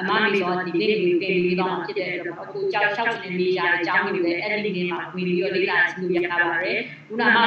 [0.00, 6.78] အမမီဆိုဒီ link ကိုတင်ပြီးတော့ဖြစ်တဲ့အတွက်ပေါ့အခုကြောက်ရှောက်နေနေကြတဲ့အကြောင်းတွေလည်းအဲ့ဒီ link မှာဝင်ပြီးတော့လေ့လာကြည့်လို့ရပါတယ်
[7.08, 7.38] ခုနက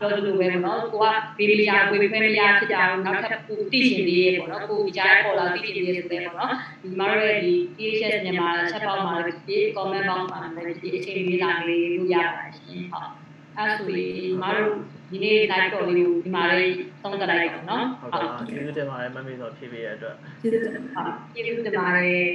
[0.00, 1.06] ပြောသလိုပဲပေါ့နော်ကိုက
[1.38, 6.52] ဘေဘီယာဝေခွဲမရဖြစ်ကြအောင်နောက်ထပ်ကိုသိချင်သေးရဲ့ပေါ့နော်ကိုဒီကြားပေါ်လာသိချင်သေးရဲ့ဆိုတဲ့ပေါ့နော်
[6.82, 13.10] ဒီမှာရဲ့ဒီ THS မြန်မာချက်ပေါက်မှာလည်းဒီ comment box မှာလည်းဒီအချိန်လေးလာလေးလို့ရပါတယ်ရှင်ဟုတ်
[13.56, 14.74] အဲ့ဆိုရင်မတို့
[15.10, 22.26] ဒီနေ့ live တော့လေးကိုဒီမှာလေးသုံးသလိုက်ပါနော်ဟုတ်ကဲ့ကျေးဇူးတင်ပါတယ်မမေဆိုဖြည့်ပေးရတဲ့အတွက်ကျေးဇူးတင်ပါဟုတ်ကျေးဇူးတင်ပါတယ်